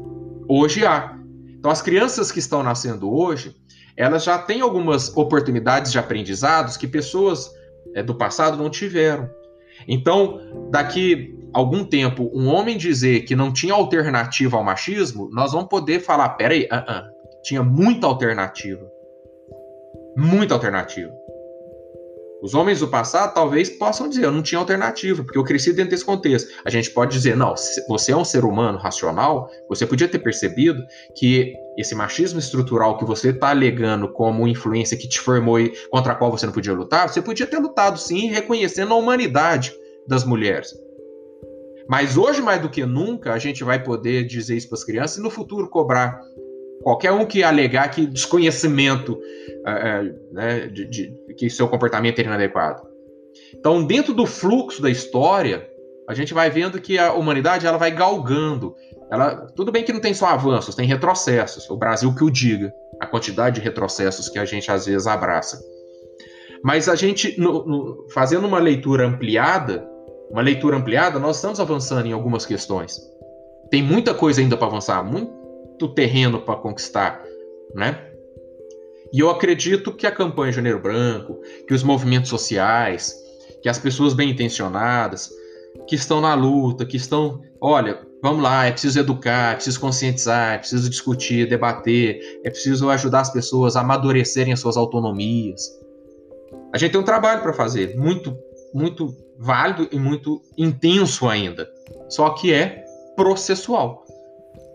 Hoje 0.48 0.84
há. 0.84 1.16
Então, 1.56 1.70
as 1.70 1.80
crianças 1.80 2.32
que 2.32 2.40
estão 2.40 2.60
nascendo 2.60 3.08
hoje, 3.08 3.54
elas 3.96 4.24
já 4.24 4.36
têm 4.36 4.60
algumas 4.60 5.16
oportunidades 5.16 5.92
de 5.92 5.98
aprendizados 6.00 6.76
que 6.76 6.88
pessoas 6.88 7.52
é, 7.94 8.02
do 8.02 8.16
passado 8.16 8.56
não 8.56 8.68
tiveram. 8.68 9.30
Então, 9.86 10.40
daqui 10.72 11.38
algum 11.52 11.84
tempo, 11.84 12.28
um 12.34 12.48
homem 12.48 12.76
dizer 12.76 13.20
que 13.20 13.36
não 13.36 13.52
tinha 13.52 13.74
alternativa 13.74 14.56
ao 14.56 14.64
machismo, 14.64 15.30
nós 15.32 15.52
vamos 15.52 15.68
poder 15.68 16.00
falar: 16.00 16.30
peraí, 16.30 16.64
uh 16.64 16.78
-uh, 16.78 17.04
tinha 17.44 17.62
muita 17.62 18.08
alternativa. 18.08 18.84
Muita 20.16 20.54
alternativa. 20.54 21.21
Os 22.42 22.54
homens 22.54 22.80
do 22.80 22.88
passado 22.88 23.32
talvez 23.32 23.70
possam 23.70 24.08
dizer, 24.08 24.24
eu 24.24 24.32
não 24.32 24.42
tinha 24.42 24.58
alternativa, 24.58 25.22
porque 25.22 25.38
eu 25.38 25.44
cresci 25.44 25.72
dentro 25.72 25.92
desse 25.92 26.04
contexto. 26.04 26.50
A 26.64 26.70
gente 26.70 26.90
pode 26.90 27.12
dizer, 27.12 27.36
não, 27.36 27.54
você 27.88 28.10
é 28.10 28.16
um 28.16 28.24
ser 28.24 28.44
humano 28.44 28.78
racional, 28.78 29.48
você 29.68 29.86
podia 29.86 30.08
ter 30.08 30.18
percebido 30.18 30.82
que 31.16 31.54
esse 31.78 31.94
machismo 31.94 32.40
estrutural 32.40 32.98
que 32.98 33.04
você 33.04 33.28
está 33.28 33.50
alegando 33.50 34.12
como 34.12 34.48
influência 34.48 34.96
que 34.96 35.08
te 35.08 35.20
formou 35.20 35.60
e 35.60 35.72
contra 35.88 36.14
a 36.14 36.16
qual 36.16 36.32
você 36.32 36.44
não 36.44 36.52
podia 36.52 36.72
lutar, 36.72 37.08
você 37.08 37.22
podia 37.22 37.46
ter 37.46 37.58
lutado 37.58 37.96
sim, 37.96 38.26
reconhecendo 38.26 38.92
a 38.92 38.96
humanidade 38.96 39.72
das 40.08 40.24
mulheres. 40.24 40.74
Mas 41.88 42.16
hoje, 42.16 42.42
mais 42.42 42.60
do 42.60 42.68
que 42.68 42.84
nunca, 42.84 43.32
a 43.32 43.38
gente 43.38 43.62
vai 43.62 43.80
poder 43.80 44.24
dizer 44.24 44.56
isso 44.56 44.68
para 44.68 44.78
as 44.78 44.84
crianças 44.84 45.18
e 45.18 45.22
no 45.22 45.30
futuro 45.30 45.70
cobrar 45.70 46.20
qualquer 46.82 47.12
um 47.12 47.24
que 47.24 47.42
alegar 47.42 47.90
que 47.90 48.06
desconhecimento, 48.06 49.12
uh, 49.14 50.34
né, 50.34 50.66
de, 50.66 50.86
de, 50.86 51.34
que 51.36 51.48
seu 51.48 51.68
comportamento 51.68 52.18
é 52.18 52.22
inadequado. 52.22 52.82
Então, 53.54 53.84
dentro 53.84 54.12
do 54.12 54.26
fluxo 54.26 54.82
da 54.82 54.90
história, 54.90 55.68
a 56.08 56.14
gente 56.14 56.34
vai 56.34 56.50
vendo 56.50 56.80
que 56.80 56.98
a 56.98 57.12
humanidade 57.12 57.66
ela 57.66 57.78
vai 57.78 57.90
galgando. 57.90 58.74
Ela, 59.10 59.46
tudo 59.54 59.72
bem 59.72 59.84
que 59.84 59.92
não 59.92 60.00
tem 60.00 60.14
só 60.14 60.26
avanços, 60.26 60.74
tem 60.74 60.86
retrocessos. 60.86 61.68
O 61.70 61.76
Brasil 61.76 62.14
que 62.14 62.24
o 62.24 62.30
diga, 62.30 62.72
a 63.00 63.06
quantidade 63.06 63.56
de 63.56 63.60
retrocessos 63.60 64.28
que 64.28 64.38
a 64.38 64.44
gente 64.44 64.70
às 64.70 64.86
vezes 64.86 65.06
abraça. 65.06 65.60
Mas 66.62 66.88
a 66.88 66.94
gente, 66.94 67.38
no, 67.40 67.64
no, 67.66 68.06
fazendo 68.12 68.46
uma 68.46 68.58
leitura 68.58 69.06
ampliada, 69.06 69.88
uma 70.30 70.42
leitura 70.42 70.76
ampliada, 70.76 71.18
nós 71.18 71.36
estamos 71.36 71.60
avançando 71.60 72.06
em 72.06 72.12
algumas 72.12 72.46
questões. 72.46 73.00
Tem 73.70 73.82
muita 73.82 74.14
coisa 74.14 74.40
ainda 74.40 74.56
para 74.56 74.66
avançar, 74.66 75.02
muito, 75.02 75.32
muito 75.82 75.88
terreno 75.88 76.40
para 76.40 76.56
conquistar, 76.56 77.22
né? 77.74 78.08
E 79.12 79.20
eu 79.20 79.28
acredito 79.28 79.92
que 79.92 80.06
a 80.06 80.12
campanha 80.12 80.52
Janeiro 80.52 80.80
Branco, 80.80 81.38
que 81.66 81.74
os 81.74 81.82
movimentos 81.82 82.30
sociais, 82.30 83.14
que 83.60 83.68
as 83.68 83.78
pessoas 83.78 84.14
bem 84.14 84.30
intencionadas, 84.30 85.30
que 85.86 85.94
estão 85.94 86.20
na 86.20 86.34
luta, 86.34 86.86
que 86.86 86.96
estão, 86.96 87.42
olha, 87.60 88.00
vamos 88.22 88.42
lá, 88.42 88.66
é 88.66 88.70
preciso 88.70 88.98
educar, 88.98 89.52
é 89.52 89.54
preciso 89.56 89.80
conscientizar, 89.80 90.54
é 90.54 90.58
preciso 90.58 90.88
discutir, 90.88 91.48
debater, 91.48 92.40
é 92.44 92.48
preciso 92.48 92.88
ajudar 92.88 93.20
as 93.20 93.32
pessoas 93.32 93.76
a 93.76 93.80
amadurecerem 93.80 94.52
as 94.52 94.60
suas 94.60 94.76
autonomias. 94.76 95.68
A 96.72 96.78
gente 96.78 96.92
tem 96.92 97.00
um 97.00 97.04
trabalho 97.04 97.42
para 97.42 97.52
fazer, 97.52 97.94
muito, 97.96 98.34
muito 98.72 99.14
válido 99.38 99.88
e 99.92 99.98
muito 99.98 100.40
intenso 100.56 101.28
ainda. 101.28 101.68
Só 102.08 102.30
que 102.30 102.52
é 102.52 102.82
processual. 103.14 104.06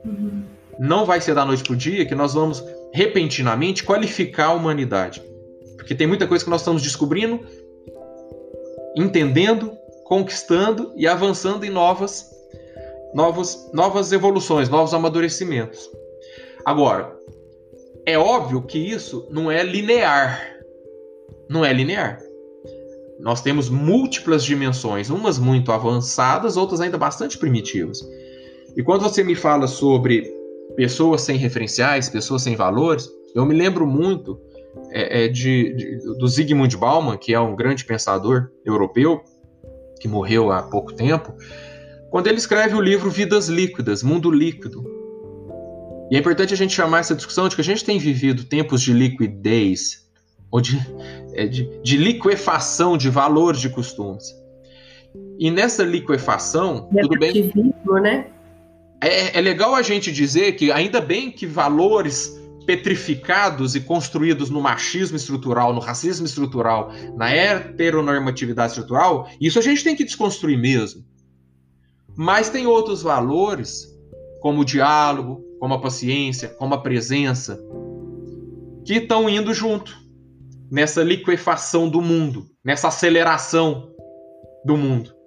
Uhum 0.06 0.57
não 0.80 1.06
vai 1.06 1.20
ser 1.22 1.34
da 1.34 1.46
noite 1.46 1.64
para 1.64 1.74
o 1.74 1.78
dia 1.78 2.06
que 2.06 2.16
nós 2.16 2.34
vamos 2.34 2.64
repentinamente 2.94 3.84
qualificar 3.84 4.48
a 4.48 4.54
humanidade. 4.54 5.22
Porque 5.76 5.96
tem 5.96 6.08
muita 6.08 6.28
coisa 6.28 6.44
que 6.44 6.50
nós 6.50 6.62
estamos 6.62 6.82
descobrindo, 6.82 7.40
entendendo, 8.96 9.72
conquistando 10.04 10.94
e 10.96 11.08
avançando 11.08 11.66
em 11.66 11.70
novas, 11.70 12.30
novas, 13.14 13.70
novas 13.74 14.12
evoluções, 14.12 14.70
novos 14.70 14.94
amadurecimentos. 14.94 15.90
Agora, 16.66 17.16
é 18.06 18.18
óbvio 18.18 18.62
que 18.62 18.78
isso 18.78 19.28
não 19.30 19.52
é 19.52 19.64
linear. 19.64 20.42
Não 21.50 21.64
é 21.64 21.72
linear. 21.72 22.20
Nós 23.20 23.42
temos 23.42 23.70
múltiplas 23.70 24.46
dimensões, 24.46 25.10
umas 25.10 25.40
muito 25.40 25.72
avançadas, 25.72 26.56
outras 26.56 26.80
ainda 26.82 26.98
bastante 26.98 27.38
primitivas. 27.38 28.00
E 28.76 28.84
quando 28.84 29.02
você 29.02 29.24
me 29.24 29.34
fala 29.34 29.66
sobre 29.66 30.37
pessoas 30.78 31.22
sem 31.22 31.38
referenciais, 31.38 32.08
pessoas 32.08 32.44
sem 32.44 32.56
valores. 32.56 33.10
Eu 33.34 33.44
me 33.46 33.56
lembro 33.56 33.88
muito 33.88 34.40
é, 34.92 35.26
é, 35.26 35.28
de, 35.28 35.74
de, 35.74 35.98
do 36.20 36.28
Zygmunt 36.28 36.76
Bauman, 36.78 37.18
que 37.18 37.34
é 37.34 37.40
um 37.40 37.56
grande 37.56 37.84
pensador 37.84 38.52
europeu, 38.64 39.24
que 40.00 40.08
morreu 40.08 40.52
há 40.52 40.62
pouco 40.62 40.94
tempo, 40.94 41.34
quando 42.12 42.28
ele 42.28 42.38
escreve 42.38 42.76
o 42.76 42.80
livro 42.80 43.10
Vidas 43.10 43.50
Líquidas, 43.50 44.04
Mundo 44.04 44.30
Líquido. 44.30 44.86
E 46.12 46.16
é 46.16 46.20
importante 46.20 46.54
a 46.54 46.58
gente 46.58 46.76
chamar 46.76 47.00
essa 47.00 47.16
discussão 47.16 47.50
de 47.50 47.56
que 47.56 47.62
a 47.62 47.66
gente 47.66 47.84
tem 47.84 47.98
vivido 47.98 48.44
tempos 48.44 48.80
de 48.80 48.94
liquidez, 48.94 50.08
ou 50.52 50.62
de, 50.62 50.78
é, 51.34 51.48
de, 51.48 51.82
de 51.82 51.98
liquefação 51.98 52.96
de 52.96 53.10
valores 53.10 53.60
de 53.60 53.70
costumes. 53.70 54.24
E 55.40 55.50
nessa 55.50 55.84
liquefação, 55.84 56.88
tudo 57.02 57.20
bem. 57.20 57.52
Né? 58.02 58.28
É, 59.02 59.38
é 59.38 59.42
legal 59.42 59.76
a 59.76 59.82
gente 59.82 60.12
dizer 60.12 60.54
que 60.54 60.72
ainda 60.72 61.00
bem 61.00 61.32
que 61.32 61.46
valores 61.46 62.36
petrificados 62.66 63.76
e 63.76 63.82
construídos 63.82 64.50
no 64.50 64.60
machismo 64.60 65.16
estrutural, 65.16 65.74
no 65.74 65.80
racismo 65.80 66.26
estrutural, 66.26 66.92
na 67.16 67.32
heteronormatividade 67.32 68.74
estrutural, 68.74 69.30
isso 69.40 69.58
a 69.58 69.62
gente 69.62 69.84
tem 69.84 69.96
que 69.96 70.04
desconstruir 70.04 70.58
mesmo. 70.58 71.06
Mas 72.16 72.50
tem 72.50 72.66
outros 72.66 73.02
valores, 73.02 73.88
como 74.42 74.62
o 74.62 74.66
diálogo, 74.66 75.46
como 75.60 75.76
a 75.76 75.80
paciência, 75.80 76.50
como 76.50 76.74
a 76.74 76.82
presença, 76.82 77.58
que 78.84 78.96
estão 78.96 79.30
indo 79.30 79.54
junto 79.54 79.96
nessa 80.70 81.04
liquefação 81.04 81.88
do 81.88 82.02
mundo, 82.02 82.48
nessa 82.66 82.90
aceleração 82.90 83.90
do 84.66 84.76
mundo 84.76 85.18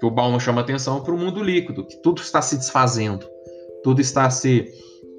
que 0.00 0.06
o 0.06 0.10
Bauman 0.10 0.40
chama 0.40 0.62
atenção 0.62 1.02
para 1.02 1.14
o 1.14 1.18
mundo 1.18 1.42
líquido, 1.42 1.84
que 1.84 1.96
tudo 1.98 2.22
está 2.22 2.40
se 2.40 2.56
desfazendo, 2.56 3.28
tudo 3.82 4.00
está 4.00 4.28
se 4.30 4.72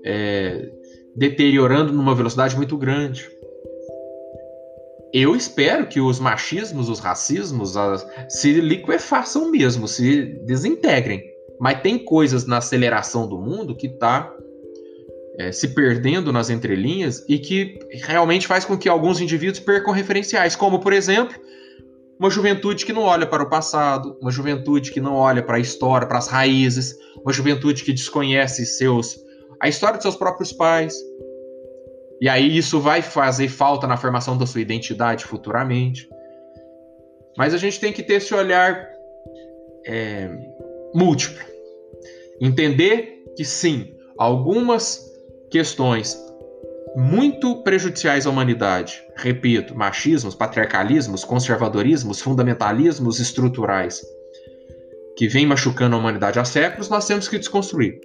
é, 0.05 0.69
deteriorando 1.15 1.91
numa 1.91 2.15
velocidade 2.15 2.55
muito 2.55 2.77
grande. 2.77 3.29
Eu 5.13 5.35
espero 5.35 5.87
que 5.87 5.99
os 5.99 6.19
machismos, 6.19 6.87
os 6.87 6.99
racismos, 6.99 7.75
as, 7.75 8.07
se 8.29 8.53
liquefaçam 8.53 9.51
mesmo, 9.51 9.87
se 9.87 10.23
desintegrem. 10.45 11.21
Mas 11.59 11.81
tem 11.81 11.99
coisas 11.99 12.45
na 12.45 12.57
aceleração 12.57 13.27
do 13.27 13.37
mundo 13.37 13.75
que 13.75 13.87
está 13.87 14.33
é, 15.37 15.51
se 15.51 15.69
perdendo 15.69 16.31
nas 16.31 16.49
entrelinhas 16.49 17.23
e 17.27 17.37
que 17.37 17.77
realmente 17.91 18.47
faz 18.47 18.65
com 18.65 18.77
que 18.77 18.89
alguns 18.89 19.19
indivíduos 19.19 19.59
percam 19.59 19.93
referenciais, 19.93 20.55
como, 20.55 20.79
por 20.79 20.93
exemplo, 20.93 21.35
uma 22.21 22.29
juventude 22.29 22.85
que 22.85 22.93
não 22.93 23.01
olha 23.01 23.25
para 23.25 23.41
o 23.41 23.49
passado, 23.49 24.15
uma 24.21 24.29
juventude 24.29 24.91
que 24.91 25.01
não 25.01 25.15
olha 25.15 25.41
para 25.41 25.57
a 25.57 25.59
história, 25.59 26.07
para 26.07 26.19
as 26.19 26.27
raízes, 26.27 26.95
uma 27.19 27.33
juventude 27.33 27.83
que 27.83 27.91
desconhece 27.91 28.63
seus 28.63 29.19
a 29.59 29.67
história 29.67 29.97
de 29.97 30.03
seus 30.03 30.15
próprios 30.15 30.53
pais. 30.53 30.93
E 32.21 32.29
aí 32.29 32.55
isso 32.55 32.79
vai 32.79 33.01
fazer 33.01 33.47
falta 33.47 33.87
na 33.87 33.97
formação 33.97 34.37
da 34.37 34.45
sua 34.45 34.61
identidade 34.61 35.25
futuramente. 35.25 36.07
Mas 37.35 37.55
a 37.55 37.57
gente 37.57 37.79
tem 37.79 37.91
que 37.91 38.03
ter 38.03 38.15
esse 38.15 38.35
olhar 38.35 38.87
é, 39.87 40.29
múltiplo. 40.93 41.43
Entender 42.39 43.23
que 43.35 43.43
sim, 43.43 43.95
algumas 44.15 45.03
questões 45.49 46.15
muito 46.95 47.63
prejudiciais 47.63 48.27
à 48.27 48.29
humanidade, 48.29 49.01
repito, 49.21 49.75
machismos, 49.75 50.35
patriarcalismos, 50.35 51.23
conservadorismos, 51.23 52.21
fundamentalismos 52.21 53.19
estruturais, 53.19 54.01
que 55.15 55.27
vêm 55.27 55.45
machucando 55.45 55.95
a 55.95 55.99
humanidade 55.99 56.39
há 56.39 56.45
séculos, 56.45 56.89
nós 56.89 57.05
temos 57.05 57.27
que 57.27 57.37
desconstruir. 57.37 57.99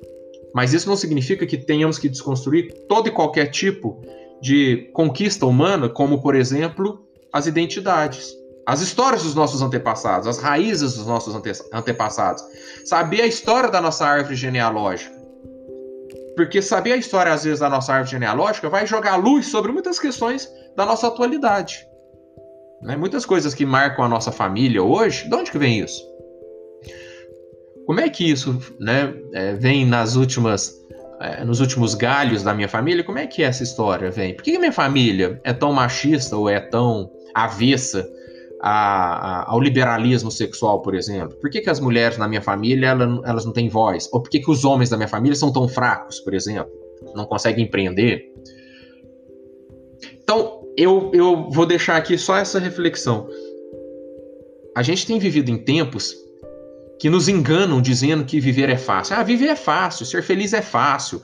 Mas 0.55 0.73
isso 0.73 0.89
não 0.89 0.97
significa 0.97 1.47
que 1.47 1.57
tenhamos 1.57 1.99
que 1.99 2.09
desconstruir 2.09 2.73
todo 2.89 3.09
e 3.09 3.11
qualquer 3.11 3.47
tipo 3.47 4.01
de 4.41 4.91
conquista 4.93 5.47
humana, 5.47 5.89
como, 5.89 6.21
por 6.21 6.35
exemplo, 6.35 7.07
as 7.33 7.47
identidades, 7.47 8.35
as 8.67 8.81
histórias 8.81 9.23
dos 9.23 9.35
nossos 9.35 9.63
antepassados, 9.63 10.27
as 10.27 10.39
raízes 10.39 10.95
dos 10.95 11.07
nossos 11.07 11.35
ante 11.35 11.53
antepassados. 11.73 12.43
Saber 12.85 13.23
a 13.23 13.27
história 13.27 13.71
da 13.71 13.81
nossa 13.81 14.07
árvore 14.07 14.35
genealógica. 14.35 15.15
Porque 16.37 16.61
saber 16.61 16.93
a 16.93 16.97
história, 16.97 17.33
às 17.33 17.45
vezes, 17.45 17.61
da 17.61 17.71
nossa 17.71 17.93
árvore 17.93 18.11
genealógica 18.11 18.69
vai 18.69 18.87
jogar 18.87 19.17
luz 19.17 19.47
sobre 19.47 19.73
muitas 19.73 19.99
questões 19.99 20.49
da 20.77 20.85
nossa 20.85 21.09
atualidade. 21.09 21.87
Né? 22.83 22.97
Muitas 22.97 23.25
coisas 23.25 23.55
que 23.55 23.65
marcam 23.65 24.05
a 24.05 24.09
nossa 24.09 24.31
família 24.31 24.83
hoje, 24.83 25.29
de 25.29 25.35
onde 25.35 25.51
que 25.51 25.59
vem 25.59 25.81
isso? 25.81 26.05
Como 27.87 28.01
é 28.01 28.09
que 28.09 28.29
isso 28.29 28.59
né, 28.81 29.15
é, 29.33 29.55
vem 29.55 29.87
nas 29.87 30.17
últimas, 30.17 30.75
é, 31.21 31.45
nos 31.45 31.61
últimos 31.61 31.95
galhos 31.95 32.43
da 32.43 32.53
minha 32.53 32.69
família? 32.69 33.05
Como 33.05 33.19
é 33.19 33.27
que 33.27 33.43
essa 33.43 33.63
história 33.63 34.11
vem? 34.11 34.35
Por 34.35 34.43
que, 34.43 34.53
que 34.53 34.59
minha 34.59 34.73
família 34.73 35.41
é 35.45 35.53
tão 35.53 35.73
machista 35.73 36.37
ou 36.37 36.49
é 36.49 36.61
tão 36.61 37.11
avessa 37.35 38.07
a, 38.61 38.71
a, 38.71 39.51
ao 39.53 39.61
liberalismo 39.61 40.31
sexual, 40.31 40.83
por 40.83 40.95
exemplo? 40.95 41.37
Por 41.37 41.49
que, 41.49 41.61
que 41.61 41.71
as 41.71 41.79
mulheres 41.79 42.19
na 42.19 42.27
minha 42.27 42.43
família 42.43 42.89
elas, 42.89 43.21
elas 43.25 43.45
não 43.45 43.53
têm 43.53 43.69
voz? 43.69 44.09
Ou 44.13 44.21
por 44.21 44.29
que, 44.29 44.41
que 44.41 44.51
os 44.51 44.65
homens 44.65 44.91
da 44.91 44.97
minha 44.97 45.09
família 45.09 45.37
são 45.37 45.53
tão 45.53 45.69
fracos, 45.69 46.19
por 46.21 46.35
exemplo? 46.35 46.73
Não 47.15 47.25
conseguem 47.25 47.67
empreender? 47.67 48.25
Então, 50.23 50.66
eu, 50.77 51.11
eu 51.15 51.51
vou 51.51 51.67
deixar 51.67 51.97
aqui 51.97 52.19
só 52.19 52.37
essa 52.37 52.59
reflexão. 52.59 53.29
A 54.77 54.83
gente 54.83 55.07
tem 55.07 55.19
vivido 55.19 55.51
em 55.51 55.57
tempos 55.57 56.15
que 57.01 57.09
nos 57.09 57.29
enganam 57.29 57.81
dizendo 57.81 58.25
que 58.25 58.41
viver 58.41 58.69
é 58.69 58.77
fácil. 58.77 59.17
Ah, 59.17 59.23
viver 59.23 59.47
é 59.47 59.57
fácil, 59.57 60.05
ser 60.05 60.23
feliz 60.23 60.53
é 60.53 60.63
fácil. 60.63 61.23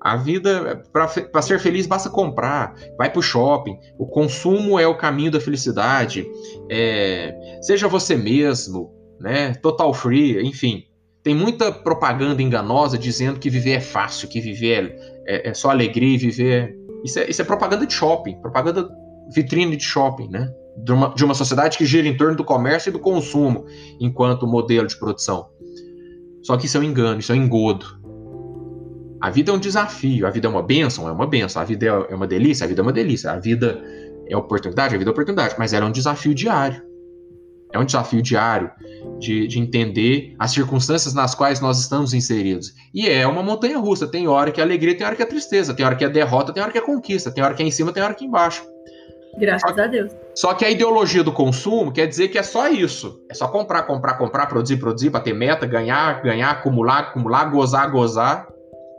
A 0.00 0.16
vida, 0.16 0.82
para 0.92 1.42
ser 1.42 1.58
feliz, 1.58 1.86
basta 1.86 2.10
comprar, 2.10 2.74
vai 2.98 3.10
para 3.10 3.18
o 3.18 3.22
shopping. 3.22 3.78
O 3.98 4.06
consumo 4.06 4.78
é 4.78 4.86
o 4.86 4.96
caminho 4.96 5.30
da 5.30 5.40
felicidade. 5.40 6.26
É, 6.70 7.58
seja 7.62 7.88
você 7.88 8.14
mesmo, 8.14 8.92
né? 9.18 9.54
Total 9.54 9.92
free, 9.94 10.42
enfim. 10.42 10.84
Tem 11.22 11.34
muita 11.34 11.72
propaganda 11.72 12.42
enganosa 12.42 12.98
dizendo 12.98 13.40
que 13.40 13.48
viver 13.48 13.72
é 13.72 13.80
fácil, 13.80 14.28
que 14.28 14.40
viver 14.42 14.94
é, 15.26 15.48
é 15.48 15.54
só 15.54 15.70
alegria 15.70 16.14
e 16.14 16.18
viver. 16.18 16.83
Isso 17.04 17.18
é, 17.18 17.30
isso 17.30 17.42
é 17.42 17.44
propaganda 17.44 17.86
de 17.86 17.92
shopping, 17.92 18.40
propaganda 18.40 18.88
vitrine 19.32 19.76
de 19.76 19.84
shopping, 19.84 20.28
né? 20.28 20.50
De 20.76 20.90
uma, 20.90 21.14
de 21.14 21.24
uma 21.24 21.34
sociedade 21.34 21.78
que 21.78 21.84
gira 21.84 22.08
em 22.08 22.16
torno 22.16 22.34
do 22.34 22.44
comércio 22.44 22.88
e 22.88 22.92
do 22.92 22.98
consumo 22.98 23.66
enquanto 24.00 24.46
modelo 24.46 24.86
de 24.86 24.98
produção. 24.98 25.48
Só 26.42 26.56
que 26.56 26.66
isso 26.66 26.76
é 26.76 26.80
um 26.80 26.82
engano, 26.82 27.20
isso 27.20 27.32
é 27.32 27.34
um 27.34 27.44
engodo. 27.44 27.86
A 29.20 29.30
vida 29.30 29.50
é 29.50 29.54
um 29.54 29.58
desafio, 29.58 30.26
a 30.26 30.30
vida 30.30 30.46
é 30.46 30.50
uma 30.50 30.62
bênção, 30.62 31.08
é 31.08 31.12
uma 31.12 31.26
bênção, 31.26 31.62
a 31.62 31.64
vida 31.64 31.86
é, 31.86 32.12
é 32.12 32.14
uma 32.14 32.26
delícia, 32.26 32.64
a 32.64 32.68
vida 32.68 32.80
é 32.80 32.82
uma 32.82 32.92
delícia, 32.92 33.30
a 33.30 33.38
vida 33.38 33.82
é 34.26 34.36
oportunidade, 34.36 34.94
a 34.94 34.98
vida 34.98 35.10
é 35.10 35.12
oportunidade, 35.12 35.54
mas 35.58 35.72
ela 35.72 35.86
é 35.86 35.88
um 35.88 35.92
desafio 35.92 36.34
diário. 36.34 36.82
É 37.74 37.78
um 37.78 37.84
desafio 37.84 38.22
diário 38.22 38.70
de, 39.18 39.48
de 39.48 39.58
entender 39.58 40.36
as 40.38 40.52
circunstâncias 40.52 41.12
nas 41.12 41.34
quais 41.34 41.60
nós 41.60 41.80
estamos 41.80 42.14
inseridos. 42.14 42.72
E 42.94 43.08
é 43.08 43.26
uma 43.26 43.42
montanha 43.42 43.76
russa. 43.78 44.06
Tem 44.06 44.28
hora 44.28 44.52
que 44.52 44.60
é 44.60 44.64
alegria, 44.64 44.96
tem 44.96 45.04
hora 45.04 45.16
que 45.16 45.22
é 45.22 45.26
tristeza, 45.26 45.74
tem 45.74 45.84
hora 45.84 45.96
que 45.96 46.04
é 46.04 46.08
derrota, 46.08 46.52
tem 46.52 46.62
hora 46.62 46.70
que 46.70 46.78
é 46.78 46.80
conquista, 46.80 47.32
tem 47.32 47.42
hora 47.42 47.52
que 47.52 47.64
é 47.64 47.66
em 47.66 47.72
cima, 47.72 47.92
tem 47.92 48.00
hora 48.00 48.14
que 48.14 48.24
é 48.24 48.28
embaixo. 48.28 48.64
Graças 49.36 49.74
só, 49.74 49.82
a 49.82 49.86
Deus. 49.88 50.12
Só 50.36 50.54
que 50.54 50.64
a 50.64 50.70
ideologia 50.70 51.24
do 51.24 51.32
consumo 51.32 51.92
quer 51.92 52.06
dizer 52.06 52.28
que 52.28 52.38
é 52.38 52.44
só 52.44 52.68
isso. 52.68 53.20
É 53.28 53.34
só 53.34 53.48
comprar, 53.48 53.82
comprar, 53.82 54.14
comprar, 54.14 54.46
produzir, 54.46 54.76
produzir, 54.76 55.10
bater 55.10 55.34
meta, 55.34 55.66
ganhar, 55.66 56.22
ganhar, 56.22 56.52
acumular, 56.52 57.00
acumular, 57.00 57.46
gozar, 57.46 57.90
gozar 57.90 58.46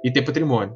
e 0.03 0.11
ter 0.11 0.21
patrimônio. 0.21 0.75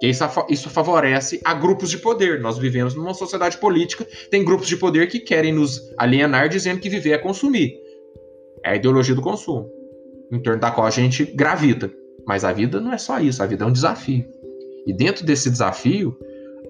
Que 0.00 0.06
isso, 0.06 0.24
isso 0.48 0.70
favorece 0.70 1.40
a 1.44 1.52
grupos 1.52 1.90
de 1.90 1.98
poder. 1.98 2.40
Nós 2.40 2.56
vivemos 2.56 2.94
numa 2.94 3.12
sociedade 3.12 3.58
política, 3.58 4.06
tem 4.30 4.42
grupos 4.42 4.66
de 4.66 4.76
poder 4.76 5.06
que 5.08 5.20
querem 5.20 5.52
nos 5.52 5.78
alienar 5.98 6.48
dizendo 6.48 6.80
que 6.80 6.88
viver 6.88 7.12
é 7.12 7.18
consumir. 7.18 7.74
É 8.64 8.70
a 8.70 8.76
ideologia 8.76 9.14
do 9.14 9.20
consumo, 9.20 9.68
em 10.32 10.40
torno 10.40 10.58
da 10.58 10.70
qual 10.70 10.86
a 10.86 10.90
gente 10.90 11.24
gravita. 11.24 11.92
Mas 12.26 12.44
a 12.44 12.52
vida 12.52 12.80
não 12.80 12.92
é 12.92 12.98
só 12.98 13.20
isso, 13.20 13.42
a 13.42 13.46
vida 13.46 13.64
é 13.64 13.66
um 13.66 13.72
desafio. 13.72 14.24
E 14.86 14.92
dentro 14.92 15.24
desse 15.24 15.50
desafio, 15.50 16.16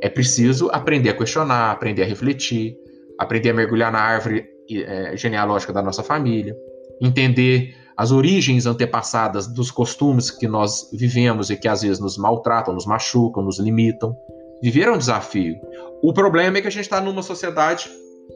é 0.03 0.09
preciso 0.09 0.68
aprender 0.72 1.11
a 1.11 1.14
questionar, 1.14 1.70
aprender 1.70 2.03
a 2.03 2.07
refletir, 2.07 2.76
aprender 3.18 3.51
a 3.51 3.55
mergulhar 3.55 3.93
na 3.93 4.01
árvore 4.01 4.47
é, 4.70 5.16
genealógica 5.16 5.72
da 5.72 5.83
nossa 5.83 6.03
família, 6.03 6.57
entender 7.01 7.74
as 8.01 8.12
origens 8.12 8.64
antepassadas 8.64 9.46
dos 9.46 9.70
costumes 9.70 10.30
que 10.30 10.48
nós 10.48 10.88
vivemos 10.90 11.51
e 11.51 11.57
que 11.59 11.68
às 11.68 11.82
vezes 11.82 12.01
nos 12.01 12.16
maltratam, 12.16 12.72
nos 12.72 12.86
machucam, 12.86 13.44
nos 13.44 13.59
limitam. 13.59 14.16
Viver 14.62 14.88
é 14.88 14.90
um 14.90 14.96
desafio. 14.96 15.57
O 16.03 16.11
problema 16.11 16.57
é 16.57 16.62
que 16.62 16.66
a 16.66 16.70
gente 16.70 16.84
está 16.84 16.98
numa 16.98 17.22
sociedade 17.22 17.90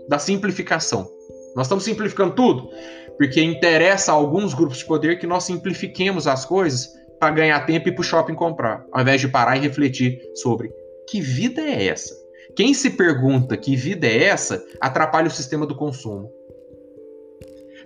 da 0.07 0.19
simplificação. 0.19 1.09
Nós 1.57 1.65
estamos 1.65 1.83
simplificando 1.83 2.35
tudo 2.35 2.69
porque 3.17 3.43
interessa 3.43 4.12
a 4.12 4.15
alguns 4.15 4.53
grupos 4.53 4.77
de 4.77 4.85
poder 4.85 5.19
que 5.19 5.27
nós 5.27 5.45
simplifiquemos 5.45 6.27
as 6.27 6.45
coisas 6.45 6.91
para 7.19 7.31
ganhar 7.31 7.65
tempo 7.65 7.89
e 7.89 7.91
ir 7.91 7.95
para 7.95 8.03
o 8.03 8.05
shopping 8.05 8.35
comprar, 8.35 8.85
ao 8.93 9.01
invés 9.01 9.19
de 9.19 9.29
parar 9.29 9.57
e 9.57 9.61
refletir 9.61 10.21
sobre 10.35 10.71
que 11.09 11.23
vida 11.23 11.62
é 11.62 11.87
essa. 11.87 12.15
Quem 12.55 12.75
se 12.75 12.91
pergunta 12.91 13.57
que 13.57 13.75
vida 13.75 14.07
é 14.07 14.25
essa 14.25 14.62
atrapalha 14.79 15.29
o 15.29 15.31
sistema 15.31 15.65
do 15.65 15.75
consumo. 15.75 16.31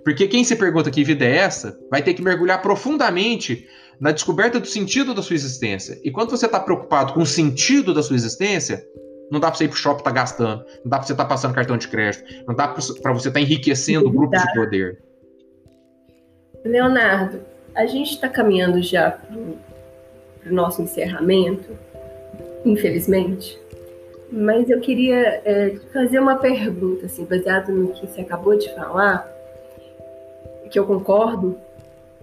Porque 0.09 0.27
quem 0.27 0.43
se 0.43 0.57
pergunta 0.57 0.91
que 0.91 1.05
vida 1.05 1.23
é 1.23 1.37
essa 1.37 1.79
vai 1.91 2.03
ter 2.03 2.15
que 2.15 2.23
mergulhar 2.23 2.63
profundamente 2.63 3.69
na 4.01 4.11
descoberta 4.11 4.59
do 4.59 4.67
sentido 4.67 5.13
da 5.13 5.21
sua 5.21 5.35
existência. 5.35 6.01
E 6.03 6.11
quando 6.11 6.31
você 6.31 6.47
está 6.47 6.59
preocupado 6.59 7.13
com 7.13 7.21
o 7.21 7.27
sentido 7.27 7.93
da 7.93 8.03
sua 8.03 8.17
existência, 8.17 8.83
não 9.31 9.39
dá 9.39 9.49
para 9.49 9.59
você 9.59 9.65
ir 9.65 9.69
pro 9.69 9.77
shopping 9.77 9.99
estar 9.99 10.11
tá 10.11 10.17
gastando, 10.17 10.65
não 10.83 10.91
dá 10.91 10.97
para 10.97 11.07
você 11.07 11.13
estar 11.13 11.25
tá 11.25 11.29
passando 11.29 11.55
cartão 11.55 11.77
de 11.77 11.89
crédito, 11.89 12.25
não 12.47 12.55
dá 12.55 12.69
para 12.69 12.81
você 13.13 13.29
estar 13.29 13.33
tá 13.33 13.41
enriquecendo 13.41 14.11
grupos 14.11 14.41
de 14.41 14.55
poder. 14.55 14.99
Leonardo, 16.65 17.43
a 17.75 17.85
gente 17.85 18.15
está 18.15 18.31
caminhando 18.31 18.81
já 18.83 19.11
para 19.11 20.51
o 20.51 20.55
nosso 20.55 20.81
encerramento, 20.81 21.69
infelizmente. 22.65 23.61
Mas 24.33 24.71
eu 24.71 24.81
queria 24.81 25.43
é, 25.45 25.77
fazer 25.93 26.19
uma 26.19 26.37
pergunta, 26.37 27.05
assim, 27.05 27.27
baseado 27.27 27.73
no 27.73 27.93
que 27.93 28.07
você 28.07 28.23
acabou 28.23 28.57
de 28.57 28.75
falar 28.75 29.37
que 30.71 30.79
eu 30.79 30.85
concordo 30.85 31.57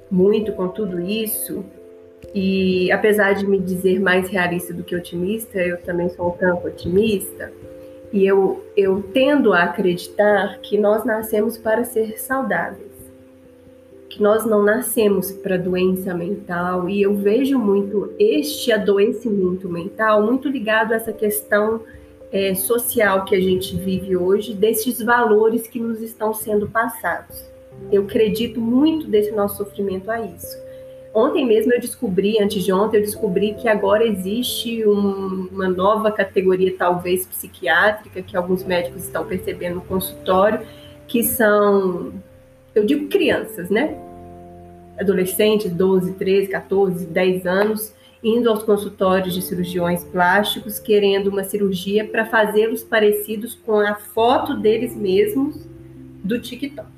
muito 0.09 0.51
com 0.53 0.67
tudo 0.67 0.99
isso, 0.99 1.65
e 2.33 2.91
apesar 2.91 3.33
de 3.33 3.47
me 3.47 3.59
dizer 3.59 3.99
mais 3.99 4.29
realista 4.29 4.73
do 4.73 4.83
que 4.83 4.95
otimista, 4.95 5.59
eu 5.59 5.77
também 5.81 6.09
sou 6.09 6.29
um 6.29 6.31
tanto 6.31 6.67
otimista, 6.67 7.51
e 8.11 8.25
eu, 8.25 8.63
eu 8.77 9.03
tendo 9.13 9.53
a 9.53 9.63
acreditar 9.63 10.59
que 10.61 10.77
nós 10.77 11.03
nascemos 11.03 11.57
para 11.57 11.83
ser 11.83 12.19
saudáveis, 12.19 12.93
que 14.09 14.21
nós 14.21 14.45
não 14.45 14.63
nascemos 14.63 15.31
para 15.31 15.57
doença 15.57 16.13
mental, 16.13 16.87
e 16.87 17.01
eu 17.01 17.15
vejo 17.15 17.57
muito 17.57 18.13
este 18.19 18.71
adoecimento 18.71 19.67
mental 19.67 20.23
muito 20.23 20.47
ligado 20.47 20.93
a 20.93 20.95
essa 20.95 21.11
questão 21.11 21.81
é, 22.31 22.53
social 22.53 23.25
que 23.25 23.35
a 23.35 23.39
gente 23.39 23.75
vive 23.75 24.15
hoje, 24.15 24.53
desses 24.53 25.01
valores 25.01 25.67
que 25.67 25.79
nos 25.79 26.01
estão 26.01 26.33
sendo 26.33 26.67
passados. 26.67 27.54
Eu 27.91 28.03
acredito 28.03 28.59
muito 28.59 29.07
desse 29.07 29.31
nosso 29.31 29.57
sofrimento 29.57 30.09
a 30.09 30.19
isso. 30.21 30.65
Ontem 31.15 31.45
mesmo 31.45 31.71
eu 31.73 31.79
descobri, 31.79 32.41
antes 32.43 32.61
de 32.61 32.73
ontem, 32.73 32.97
eu 32.97 33.03
descobri 33.03 33.53
que 33.53 33.69
agora 33.69 34.05
existe 34.05 34.85
um, 34.85 35.47
uma 35.49 35.69
nova 35.69 36.11
categoria, 36.11 36.75
talvez 36.77 37.25
psiquiátrica, 37.25 38.21
que 38.21 38.35
alguns 38.35 38.65
médicos 38.65 39.05
estão 39.05 39.25
percebendo 39.25 39.75
no 39.75 39.81
consultório, 39.81 40.67
que 41.07 41.23
são, 41.23 42.11
eu 42.75 42.85
digo 42.85 43.07
crianças, 43.07 43.69
né? 43.69 43.97
Adolescentes, 44.99 45.71
12, 45.71 46.15
13, 46.15 46.47
14, 46.49 47.05
10 47.05 47.45
anos, 47.45 47.93
indo 48.21 48.49
aos 48.49 48.63
consultórios 48.63 49.33
de 49.33 49.41
cirurgiões 49.41 50.03
plásticos, 50.03 50.79
querendo 50.79 51.27
uma 51.27 51.45
cirurgia 51.45 52.05
para 52.05 52.25
fazê-los 52.25 52.83
parecidos 52.83 53.55
com 53.55 53.79
a 53.79 53.95
foto 53.95 54.53
deles 54.53 54.93
mesmos 54.93 55.65
do 56.21 56.41
TikTok. 56.41 56.94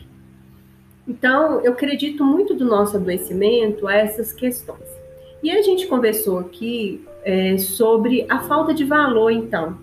Então, 1.07 1.61
eu 1.61 1.71
acredito 1.71 2.23
muito 2.23 2.53
do 2.53 2.65
nosso 2.65 2.97
adoecimento 2.97 3.87
a 3.87 3.95
essas 3.95 4.33
questões. 4.33 4.97
E 5.41 5.51
a 5.51 5.61
gente 5.61 5.87
conversou 5.87 6.39
aqui 6.39 7.05
é, 7.23 7.57
sobre 7.57 8.25
a 8.27 8.39
falta 8.39 8.73
de 8.73 8.83
valor, 8.83 9.31
então, 9.31 9.77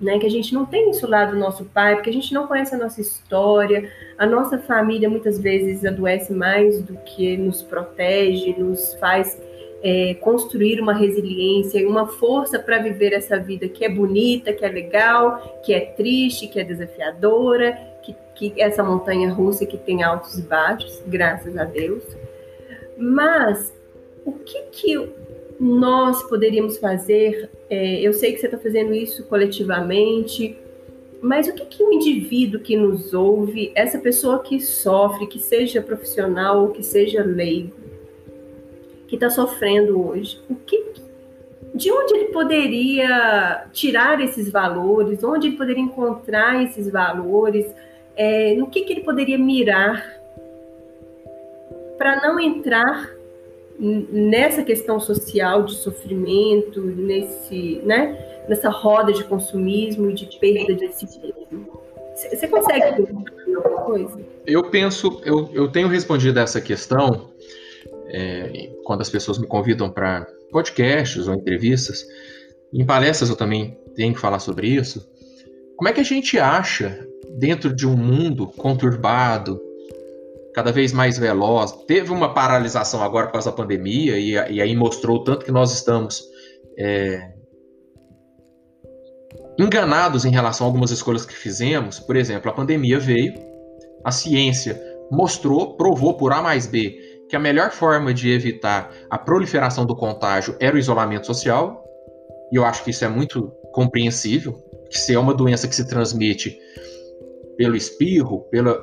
né? 0.00 0.18
Que 0.18 0.26
a 0.26 0.30
gente 0.30 0.54
não 0.54 0.64
tem 0.64 0.90
isso 0.90 1.06
lá 1.08 1.24
do 1.24 1.36
nosso 1.36 1.64
pai, 1.64 1.96
porque 1.96 2.10
a 2.10 2.12
gente 2.12 2.32
não 2.32 2.46
conhece 2.46 2.74
a 2.74 2.78
nossa 2.78 3.00
história, 3.00 3.90
a 4.16 4.26
nossa 4.26 4.58
família 4.58 5.10
muitas 5.10 5.38
vezes 5.38 5.84
adoece 5.84 6.32
mais 6.32 6.80
do 6.82 6.96
que 6.98 7.36
nos 7.36 7.62
protege, 7.62 8.54
nos 8.58 8.94
faz 8.94 9.38
é, 9.82 10.14
construir 10.14 10.80
uma 10.80 10.94
resiliência 10.94 11.78
e 11.78 11.84
uma 11.84 12.06
força 12.06 12.58
para 12.58 12.78
viver 12.78 13.12
essa 13.12 13.38
vida 13.38 13.68
que 13.68 13.84
é 13.84 13.88
bonita, 13.88 14.52
que 14.52 14.64
é 14.64 14.68
legal, 14.68 15.60
que 15.62 15.74
é 15.74 15.80
triste, 15.80 16.48
que 16.48 16.58
é 16.58 16.64
desafiadora, 16.64 17.76
que, 18.34 18.52
essa 18.60 18.82
montanha 18.82 19.32
russa 19.32 19.64
que 19.64 19.78
tem 19.78 20.02
altos 20.02 20.38
e 20.38 20.42
baixos, 20.42 21.02
graças 21.06 21.56
a 21.56 21.64
Deus. 21.64 22.02
Mas 22.96 23.72
o 24.24 24.32
que, 24.32 24.62
que 24.72 25.08
nós 25.58 26.22
poderíamos 26.24 26.78
fazer? 26.78 27.50
É, 27.70 28.00
eu 28.00 28.12
sei 28.12 28.32
que 28.32 28.40
você 28.40 28.46
está 28.46 28.58
fazendo 28.58 28.94
isso 28.94 29.24
coletivamente, 29.24 30.58
mas 31.20 31.48
o 31.48 31.54
que, 31.54 31.64
que 31.64 31.82
o 31.82 31.92
indivíduo 31.92 32.60
que 32.60 32.76
nos 32.76 33.14
ouve, 33.14 33.72
essa 33.74 33.98
pessoa 33.98 34.42
que 34.42 34.60
sofre, 34.60 35.26
que 35.26 35.38
seja 35.38 35.80
profissional 35.80 36.62
ou 36.62 36.68
que 36.68 36.82
seja 36.82 37.22
leigo, 37.22 37.72
que 39.08 39.14
está 39.14 39.30
sofrendo 39.30 40.06
hoje, 40.06 40.40
o 40.50 40.54
que, 40.54 40.92
de 41.74 41.90
onde 41.90 42.14
ele 42.14 42.26
poderia 42.26 43.66
tirar 43.72 44.20
esses 44.20 44.50
valores, 44.50 45.24
onde 45.24 45.48
ele 45.48 45.56
poderia 45.56 45.82
encontrar 45.82 46.62
esses 46.62 46.90
valores, 46.90 47.66
é, 48.16 48.54
no 48.54 48.68
que, 48.68 48.82
que 48.82 48.92
ele 48.92 49.02
poderia 49.02 49.38
mirar 49.38 50.14
para 51.98 52.20
não 52.22 52.38
entrar 52.38 53.10
nessa 53.78 54.62
questão 54.62 55.00
social 55.00 55.64
de 55.64 55.74
sofrimento, 55.74 56.80
nesse, 56.80 57.80
né, 57.84 58.44
nessa 58.48 58.68
roda 58.68 59.12
de 59.12 59.24
consumismo 59.24 60.10
e 60.10 60.14
de 60.14 60.26
perda 60.38 60.74
de 60.74 60.92
si 60.94 61.06
mesmo. 61.20 61.82
Você 62.14 62.46
consegue 62.46 62.84
alguma 62.84 63.82
coisa? 63.82 64.20
Eu 64.46 64.70
penso, 64.70 65.20
eu, 65.24 65.50
eu 65.52 65.68
tenho 65.68 65.88
respondido 65.88 66.38
essa 66.38 66.60
questão 66.60 67.30
é, 68.08 68.70
quando 68.84 69.00
as 69.00 69.10
pessoas 69.10 69.38
me 69.38 69.46
convidam 69.46 69.90
para 69.90 70.26
podcasts 70.52 71.26
ou 71.26 71.34
entrevistas. 71.34 72.06
Em 72.72 72.86
palestras 72.86 73.28
eu 73.30 73.36
também 73.36 73.76
tenho 73.96 74.14
que 74.14 74.20
falar 74.20 74.38
sobre 74.38 74.68
isso. 74.68 75.04
Como 75.76 75.88
é 75.88 75.92
que 75.92 76.00
a 76.00 76.04
gente 76.04 76.38
acha, 76.38 77.06
dentro 77.34 77.74
de 77.74 77.86
um 77.86 77.96
mundo 77.96 78.46
conturbado, 78.46 79.60
cada 80.54 80.70
vez 80.70 80.92
mais 80.92 81.18
veloz. 81.18 81.72
Teve 81.86 82.12
uma 82.12 82.32
paralisação 82.32 83.02
agora 83.02 83.26
por 83.26 83.32
causa 83.32 83.50
da 83.50 83.56
pandemia, 83.56 84.18
e, 84.18 84.32
e 84.32 84.60
aí 84.60 84.74
mostrou 84.76 85.18
o 85.18 85.24
tanto 85.24 85.44
que 85.44 85.52
nós 85.52 85.72
estamos 85.72 86.22
é, 86.78 87.32
enganados 89.58 90.24
em 90.24 90.30
relação 90.30 90.66
a 90.66 90.68
algumas 90.68 90.90
escolhas 90.90 91.26
que 91.26 91.34
fizemos. 91.34 91.98
Por 91.98 92.16
exemplo, 92.16 92.50
a 92.50 92.54
pandemia 92.54 92.98
veio, 92.98 93.34
a 94.04 94.10
ciência 94.10 94.80
mostrou, 95.10 95.76
provou 95.76 96.14
por 96.14 96.32
A 96.32 96.40
mais 96.40 96.66
B 96.66 97.14
que 97.28 97.36
a 97.36 97.40
melhor 97.40 97.70
forma 97.70 98.12
de 98.12 98.30
evitar 98.30 98.92
a 99.10 99.18
proliferação 99.18 99.86
do 99.86 99.96
contágio 99.96 100.56
era 100.60 100.76
o 100.76 100.78
isolamento 100.78 101.26
social, 101.26 101.82
e 102.52 102.56
eu 102.56 102.64
acho 102.64 102.84
que 102.84 102.90
isso 102.90 103.04
é 103.04 103.08
muito 103.08 103.48
compreensível, 103.72 104.52
que 104.90 104.98
se 104.98 105.14
é 105.14 105.18
uma 105.18 105.34
doença 105.34 105.66
que 105.66 105.74
se 105.74 105.88
transmite 105.88 106.56
pelo 107.56 107.76
espirro, 107.76 108.40
pela, 108.50 108.82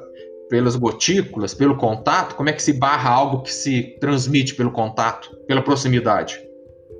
pelas 0.49 0.75
gotículas, 0.75 1.53
pelo 1.53 1.77
contato, 1.77 2.35
como 2.35 2.49
é 2.49 2.53
que 2.53 2.61
se 2.61 2.73
barra 2.73 3.09
algo 3.09 3.41
que 3.41 3.53
se 3.53 3.97
transmite 3.99 4.55
pelo 4.55 4.71
contato, 4.71 5.35
pela 5.47 5.61
proximidade? 5.61 6.39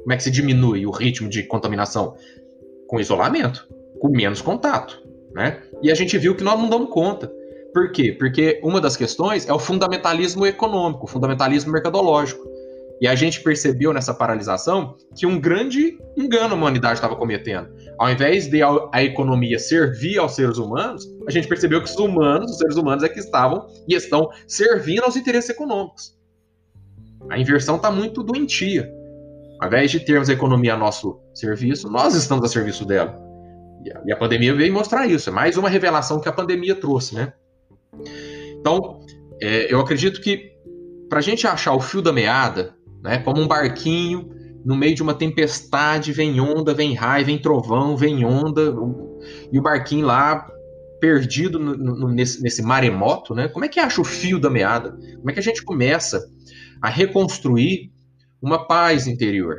Como 0.03 0.13
é 0.13 0.17
que 0.17 0.23
se 0.23 0.31
diminui 0.31 0.85
o 0.85 0.91
ritmo 0.91 1.29
de 1.29 1.43
contaminação? 1.43 2.15
Com 2.87 2.99
isolamento, 2.99 3.67
com 3.99 4.09
menos 4.09 4.41
contato, 4.41 5.01
né? 5.33 5.61
E 5.81 5.91
a 5.91 5.95
gente 5.95 6.17
viu 6.17 6.35
que 6.35 6.43
nós 6.43 6.59
não 6.59 6.69
damos 6.69 6.89
conta. 6.89 7.31
Por 7.73 7.91
quê? 7.91 8.11
Porque 8.17 8.59
uma 8.63 8.81
das 8.81 8.97
questões 8.97 9.47
é 9.47 9.53
o 9.53 9.59
fundamentalismo 9.59 10.45
econômico, 10.45 11.05
o 11.05 11.07
fundamentalismo 11.07 11.71
mercadológico. 11.71 12.50
E 13.01 13.07
a 13.07 13.15
gente 13.15 13.41
percebeu 13.41 13.91
nessa 13.91 14.13
paralisação 14.13 14.95
que 15.17 15.25
um 15.25 15.39
grande 15.39 15.97
engano 16.15 16.53
a 16.53 16.57
humanidade 16.57 16.93
estava 16.93 17.15
cometendo. 17.15 17.67
Ao 17.97 18.11
invés 18.11 18.47
de 18.47 18.61
a, 18.61 19.03
economia 19.03 19.57
servir 19.57 20.19
aos 20.19 20.35
seres 20.35 20.59
humanos, 20.59 21.03
a 21.27 21.31
gente 21.31 21.47
percebeu 21.47 21.81
que 21.81 21.89
os 21.89 21.95
humanos, 21.95 22.51
os 22.51 22.57
seres 22.59 22.75
humanos, 22.75 23.03
é 23.03 23.09
que 23.09 23.19
estavam 23.19 23.65
e 23.87 23.95
estão 23.95 24.29
servindo 24.47 25.03
aos 25.03 25.15
interesses 25.15 25.49
econômicos. 25.49 26.15
A 27.27 27.39
inversão 27.39 27.77
está 27.77 27.89
muito 27.89 28.21
doentia. 28.21 28.87
Ao 29.59 29.67
invés 29.67 29.89
de 29.89 29.99
termos 29.99 30.29
a 30.29 30.33
economia 30.33 30.75
a 30.75 30.77
nosso 30.77 31.19
serviço, 31.33 31.89
nós 31.89 32.13
estamos 32.13 32.45
a 32.45 32.47
serviço 32.47 32.85
dela. 32.85 33.19
E 34.05 34.13
a 34.13 34.15
pandemia 34.15 34.53
veio 34.53 34.71
mostrar 34.71 35.07
isso. 35.07 35.31
É 35.31 35.33
mais 35.33 35.57
uma 35.57 35.69
revelação 35.69 36.19
que 36.19 36.29
a 36.29 36.31
pandemia 36.31 36.75
trouxe, 36.75 37.15
né? 37.15 37.33
Então, 38.59 38.99
é, 39.41 39.73
eu 39.73 39.79
acredito 39.79 40.21
que 40.21 40.51
para 41.09 41.17
a 41.17 41.21
gente 41.21 41.47
achar 41.47 41.73
o 41.73 41.79
fio 41.79 42.01
da 42.01 42.13
meada, 42.13 42.75
né? 43.01 43.17
Como 43.19 43.41
um 43.41 43.47
barquinho 43.47 44.29
no 44.63 44.75
meio 44.75 44.95
de 44.95 45.01
uma 45.01 45.13
tempestade, 45.13 46.11
vem 46.11 46.39
onda, 46.39 46.73
vem 46.73 46.93
raio, 46.93 47.25
vem 47.25 47.41
trovão, 47.41 47.97
vem 47.97 48.23
onda, 48.23 48.73
e 49.51 49.57
o 49.57 49.61
barquinho 49.61 50.05
lá 50.05 50.47
perdido 50.99 51.57
no, 51.57 51.75
no, 51.75 52.07
nesse, 52.09 52.41
nesse 52.43 52.61
maremoto, 52.61 53.33
né? 53.33 53.47
Como 53.47 53.65
é 53.65 53.67
que 53.67 53.79
acha 53.79 53.99
o 53.99 54.05
fio 54.05 54.39
da 54.39 54.49
meada? 54.49 54.91
Como 55.17 55.29
é 55.31 55.33
que 55.33 55.39
a 55.39 55.43
gente 55.43 55.63
começa 55.63 56.23
a 56.79 56.89
reconstruir 56.89 57.91
uma 58.39 58.67
paz 58.67 59.07
interior? 59.07 59.57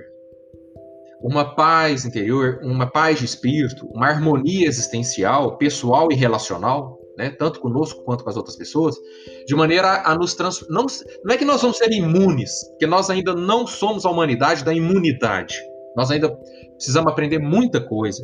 Uma 1.21 1.55
paz 1.55 2.05
interior, 2.05 2.61
uma 2.63 2.87
paz 2.87 3.19
de 3.19 3.25
espírito, 3.25 3.87
uma 3.89 4.07
harmonia 4.07 4.67
existencial, 4.67 5.57
pessoal 5.57 6.11
e 6.11 6.15
relacional, 6.15 6.99
né, 7.17 7.31
tanto 7.31 7.61
conosco 7.61 8.03
quanto 8.05 8.25
com 8.25 8.31
as 8.31 8.37
outras 8.37 8.57
pessoas, 8.57 8.97
de 9.47 9.55
maneira 9.55 10.03
a 10.05 10.15
nos 10.15 10.35
transformar. 10.35 10.75
Não, 10.75 10.87
não 11.25 11.35
é 11.35 11.39
que 11.39 11.45
nós 11.45 11.61
vamos 11.61 11.79
ser 11.79 11.91
imunes, 11.93 12.51
porque 12.71 12.87
nós 12.87 13.11
ainda 13.11 13.35
não 13.35 13.67
somos 13.67 14.05
a 14.05 14.11
humanidade 14.11 14.65
da 14.65 14.73
imunidade. 14.73 15.55
Nós 15.97 16.11
ainda 16.11 16.35
precisamos 16.77 17.13
aprender 17.13 17.39
muita 17.39 17.81
coisa. 17.81 18.23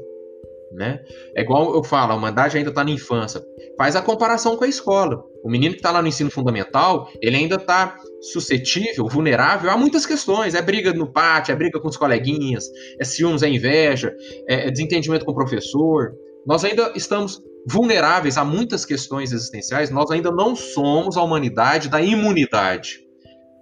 Né? 0.70 1.00
É 1.34 1.40
igual 1.40 1.74
eu 1.74 1.82
falo, 1.82 2.12
a 2.12 2.16
humanidade 2.16 2.56
ainda 2.56 2.70
está 2.70 2.84
na 2.84 2.90
infância. 2.90 3.42
Faz 3.76 3.96
a 3.96 4.02
comparação 4.02 4.56
com 4.56 4.64
a 4.64 4.68
escola. 4.68 5.24
O 5.42 5.50
menino 5.50 5.72
que 5.72 5.78
está 5.78 5.90
lá 5.90 6.02
no 6.02 6.08
ensino 6.08 6.30
fundamental, 6.30 7.08
ele 7.22 7.36
ainda 7.36 7.56
está 7.56 7.96
suscetível, 8.20 9.06
vulnerável 9.08 9.70
a 9.70 9.76
muitas 9.76 10.04
questões. 10.04 10.54
É 10.54 10.60
briga 10.60 10.92
no 10.92 11.10
pátio, 11.10 11.52
é 11.52 11.56
briga 11.56 11.80
com 11.80 11.88
os 11.88 11.96
coleguinhas, 11.96 12.68
é 13.00 13.04
ciúmes, 13.04 13.42
é 13.42 13.48
inveja, 13.48 14.14
é 14.46 14.70
desentendimento 14.70 15.24
com 15.24 15.32
o 15.32 15.34
professor. 15.34 16.12
Nós 16.46 16.64
ainda 16.64 16.92
estamos 16.94 17.42
vulneráveis 17.66 18.36
a 18.36 18.44
muitas 18.44 18.84
questões 18.84 19.32
existenciais, 19.32 19.90
nós 19.90 20.10
ainda 20.10 20.30
não 20.30 20.54
somos 20.54 21.16
a 21.16 21.22
humanidade 21.22 21.88
da 21.88 22.00
imunidade, 22.00 23.00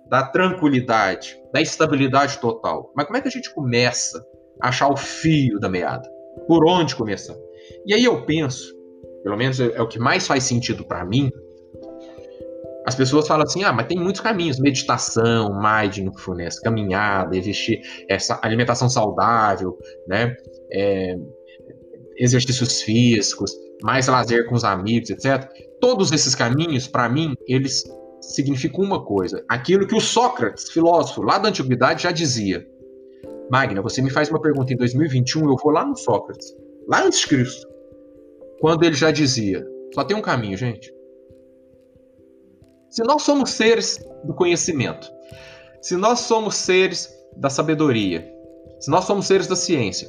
da 0.08 0.24
tranquilidade, 0.24 1.36
da 1.52 1.60
estabilidade 1.60 2.38
total. 2.38 2.92
Mas 2.94 3.06
como 3.06 3.16
é 3.16 3.20
que 3.20 3.28
a 3.28 3.30
gente 3.30 3.52
começa 3.52 4.24
a 4.60 4.68
achar 4.68 4.88
o 4.88 4.96
fio 4.96 5.58
da 5.58 5.68
meada? 5.68 6.08
Por 6.46 6.68
onde 6.68 6.94
começar? 6.94 7.34
E 7.86 7.94
aí 7.94 8.04
eu 8.04 8.24
penso, 8.24 8.74
pelo 9.22 9.36
menos 9.36 9.58
é, 9.58 9.72
é 9.74 9.82
o 9.82 9.88
que 9.88 9.98
mais 9.98 10.26
faz 10.26 10.44
sentido 10.44 10.84
para 10.84 11.04
mim. 11.04 11.30
As 12.86 12.94
pessoas 12.94 13.26
falam 13.26 13.44
assim: 13.44 13.64
ah, 13.64 13.72
mas 13.72 13.86
tem 13.86 13.98
muitos 13.98 14.20
caminhos, 14.20 14.60
meditação, 14.60 15.60
mindfulness, 15.60 16.60
caminhada, 16.60 17.36
existir 17.36 17.80
essa 18.08 18.38
alimentação 18.42 18.88
saudável, 18.88 19.76
né? 20.06 20.36
É, 20.72 21.16
exercícios 22.18 22.82
físicos, 22.82 23.52
mais 23.82 24.06
lazer 24.06 24.46
com 24.46 24.54
os 24.54 24.64
amigos, 24.64 25.10
etc. 25.10 25.48
Todos 25.80 26.12
esses 26.12 26.34
caminhos, 26.34 26.86
para 26.86 27.08
mim, 27.08 27.34
eles 27.46 27.84
significam 28.20 28.84
uma 28.84 29.04
coisa. 29.04 29.44
Aquilo 29.48 29.86
que 29.86 29.94
o 29.94 30.00
Sócrates, 30.00 30.70
filósofo 30.70 31.22
lá 31.22 31.38
da 31.38 31.48
antiguidade, 31.48 32.02
já 32.02 32.10
dizia. 32.10 32.66
Magna, 33.50 33.80
você 33.80 34.02
me 34.02 34.10
faz 34.10 34.28
uma 34.28 34.40
pergunta 34.40 34.72
em 34.72 34.76
2021, 34.76 35.48
eu 35.48 35.56
vou 35.56 35.72
lá 35.72 35.84
no 35.84 35.96
Sócrates, 35.96 36.52
lá 36.88 37.04
antes 37.04 37.20
de 37.20 37.28
Cristo, 37.28 37.68
quando 38.60 38.82
ele 38.82 38.94
já 38.94 39.10
dizia: 39.10 39.64
só 39.94 40.02
tem 40.04 40.16
um 40.16 40.22
caminho, 40.22 40.56
gente. 40.56 40.92
Se 42.90 43.02
nós 43.04 43.22
somos 43.22 43.50
seres 43.50 43.98
do 44.24 44.34
conhecimento, 44.34 45.08
se 45.80 45.96
nós 45.96 46.20
somos 46.20 46.56
seres 46.56 47.08
da 47.36 47.50
sabedoria, 47.50 48.28
se 48.80 48.90
nós 48.90 49.04
somos 49.04 49.26
seres 49.26 49.46
da 49.46 49.54
ciência, 49.54 50.08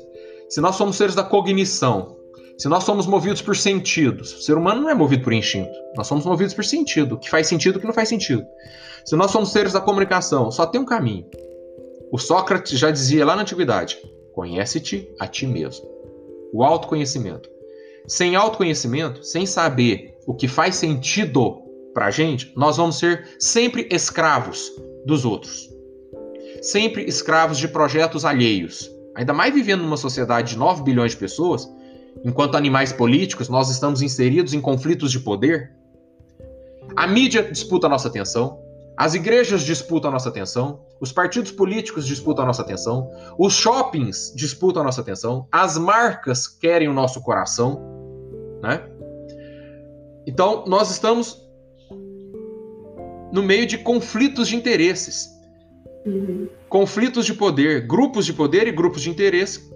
se 0.49 0.61
nós 0.61 0.75
somos 0.75 0.95
seres 0.95 1.13
da 1.13 1.23
cognição, 1.23 2.16
se 2.57 2.67
nós 2.67 2.83
somos 2.83 3.05
movidos 3.05 3.41
por 3.41 3.55
sentidos, 3.55 4.33
o 4.33 4.41
ser 4.41 4.57
humano 4.57 4.81
não 4.81 4.89
é 4.89 4.95
movido 4.95 5.23
por 5.23 5.31
instinto, 5.31 5.71
nós 5.95 6.07
somos 6.07 6.25
movidos 6.25 6.55
por 6.55 6.65
sentido, 6.65 7.15
o 7.15 7.19
que 7.19 7.29
faz 7.29 7.45
sentido 7.45 7.75
o 7.75 7.79
que 7.79 7.85
não 7.85 7.93
faz 7.93 8.09
sentido. 8.09 8.43
Se 9.05 9.15
nós 9.15 9.29
somos 9.29 9.51
seres 9.51 9.73
da 9.73 9.81
comunicação, 9.81 10.49
só 10.49 10.65
tem 10.65 10.81
um 10.81 10.85
caminho. 10.85 11.25
O 12.11 12.17
Sócrates 12.17 12.79
já 12.79 12.89
dizia 12.89 13.25
lá 13.25 13.35
na 13.35 13.43
antiguidade: 13.43 13.97
conhece-te 14.33 15.07
a 15.19 15.27
ti 15.27 15.45
mesmo. 15.45 15.85
O 16.51 16.63
autoconhecimento. 16.63 17.49
Sem 18.07 18.35
autoconhecimento, 18.35 19.23
sem 19.23 19.45
saber 19.45 20.17
o 20.25 20.33
que 20.33 20.47
faz 20.47 20.75
sentido 20.75 21.61
para 21.93 22.07
a 22.07 22.11
gente, 22.11 22.53
nós 22.55 22.77
vamos 22.77 22.97
ser 22.97 23.35
sempre 23.39 23.87
escravos 23.91 24.71
dos 25.05 25.25
outros. 25.25 25.69
Sempre 26.61 27.03
escravos 27.05 27.57
de 27.57 27.67
projetos 27.67 28.25
alheios. 28.25 28.89
Ainda 29.15 29.33
mais 29.33 29.53
vivendo 29.53 29.81
numa 29.81 29.97
sociedade 29.97 30.51
de 30.51 30.57
9 30.57 30.83
bilhões 30.83 31.11
de 31.11 31.17
pessoas, 31.17 31.67
enquanto 32.23 32.55
animais 32.55 32.91
políticos, 32.91 33.49
nós 33.49 33.69
estamos 33.69 34.01
inseridos 34.01 34.53
em 34.53 34.61
conflitos 34.61 35.11
de 35.11 35.19
poder. 35.19 35.71
A 36.95 37.05
mídia 37.07 37.43
disputa 37.43 37.87
a 37.87 37.89
nossa 37.89 38.07
atenção, 38.07 38.59
as 38.97 39.13
igrejas 39.13 39.61
disputam 39.61 40.09
a 40.09 40.13
nossa 40.13 40.29
atenção, 40.29 40.81
os 40.99 41.11
partidos 41.11 41.51
políticos 41.51 42.07
disputam 42.07 42.43
a 42.43 42.47
nossa 42.47 42.63
atenção, 42.63 43.11
os 43.37 43.53
shoppings 43.53 44.33
disputam 44.35 44.81
a 44.81 44.85
nossa 44.85 45.01
atenção, 45.01 45.47
as 45.51 45.77
marcas 45.77 46.47
querem 46.47 46.87
o 46.87 46.93
nosso 46.93 47.21
coração, 47.21 47.79
né? 48.63 48.83
Então, 50.25 50.65
nós 50.65 50.89
estamos 50.89 51.47
no 53.31 53.43
meio 53.43 53.67
de 53.67 53.77
conflitos 53.77 54.47
de 54.47 54.55
interesses. 54.55 55.29
Uhum. 56.05 56.49
Conflitos 56.67 57.25
de 57.25 57.33
poder, 57.33 57.85
grupos 57.85 58.25
de 58.25 58.33
poder 58.33 58.67
e 58.67 58.71
grupos 58.71 59.01
de 59.03 59.09
interesse 59.09 59.69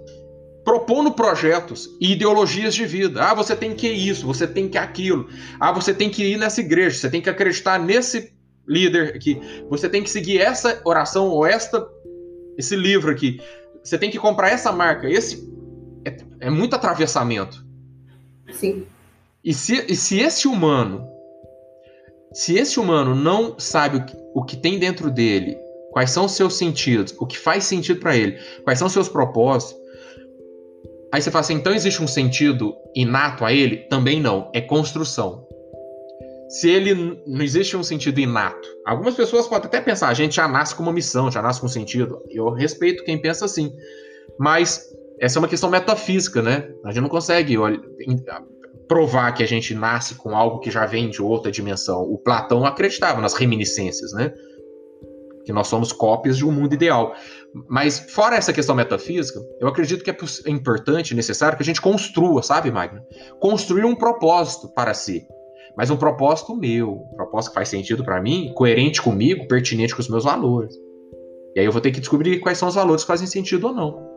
propondo 0.63 1.11
projetos 1.11 1.89
e 1.99 2.11
ideologias 2.13 2.73
de 2.73 2.85
vida. 2.85 3.23
Ah, 3.23 3.33
você 3.33 3.55
tem 3.55 3.73
que 3.73 3.87
isso, 3.87 4.25
você 4.25 4.47
tem 4.47 4.69
que 4.69 4.77
aquilo. 4.77 5.27
Ah, 5.59 5.71
você 5.71 5.93
tem 5.93 6.09
que 6.09 6.23
ir 6.23 6.37
nessa 6.37 6.61
igreja, 6.61 6.97
você 6.97 7.09
tem 7.09 7.21
que 7.21 7.29
acreditar 7.29 7.79
nesse 7.79 8.33
líder 8.67 9.15
aqui. 9.15 9.39
Você 9.69 9.89
tem 9.89 10.03
que 10.03 10.09
seguir 10.09 10.39
essa 10.39 10.81
oração 10.85 11.27
ou 11.27 11.45
esta 11.45 11.87
esse 12.57 12.75
livro 12.75 13.11
aqui. 13.11 13.41
Você 13.83 13.97
tem 13.97 14.11
que 14.11 14.19
comprar 14.19 14.49
essa 14.49 14.71
marca. 14.71 15.09
Esse 15.09 15.51
é, 16.05 16.17
é 16.41 16.49
muito 16.49 16.75
atravessamento. 16.75 17.65
Sim. 18.51 18.85
E 19.43 19.53
se, 19.53 19.85
e 19.87 19.95
se 19.95 20.19
esse 20.19 20.47
humano, 20.47 21.07
se 22.31 22.55
esse 22.55 22.79
humano 22.79 23.15
não 23.15 23.59
sabe 23.59 23.97
o 23.97 24.05
que, 24.05 24.17
o 24.35 24.43
que 24.43 24.55
tem 24.55 24.77
dentro 24.77 25.09
dele, 25.09 25.57
quais 25.91 26.11
são 26.11 26.25
os 26.25 26.33
seus 26.33 26.55
sentidos, 26.55 27.15
o 27.19 27.25
que 27.25 27.37
faz 27.37 27.63
sentido 27.63 27.99
para 27.99 28.15
ele, 28.15 28.37
quais 28.63 28.77
são 28.77 28.87
os 28.87 28.93
seus 28.93 29.09
propósitos, 29.09 29.80
aí 31.11 31.21
você 31.21 31.31
fala 31.31 31.41
assim, 31.41 31.55
então 31.55 31.73
existe 31.73 32.01
um 32.01 32.07
sentido 32.07 32.75
inato 32.95 33.45
a 33.45 33.53
ele? 33.53 33.77
Também 33.89 34.21
não, 34.21 34.49
é 34.53 34.61
construção 34.61 35.47
se 36.51 36.69
ele 36.69 37.21
não 37.25 37.41
existe 37.41 37.77
um 37.77 37.83
sentido 37.83 38.19
inato. 38.19 38.67
Algumas 38.85 39.15
pessoas 39.15 39.47
podem 39.47 39.67
até 39.67 39.79
pensar, 39.79 40.09
a 40.09 40.13
gente 40.13 40.35
já 40.35 40.49
nasce 40.49 40.75
com 40.75 40.83
uma 40.83 40.91
missão, 40.91 41.31
já 41.31 41.41
nasce 41.41 41.61
com 41.61 41.65
um 41.65 41.69
sentido. 41.69 42.21
Eu 42.29 42.49
respeito 42.49 43.05
quem 43.05 43.17
pensa 43.17 43.45
assim. 43.45 43.73
Mas 44.37 44.85
essa 45.17 45.37
é 45.37 45.39
uma 45.39 45.47
questão 45.47 45.69
metafísica, 45.69 46.41
né? 46.41 46.69
A 46.83 46.89
gente 46.89 47.03
não 47.03 47.09
consegue 47.09 47.55
provar 48.85 49.31
que 49.31 49.41
a 49.41 49.47
gente 49.47 49.73
nasce 49.73 50.15
com 50.15 50.35
algo 50.35 50.59
que 50.59 50.69
já 50.69 50.85
vem 50.85 51.09
de 51.09 51.21
outra 51.21 51.49
dimensão. 51.49 52.01
O 52.01 52.17
Platão 52.17 52.65
acreditava 52.65 53.21
nas 53.21 53.33
reminiscências, 53.33 54.11
né? 54.11 54.33
Que 55.45 55.53
nós 55.53 55.67
somos 55.67 55.93
cópias 55.93 56.35
de 56.35 56.45
um 56.45 56.51
mundo 56.51 56.73
ideal. 56.73 57.15
Mas, 57.69 57.99
fora 57.99 58.35
essa 58.35 58.53
questão 58.53 58.75
metafísica, 58.75 59.39
eu 59.59 59.67
acredito 59.67 60.03
que 60.03 60.09
é, 60.09 60.17
é 60.45 60.49
importante, 60.49 61.13
necessário 61.13 61.57
que 61.57 61.63
a 61.63 61.65
gente 61.65 61.81
construa, 61.81 62.41
sabe, 62.41 62.71
Magno? 62.71 63.01
Construir 63.39 63.83
um 63.83 63.95
propósito 63.95 64.69
para 64.73 64.93
si 64.93 65.27
mas 65.75 65.89
um 65.89 65.97
propósito 65.97 66.55
meu, 66.55 67.07
um 67.11 67.15
propósito 67.15 67.51
que 67.51 67.55
faz 67.55 67.69
sentido 67.69 68.03
para 68.03 68.21
mim, 68.21 68.51
coerente 68.53 69.01
comigo, 69.01 69.47
pertinente 69.47 69.95
com 69.95 70.01
os 70.01 70.09
meus 70.09 70.23
valores. 70.23 70.75
E 71.55 71.59
aí 71.59 71.65
eu 71.65 71.71
vou 71.71 71.81
ter 71.81 71.91
que 71.91 71.99
descobrir 71.99 72.39
quais 72.39 72.57
são 72.57 72.67
os 72.67 72.75
valores 72.75 73.03
que 73.03 73.07
fazem 73.07 73.27
sentido 73.27 73.67
ou 73.67 73.73
não. 73.73 74.11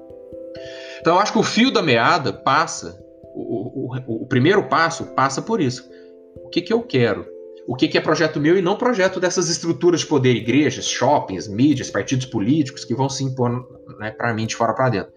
Então 1.01 1.15
eu 1.15 1.21
acho 1.21 1.33
que 1.33 1.39
o 1.39 1.43
fio 1.43 1.71
da 1.71 1.83
meada 1.83 2.33
passa, 2.33 2.99
o, 3.35 3.95
o, 4.07 4.23
o 4.23 4.27
primeiro 4.27 4.69
passo 4.69 5.07
passa 5.15 5.43
por 5.43 5.61
isso. 5.61 5.89
O 6.37 6.49
que, 6.49 6.63
que 6.63 6.73
eu 6.73 6.83
quero? 6.83 7.27
O 7.67 7.75
que, 7.75 7.89
que 7.89 7.97
é 7.97 8.01
projeto 8.01 8.39
meu 8.39 8.59
e 8.59 8.63
não 8.63 8.77
projeto 8.77 9.19
dessas 9.19 9.49
estruturas 9.49 10.01
de 10.01 10.07
poder, 10.07 10.35
igrejas, 10.35 10.87
shoppings, 10.87 11.49
mídias, 11.49 11.91
partidos 11.91 12.27
políticos 12.27 12.85
que 12.85 12.95
vão 12.95 13.09
se 13.09 13.25
impor 13.25 13.67
né, 13.99 14.11
para 14.11 14.35
mim 14.35 14.47
de 14.47 14.55
fora 14.55 14.75
para 14.75 14.91
dentro. 14.91 15.13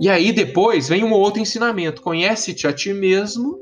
E 0.00 0.08
aí 0.08 0.32
depois 0.32 0.88
vem 0.88 1.04
um 1.04 1.12
outro 1.12 1.40
ensinamento: 1.40 2.02
conhece-te 2.02 2.66
a 2.66 2.72
ti 2.72 2.92
mesmo 2.92 3.58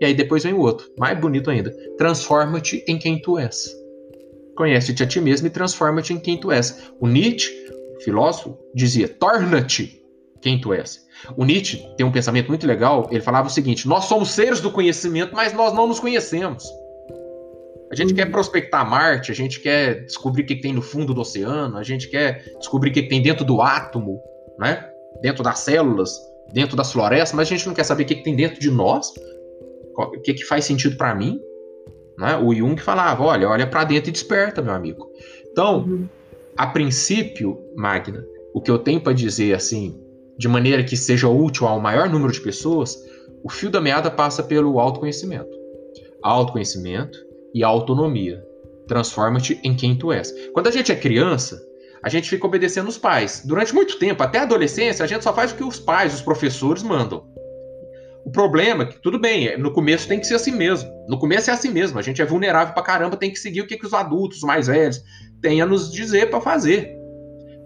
e 0.00 0.04
aí 0.04 0.14
depois 0.14 0.42
vem 0.42 0.52
o 0.52 0.60
outro, 0.60 0.90
mais 0.98 1.18
bonito 1.18 1.50
ainda. 1.50 1.70
Transforma-te 1.96 2.84
em 2.86 2.98
quem 2.98 3.20
tu 3.20 3.38
és. 3.38 3.74
Conhece-te 4.56 5.02
a 5.02 5.06
ti 5.06 5.20
mesmo 5.20 5.46
e 5.46 5.50
transforma-te 5.50 6.12
em 6.12 6.18
quem 6.18 6.38
tu 6.38 6.50
és. 6.50 6.90
O 7.00 7.06
Nietzsche, 7.06 7.50
o 7.96 8.02
filósofo, 8.02 8.58
dizia: 8.74 9.08
torna-te 9.08 10.02
quem 10.42 10.60
tu 10.60 10.72
és. 10.72 11.04
O 11.36 11.44
Nietzsche 11.44 11.86
tem 11.96 12.04
um 12.04 12.12
pensamento 12.12 12.48
muito 12.48 12.66
legal. 12.66 13.08
Ele 13.10 13.20
falava 13.20 13.48
o 13.48 13.50
seguinte: 13.50 13.88
nós 13.88 14.04
somos 14.04 14.30
seres 14.30 14.60
do 14.60 14.70
conhecimento, 14.70 15.34
mas 15.34 15.52
nós 15.52 15.72
não 15.72 15.86
nos 15.86 16.00
conhecemos. 16.00 16.64
A 17.90 17.94
gente 17.94 18.14
quer 18.14 18.30
prospectar 18.30 18.88
Marte, 18.88 19.30
a 19.30 19.34
gente 19.34 19.60
quer 19.60 20.04
descobrir 20.04 20.42
o 20.42 20.46
que 20.46 20.56
tem 20.56 20.72
no 20.72 20.82
fundo 20.82 21.14
do 21.14 21.20
oceano, 21.20 21.76
a 21.76 21.82
gente 21.82 22.08
quer 22.08 22.44
descobrir 22.58 22.90
o 22.90 22.92
que 22.92 23.02
tem 23.02 23.22
dentro 23.22 23.44
do 23.44 23.62
átomo, 23.62 24.20
né? 24.58 24.90
dentro 25.22 25.42
das 25.42 25.60
células, 25.60 26.18
dentro 26.52 26.76
das 26.76 26.92
florestas, 26.92 27.32
mas 27.32 27.48
a 27.48 27.50
gente 27.50 27.66
não 27.66 27.74
quer 27.74 27.84
saber 27.84 28.02
o 28.02 28.06
que 28.06 28.16
tem 28.16 28.34
dentro 28.34 28.60
de 28.60 28.70
nós 28.70 29.12
o 29.96 30.20
que, 30.20 30.34
que 30.34 30.44
faz 30.44 30.64
sentido 30.64 30.96
para 30.96 31.14
mim. 31.14 31.40
Né? 32.18 32.36
O 32.36 32.54
Jung 32.54 32.80
falava: 32.80 33.22
olha, 33.22 33.48
olha 33.48 33.66
para 33.66 33.84
dentro 33.84 34.10
e 34.10 34.12
desperta, 34.12 34.60
meu 34.60 34.74
amigo. 34.74 35.08
Então, 35.50 35.84
uhum. 35.84 36.08
a 36.56 36.66
princípio, 36.66 37.58
Magna, 37.74 38.24
o 38.52 38.60
que 38.60 38.70
eu 38.70 38.78
tenho 38.78 39.00
para 39.00 39.12
dizer 39.12 39.54
assim, 39.54 39.98
de 40.36 40.48
maneira 40.48 40.84
que 40.84 40.96
seja 40.96 41.28
útil 41.28 41.66
ao 41.66 41.80
maior 41.80 42.08
número 42.08 42.32
de 42.32 42.40
pessoas, 42.40 42.96
o 43.42 43.50
fio 43.50 43.70
da 43.70 43.80
meada 43.80 44.10
passa 44.10 44.42
pelo 44.42 44.78
autoconhecimento. 44.78 45.56
Autoconhecimento 46.22 47.25
e 47.56 47.64
autonomia. 47.64 48.44
Transforma-te 48.86 49.58
em 49.64 49.74
quem 49.74 49.96
tu 49.96 50.12
és. 50.12 50.30
Quando 50.52 50.66
a 50.66 50.70
gente 50.70 50.92
é 50.92 50.94
criança, 50.94 51.58
a 52.02 52.08
gente 52.10 52.28
fica 52.28 52.46
obedecendo 52.46 52.88
os 52.88 52.98
pais. 52.98 53.42
Durante 53.46 53.74
muito 53.74 53.98
tempo, 53.98 54.22
até 54.22 54.40
a 54.40 54.42
adolescência, 54.42 55.02
a 55.02 55.08
gente 55.08 55.24
só 55.24 55.32
faz 55.32 55.52
o 55.52 55.56
que 55.56 55.64
os 55.64 55.80
pais, 55.80 56.12
os 56.12 56.20
professores 56.20 56.82
mandam. 56.82 57.26
O 58.26 58.30
problema 58.30 58.82
é 58.82 58.86
que, 58.88 59.00
tudo 59.00 59.18
bem, 59.18 59.48
é, 59.48 59.56
no 59.56 59.72
começo 59.72 60.06
tem 60.06 60.20
que 60.20 60.26
ser 60.26 60.34
assim 60.34 60.50
mesmo. 60.52 60.90
No 61.08 61.18
começo 61.18 61.48
é 61.48 61.54
assim 61.54 61.70
mesmo. 61.70 61.98
A 61.98 62.02
gente 62.02 62.20
é 62.20 62.26
vulnerável 62.26 62.74
pra 62.74 62.82
caramba, 62.82 63.16
tem 63.16 63.30
que 63.30 63.38
seguir 63.38 63.62
o 63.62 63.66
que, 63.66 63.78
que 63.78 63.86
os 63.86 63.94
adultos, 63.94 64.38
os 64.38 64.44
mais 64.44 64.66
velhos, 64.66 65.02
têm 65.40 65.62
a 65.62 65.66
nos 65.66 65.90
dizer 65.90 66.28
para 66.28 66.42
fazer. 66.42 66.94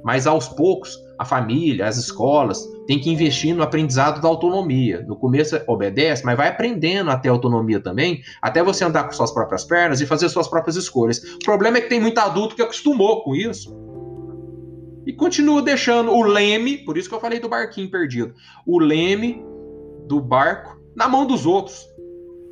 Mas 0.04 0.24
aos 0.24 0.46
poucos, 0.46 0.96
a 1.20 1.24
família, 1.26 1.86
as 1.86 1.98
escolas, 1.98 2.66
tem 2.86 2.98
que 2.98 3.10
investir 3.10 3.54
no 3.54 3.62
aprendizado 3.62 4.22
da 4.22 4.26
autonomia. 4.26 5.04
No 5.06 5.14
começo 5.14 5.60
obedece, 5.66 6.24
mas 6.24 6.34
vai 6.34 6.48
aprendendo 6.48 7.10
até 7.10 7.28
autonomia 7.28 7.78
também, 7.78 8.22
até 8.40 8.62
você 8.62 8.86
andar 8.86 9.04
com 9.04 9.12
suas 9.12 9.30
próprias 9.30 9.62
pernas 9.62 10.00
e 10.00 10.06
fazer 10.06 10.30
suas 10.30 10.48
próprias 10.48 10.76
escolhas. 10.76 11.22
O 11.34 11.38
problema 11.40 11.76
é 11.76 11.82
que 11.82 11.90
tem 11.90 12.00
muito 12.00 12.16
adulto 12.16 12.56
que 12.56 12.62
acostumou 12.62 13.22
com 13.22 13.36
isso. 13.36 13.76
E 15.06 15.12
continua 15.12 15.60
deixando 15.60 16.10
o 16.10 16.22
leme, 16.22 16.78
por 16.78 16.96
isso 16.96 17.06
que 17.06 17.14
eu 17.14 17.20
falei 17.20 17.38
do 17.38 17.50
barquinho 17.50 17.90
perdido, 17.90 18.32
o 18.66 18.78
leme 18.78 19.44
do 20.08 20.22
barco 20.22 20.80
na 20.96 21.06
mão 21.06 21.26
dos 21.26 21.44
outros. 21.44 21.86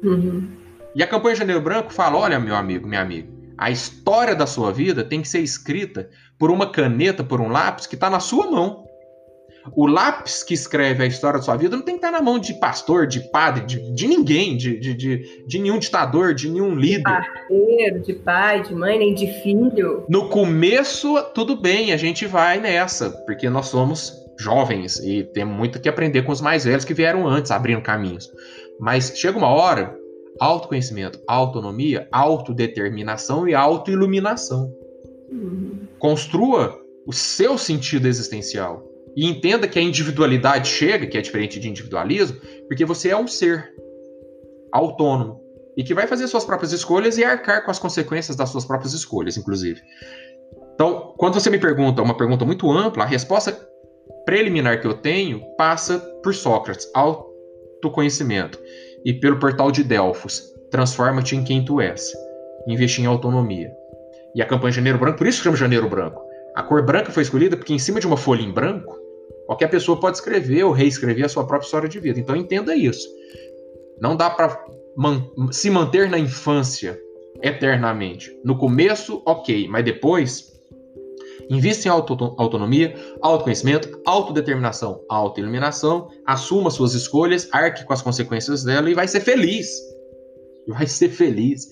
Uhum. 0.05 0.47
E 0.95 1.03
a 1.03 1.07
campanha 1.07 1.37
Janeiro 1.37 1.63
Branco 1.63 1.91
fala: 1.91 2.19
olha, 2.19 2.39
meu 2.39 2.55
amigo, 2.55 2.87
minha 2.87 3.01
amiga, 3.01 3.29
a 3.57 3.71
história 3.71 4.35
da 4.35 4.47
sua 4.47 4.71
vida 4.71 5.03
tem 5.03 5.23
que 5.23 5.29
ser 5.29 5.41
escrita 5.41 6.11
por 6.39 6.51
uma 6.51 6.71
caneta, 6.71 7.25
por 7.25 7.41
um 7.41 7.49
lápis 7.49 7.87
que 7.87 7.95
está 7.95 8.09
na 8.09 8.21
sua 8.21 8.51
mão. 8.51 8.89
O 9.75 9.87
lápis 9.87 10.43
que 10.43 10.55
escreve 10.55 11.03
a 11.03 11.07
história 11.07 11.39
da 11.39 11.45
sua 11.45 11.57
vida 11.57 11.77
não 11.77 11.83
tem 11.83 11.95
que 11.95 11.99
estar 11.99 12.13
tá 12.13 12.19
na 12.19 12.25
mão 12.25 12.39
de 12.39 12.55
pastor, 12.55 13.07
de 13.07 13.21
padre, 13.31 13.67
de, 13.67 13.93
de 13.93 14.07
ninguém, 14.07 14.57
de, 14.57 14.79
de, 14.79 14.95
de, 14.95 15.45
de, 15.47 15.59
nenhum 15.59 15.79
ditador, 15.79 16.35
de 16.35 16.49
nenhum 16.49 16.75
líder. 16.75 16.99
De 16.99 17.03
parceiro, 17.03 18.01
de 18.01 18.13
pai, 18.15 18.63
de 18.63 18.75
mãe, 18.75 18.99
nem 18.99 19.15
de 19.15 19.27
filho. 19.43 20.07
No 20.09 20.29
começo, 20.29 21.21
tudo 21.35 21.57
bem, 21.57 21.93
a 21.93 21.97
gente 21.97 22.27
vai 22.27 22.61
nessa, 22.61 23.11
porque 23.27 23.51
nós 23.51 23.67
somos 23.67 24.15
jovens 24.39 24.99
e 25.01 25.25
temos 25.25 25.57
muito 25.57 25.81
que 25.81 25.89
aprender 25.89 26.23
com 26.23 26.33
os 26.33 26.41
mais 26.41 26.65
velhos 26.65 26.85
que 26.85 26.95
vieram 26.95 27.27
antes, 27.27 27.51
abrindo 27.51 27.83
caminhos. 27.83 28.31
Mas 28.81 29.13
chega 29.19 29.37
uma 29.37 29.49
hora, 29.49 29.95
autoconhecimento, 30.41 31.21
autonomia, 31.27 32.09
autodeterminação 32.13 33.49
e 33.49 33.55
autoiluminação. 33.55 34.73
Uhum. 35.31 35.88
Construa 35.99 36.79
o 37.07 37.13
seu 37.13 37.57
sentido 37.57 38.07
existencial 38.07 38.87
e 39.17 39.27
entenda 39.27 39.67
que 39.67 39.79
a 39.79 39.83
individualidade 39.83 40.69
chega, 40.69 41.07
que 41.07 41.19
é 41.19 41.21
diferente 41.21 41.59
de 41.59 41.69
individualismo, 41.69 42.41
porque 42.69 42.85
você 42.85 43.11
é 43.11 43.17
um 43.17 43.27
ser 43.27 43.75
autônomo 44.73 45.41
e 45.77 45.83
que 45.83 45.95
vai 45.95 46.07
fazer 46.07 46.27
suas 46.29 46.45
próprias 46.45 46.73
escolhas 46.73 47.19
e 47.19 47.25
arcar 47.25 47.65
com 47.65 47.71
as 47.71 47.79
consequências 47.79 48.37
das 48.37 48.51
suas 48.51 48.65
próprias 48.65 48.93
escolhas, 48.93 49.37
inclusive. 49.37 49.81
Então, 50.75 51.15
quando 51.17 51.35
você 51.35 51.51
me 51.51 51.59
pergunta 51.59 52.03
uma 52.03 52.17
pergunta 52.17 52.45
muito 52.45 52.71
ampla, 52.71 53.05
a 53.05 53.07
resposta 53.07 53.57
preliminar 54.25 54.81
que 54.81 54.87
eu 54.87 54.95
tenho 54.95 55.43
passa 55.57 55.99
por 56.23 56.35
Sócrates, 56.35 56.91
autoconhecimento, 56.95 58.61
e 59.05 59.15
pelo 59.15 59.39
portal 59.39 59.71
de 59.71 59.83
Delfos, 59.83 60.43
transforma-te 60.71 61.35
em 61.35 61.45
quem 61.45 61.65
tu 61.65 61.81
és, 61.81 62.13
investir 62.67 63.05
em 63.05 63.07
autonomia. 63.07 63.71
E 64.35 64.43
a 64.43 64.47
campanha 64.47 64.73
Janeiro 64.73 64.99
Branco, 64.99 65.19
por 65.19 65.27
isso 65.27 65.43
chama 65.43 65.57
Janeiro 65.57 65.89
Branco. 65.89 66.23
A 66.55 66.63
cor 66.63 66.85
branca 66.85 67.13
foi 67.13 67.23
escolhida 67.23 67.57
porque 67.57 67.73
em 67.73 67.79
cima 67.79 68.01
de 68.01 68.07
uma 68.07 68.17
folha 68.17 68.43
em 68.43 68.51
branco, 68.51 68.99
qualquer 69.47 69.69
pessoa 69.69 69.99
pode 69.99 70.17
escrever 70.17 70.65
ou 70.65 70.73
reescrever 70.73 71.25
a 71.25 71.29
sua 71.29 71.47
própria 71.47 71.67
história 71.67 71.89
de 71.89 72.01
vida. 72.01 72.19
Então 72.19 72.37
entenda 72.37 72.75
isso. 72.75 73.09
Não 74.01 74.17
dá 74.17 74.29
para 74.31 74.65
man 74.97 75.31
se 75.53 75.71
manter 75.71 76.11
na 76.11 76.19
infância 76.19 76.99
eternamente. 77.43 78.37
No 78.45 78.59
começo, 78.59 79.23
ok, 79.25 79.69
mas 79.69 79.85
depois 79.85 80.59
Invista 81.51 81.89
em 81.89 81.91
auto 81.91 82.13
autonomia, 82.37 82.95
autoconhecimento, 83.23 84.01
autodeterminação, 84.05 85.03
autoiluminação, 85.09 86.09
assuma 86.27 86.71
suas 86.71 86.93
escolhas, 86.93 87.49
arque 87.53 87.85
com 87.87 87.93
as 87.93 88.03
consequências 88.03 88.65
dela 88.65 88.91
e 88.91 88.95
vai 88.95 89.09
ser 89.09 89.21
feliz. 89.21 89.71
Vai 90.67 90.87
ser 90.87 91.09
feliz 91.09 91.69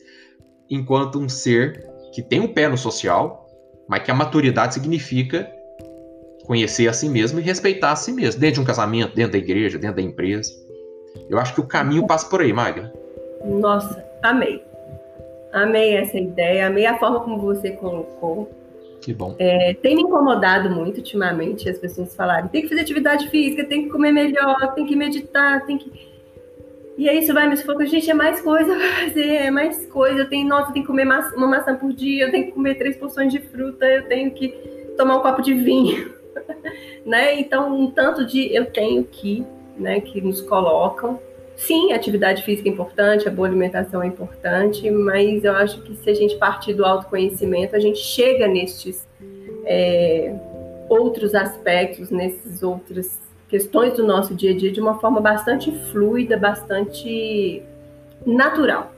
enquanto 0.71 1.19
um 1.19 1.29
ser 1.29 1.85
que 2.17 2.23
tem 2.23 2.41
um 2.41 2.49
pé 2.49 2.67
no 2.67 2.79
social, 2.79 3.47
mas 3.87 4.03
que 4.03 4.11
a 4.11 4.14
maturidade 4.14 4.73
significa 4.73 5.53
conhecer 6.47 6.89
a 6.89 6.93
si 6.95 7.11
mesmo 7.11 7.39
e 7.39 7.43
respeitar 7.43 7.93
a 7.93 7.97
si 7.97 8.11
mesmo, 8.11 8.41
dentro 8.41 8.55
de 8.55 8.61
um 8.62 8.64
casamento, 8.64 9.14
dentro 9.14 9.33
da 9.33 9.39
igreja, 9.39 9.79
dentro 9.79 9.97
da 9.97 10.03
empresa. 10.03 10.51
Eu 11.29 11.39
acho 11.39 11.53
que 11.53 11.61
o 11.61 11.67
caminho 11.67 12.07
passa 12.07 12.27
por 12.31 12.41
aí, 12.41 12.55
Magna. 12.55 12.91
Nossa, 13.45 14.03
amei. 14.23 14.64
Amei 15.53 15.95
essa 15.95 16.17
ideia, 16.17 16.69
amei 16.69 16.87
a 16.87 16.99
forma 16.99 17.21
como 17.21 17.39
você 17.39 17.73
colocou. 17.73 18.51
Que 19.03 19.12
bom. 19.12 19.37
É, 19.39 19.75
tem 19.75 19.95
me 19.95 20.01
incomodado 20.01 20.71
muito 20.71 20.97
ultimamente 20.97 21.69
as 21.69 21.79
pessoas 21.79 22.17
falarem: 22.17 22.49
tem 22.49 22.62
que 22.62 22.69
fazer 22.71 22.81
atividade 22.81 23.29
física, 23.29 23.67
tem 23.67 23.85
que 23.85 23.91
comer 23.91 24.12
melhor, 24.12 24.73
tem 24.75 24.87
que 24.87 24.97
meditar, 24.97 25.67
tem 25.67 25.77
que. 25.77 26.16
E 26.97 27.09
aí 27.09 27.18
isso 27.18 27.34
vai 27.34 27.49
me 27.49 27.57
sufocar. 27.57 27.86
Gente, 27.86 28.11
é 28.11 28.14
mais 28.14 28.40
coisa 28.40 28.74
pra 28.74 28.88
fazer, 29.05 29.34
é 29.34 29.51
mais 29.51 29.86
coisa. 29.86 30.20
Eu 30.20 30.28
tenho, 30.28 30.49
nossa, 30.49 30.70
eu 30.70 30.72
tenho 30.72 30.84
que 30.84 30.90
comer 30.90 31.07
uma 31.07 31.47
maçã 31.47 31.76
por 31.76 31.92
dia, 31.92 32.24
eu 32.24 32.30
tenho 32.30 32.47
que 32.47 32.53
comer 32.53 32.76
três 32.76 32.97
porções 32.97 33.32
de 33.32 33.38
fruta, 33.38 33.84
eu 33.86 34.09
tenho 34.09 34.30
que 34.30 34.49
tomar 34.97 35.16
um 35.16 35.20
copo 35.20 35.42
de 35.42 35.55
vinho. 35.55 36.14
né? 37.05 37.38
Então, 37.38 37.74
um 37.78 37.90
tanto 37.90 38.24
de 38.24 38.55
eu 38.55 38.66
tenho 38.66 39.05
que, 39.05 39.44
né, 39.76 40.01
que 40.01 40.20
nos 40.20 40.40
colocam 40.40 41.20
Sim, 41.57 41.92
atividade 41.92 42.42
física 42.42 42.68
é 42.68 42.72
importante, 42.72 43.26
a 43.26 43.30
boa 43.30 43.49
alimentação 43.49 44.03
é 44.03 44.07
importante, 44.07 44.90
mas 44.90 45.42
eu 45.42 45.53
acho 45.55 45.80
que 45.80 45.97
se 45.97 46.11
a 46.11 46.14
gente 46.14 46.36
partir 46.36 46.74
do 46.74 46.84
autoconhecimento, 46.84 47.74
a 47.74 47.78
gente 47.78 47.99
chega 47.99 48.47
nestes 48.47 49.09
é, 49.64 50.34
outros 50.86 51.34
aspectos, 51.34 52.11
nesses 52.11 52.62
outras 52.62 53.18
questões 53.49 53.94
do 53.94 54.05
nosso 54.07 54.34
dia 54.34 54.53
a 54.53 54.57
dia 54.57 54.72
de 54.72 54.80
uma 54.80 54.99
forma 54.99 55.20
bastante 55.20 55.70
fluida, 55.90 56.36
bastante 56.36 57.62
natural. 58.24 58.92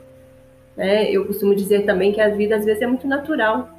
Né? 0.75 1.11
Eu 1.11 1.25
costumo 1.25 1.55
dizer 1.55 1.85
também 1.85 2.11
que 2.11 2.21
a 2.21 2.29
vida 2.29 2.55
às 2.55 2.65
vezes 2.65 2.81
é 2.81 2.87
muito 2.87 3.07
natural, 3.07 3.69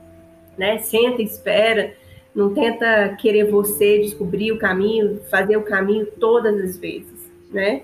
né? 0.56 0.78
Senta, 0.78 1.22
espera, 1.22 1.94
não 2.34 2.52
tenta 2.52 3.16
querer 3.20 3.50
você 3.50 3.98
descobrir 3.98 4.52
o 4.52 4.58
caminho, 4.58 5.20
fazer 5.30 5.56
o 5.56 5.62
caminho 5.62 6.06
todas 6.06 6.60
as 6.60 6.76
vezes, 6.76 7.30
né? 7.50 7.82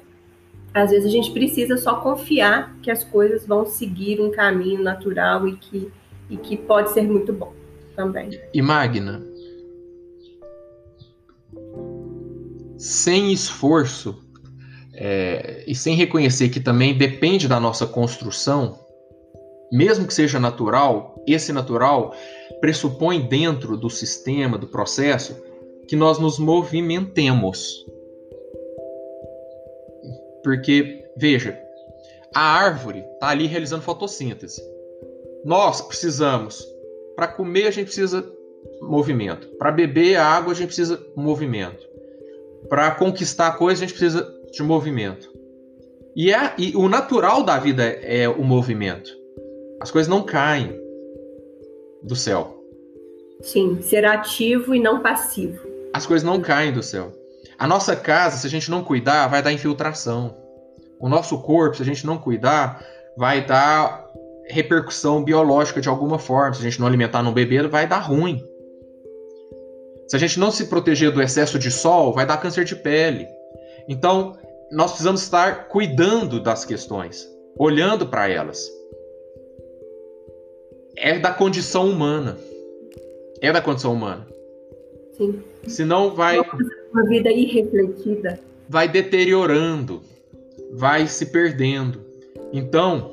às 0.76 0.90
vezes 0.90 1.06
a 1.06 1.10
gente 1.10 1.30
precisa 1.30 1.78
só 1.78 1.96
confiar 1.96 2.76
que 2.82 2.90
as 2.90 3.02
coisas 3.02 3.46
vão 3.46 3.64
seguir 3.64 4.20
um 4.20 4.30
caminho 4.30 4.82
natural 4.82 5.48
e 5.48 5.56
que, 5.56 5.90
e 6.28 6.36
que 6.36 6.54
pode 6.54 6.92
ser 6.92 7.02
muito 7.02 7.32
bom 7.32 7.54
também. 7.94 8.38
E 8.52 8.60
Magna, 8.60 9.22
sem 12.78 13.32
esforço 13.32 14.22
é, 14.94 15.64
e 15.66 15.74
sem 15.74 15.94
reconhecer 15.94 16.48
que 16.48 16.60
também 16.60 16.96
depende 16.96 17.46
da 17.46 17.60
nossa 17.60 17.86
construção, 17.86 18.78
mesmo 19.72 20.06
que 20.06 20.14
seja 20.14 20.40
natural, 20.40 21.22
esse 21.26 21.52
natural 21.52 22.14
pressupõe 22.60 23.20
dentro 23.20 23.76
do 23.76 23.90
sistema, 23.90 24.56
do 24.56 24.68
processo, 24.68 25.36
que 25.86 25.96
nós 25.96 26.18
nos 26.18 26.38
movimentemos. 26.38 27.84
Porque, 30.42 31.04
veja, 31.16 31.58
a 32.34 32.40
árvore 32.40 33.00
está 33.14 33.28
ali 33.28 33.46
realizando 33.46 33.82
fotossíntese. 33.82 34.62
Nós 35.44 35.80
precisamos, 35.80 36.64
para 37.14 37.28
comer, 37.28 37.66
a 37.66 37.70
gente 37.70 37.86
precisa 37.86 38.24
movimento. 38.80 39.48
Para 39.58 39.72
beber 39.72 40.16
a 40.16 40.24
água, 40.24 40.52
a 40.52 40.56
gente 40.56 40.68
precisa 40.68 41.04
movimento. 41.16 41.85
Para 42.68 42.90
conquistar 42.92 43.48
a 43.48 43.52
coisa, 43.52 43.84
a 43.84 43.86
gente 43.86 43.96
precisa 43.96 44.26
de 44.52 44.62
movimento. 44.62 45.30
E, 46.14 46.32
é, 46.32 46.54
e 46.56 46.74
o 46.74 46.88
natural 46.88 47.42
da 47.42 47.58
vida 47.58 47.84
é 47.84 48.28
o 48.28 48.42
movimento. 48.42 49.10
As 49.80 49.90
coisas 49.90 50.08
não 50.08 50.22
caem 50.22 50.74
do 52.02 52.16
céu. 52.16 52.56
Sim, 53.42 53.82
ser 53.82 54.04
ativo 54.04 54.74
e 54.74 54.80
não 54.80 55.02
passivo. 55.02 55.60
As 55.92 56.06
coisas 56.06 56.26
não 56.26 56.40
caem 56.40 56.72
do 56.72 56.82
céu. 56.82 57.12
A 57.58 57.66
nossa 57.66 57.94
casa, 57.94 58.36
se 58.36 58.46
a 58.46 58.50
gente 58.50 58.70
não 58.70 58.82
cuidar, 58.82 59.28
vai 59.28 59.42
dar 59.42 59.52
infiltração. 59.52 60.36
O 60.98 61.08
nosso 61.08 61.38
corpo, 61.42 61.76
se 61.76 61.82
a 61.82 61.86
gente 61.86 62.06
não 62.06 62.16
cuidar, 62.16 62.82
vai 63.16 63.44
dar 63.44 64.06
repercussão 64.48 65.22
biológica 65.22 65.80
de 65.80 65.88
alguma 65.88 66.18
forma. 66.18 66.54
Se 66.54 66.60
a 66.60 66.64
gente 66.64 66.80
não 66.80 66.86
alimentar, 66.86 67.22
não 67.22 67.32
beber, 67.32 67.68
vai 67.68 67.86
dar 67.86 67.98
ruim. 67.98 68.42
Se 70.08 70.14
a 70.14 70.18
gente 70.18 70.38
não 70.38 70.50
se 70.50 70.66
proteger 70.66 71.10
do 71.10 71.20
excesso 71.20 71.58
de 71.58 71.70
sol, 71.70 72.12
vai 72.12 72.24
dar 72.24 72.36
câncer 72.38 72.64
de 72.64 72.76
pele. 72.76 73.26
Então, 73.88 74.36
nós 74.70 74.92
precisamos 74.92 75.22
estar 75.22 75.68
cuidando 75.68 76.40
das 76.40 76.64
questões, 76.64 77.28
olhando 77.58 78.06
para 78.06 78.28
elas. 78.28 78.70
É 80.96 81.18
da 81.18 81.32
condição 81.32 81.88
humana. 81.90 82.36
É 83.40 83.52
da 83.52 83.60
condição 83.60 83.92
humana. 83.92 84.26
Sim. 85.16 85.42
Senão 85.66 86.14
vai. 86.14 86.38
Uma 86.92 87.04
vida 87.06 87.30
irrefletida. 87.30 88.38
Vai 88.68 88.88
deteriorando, 88.88 90.02
vai 90.72 91.06
se 91.06 91.26
perdendo. 91.26 92.00
Então, 92.52 93.12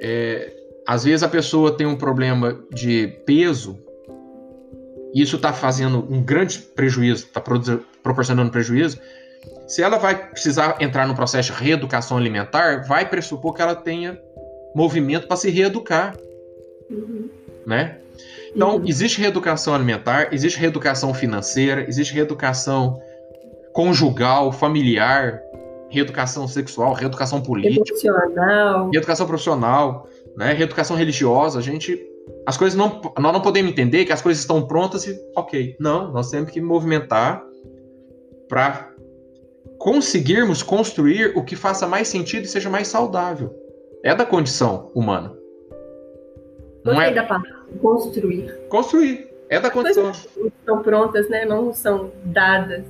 é, 0.00 0.52
às 0.86 1.04
vezes 1.04 1.22
a 1.22 1.28
pessoa 1.28 1.76
tem 1.76 1.86
um 1.86 1.96
problema 1.96 2.58
de 2.72 3.06
peso, 3.24 3.78
e 5.14 5.22
isso 5.22 5.36
está 5.36 5.52
fazendo 5.52 6.06
um 6.10 6.22
grande 6.22 6.58
prejuízo, 6.58 7.24
está 7.24 7.42
proporcionando 8.02 8.50
prejuízo. 8.50 8.98
Se 9.66 9.82
ela 9.82 9.98
vai 9.98 10.30
precisar 10.30 10.76
entrar 10.80 11.06
no 11.06 11.14
processo 11.14 11.52
de 11.52 11.62
reeducação 11.62 12.16
alimentar, 12.16 12.84
vai 12.86 13.08
pressupor 13.08 13.54
que 13.54 13.62
ela 13.62 13.74
tenha 13.74 14.20
movimento 14.74 15.26
para 15.26 15.36
se 15.36 15.50
reeducar. 15.50 16.16
Uhum. 16.90 17.28
Né? 17.66 17.98
Então, 18.54 18.76
uhum. 18.76 18.84
existe 18.86 19.20
reeducação 19.20 19.74
alimentar, 19.74 20.32
existe 20.32 20.58
reeducação 20.58 21.14
financeira, 21.14 21.84
existe 21.88 22.12
reeducação 22.12 23.00
conjugal, 23.72 24.52
familiar, 24.52 25.40
reeducação 25.88 26.46
sexual, 26.48 26.92
reeducação 26.92 27.40
política, 27.40 28.12
reeducação 28.92 29.26
profissional, 29.26 30.08
né, 30.36 30.52
reeducação 30.52 30.96
religiosa. 30.96 31.58
A 31.58 31.62
gente, 31.62 32.00
as 32.46 32.56
coisas 32.56 32.76
não, 32.76 33.00
nós 33.18 33.32
não 33.32 33.40
podemos 33.40 33.70
entender 33.70 34.04
que 34.04 34.12
as 34.12 34.22
coisas 34.22 34.42
estão 34.42 34.66
prontas 34.66 35.06
e 35.06 35.18
ok. 35.36 35.76
Não, 35.78 36.10
nós 36.12 36.30
temos 36.30 36.50
que 36.50 36.60
movimentar 36.60 37.44
para 38.48 38.90
conseguirmos 39.78 40.62
construir 40.62 41.36
o 41.36 41.44
que 41.44 41.56
faça 41.56 41.86
mais 41.86 42.08
sentido 42.08 42.44
e 42.44 42.48
seja 42.48 42.68
mais 42.68 42.88
saudável. 42.88 43.54
É 44.02 44.14
da 44.14 44.24
condição 44.24 44.90
humana. 44.94 45.34
Não 46.84 47.00
é 47.00 47.12
da 47.12 47.24
palavra 47.24 47.60
construir. 47.80 48.52
Construir. 48.68 49.28
É 49.48 49.60
da 49.60 49.70
condição. 49.70 50.08
As 50.08 50.26
coisas 50.26 50.52
estão 50.58 50.82
prontas, 50.82 51.28
né? 51.28 51.44
Não 51.44 51.72
são 51.72 52.10
dadas 52.24 52.84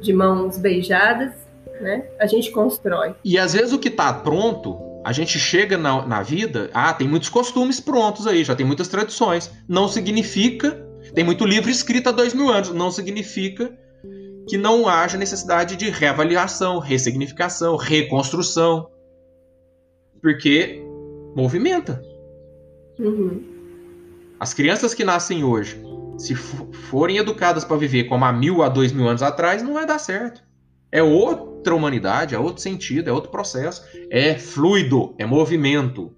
de 0.00 0.12
mãos 0.12 0.58
beijadas, 0.58 1.32
né? 1.80 2.06
A 2.18 2.26
gente 2.26 2.50
constrói. 2.50 3.14
E 3.24 3.38
às 3.38 3.52
vezes 3.52 3.72
o 3.72 3.78
que 3.78 3.88
está 3.88 4.12
pronto, 4.12 4.76
a 5.08 5.12
gente 5.12 5.38
chega 5.38 5.78
na, 5.78 6.06
na 6.06 6.22
vida, 6.22 6.68
ah, 6.74 6.92
tem 6.92 7.08
muitos 7.08 7.30
costumes 7.30 7.80
prontos 7.80 8.26
aí, 8.26 8.44
já 8.44 8.54
tem 8.54 8.66
muitas 8.66 8.88
tradições. 8.88 9.50
Não 9.66 9.88
significa, 9.88 10.86
tem 11.14 11.24
muito 11.24 11.46
livro 11.46 11.70
escrito 11.70 12.10
há 12.10 12.12
dois 12.12 12.34
mil 12.34 12.50
anos, 12.50 12.68
não 12.74 12.90
significa 12.90 13.74
que 14.46 14.58
não 14.58 14.86
haja 14.86 15.16
necessidade 15.16 15.76
de 15.76 15.88
reavaliação, 15.88 16.78
ressignificação, 16.78 17.74
reconstrução. 17.74 18.90
Porque 20.20 20.78
movimenta. 21.34 22.02
Uhum. 22.98 23.42
As 24.38 24.52
crianças 24.52 24.92
que 24.92 25.04
nascem 25.04 25.42
hoje, 25.42 25.80
se 26.18 26.34
forem 26.34 27.16
educadas 27.16 27.64
para 27.64 27.78
viver 27.78 28.04
como 28.04 28.26
há 28.26 28.32
mil 28.32 28.62
a 28.62 28.68
dois 28.68 28.92
mil 28.92 29.08
anos 29.08 29.22
atrás, 29.22 29.62
não 29.62 29.72
vai 29.72 29.86
dar 29.86 29.98
certo. 29.98 30.42
É 30.92 31.02
outra 31.58 31.74
humanidade, 31.74 32.34
é 32.34 32.38
outro 32.38 32.62
sentido, 32.62 33.10
é 33.10 33.12
outro 33.12 33.30
processo. 33.30 33.84
É 34.10 34.34
fluido, 34.34 35.14
é 35.18 35.26
movimento. 35.26 36.14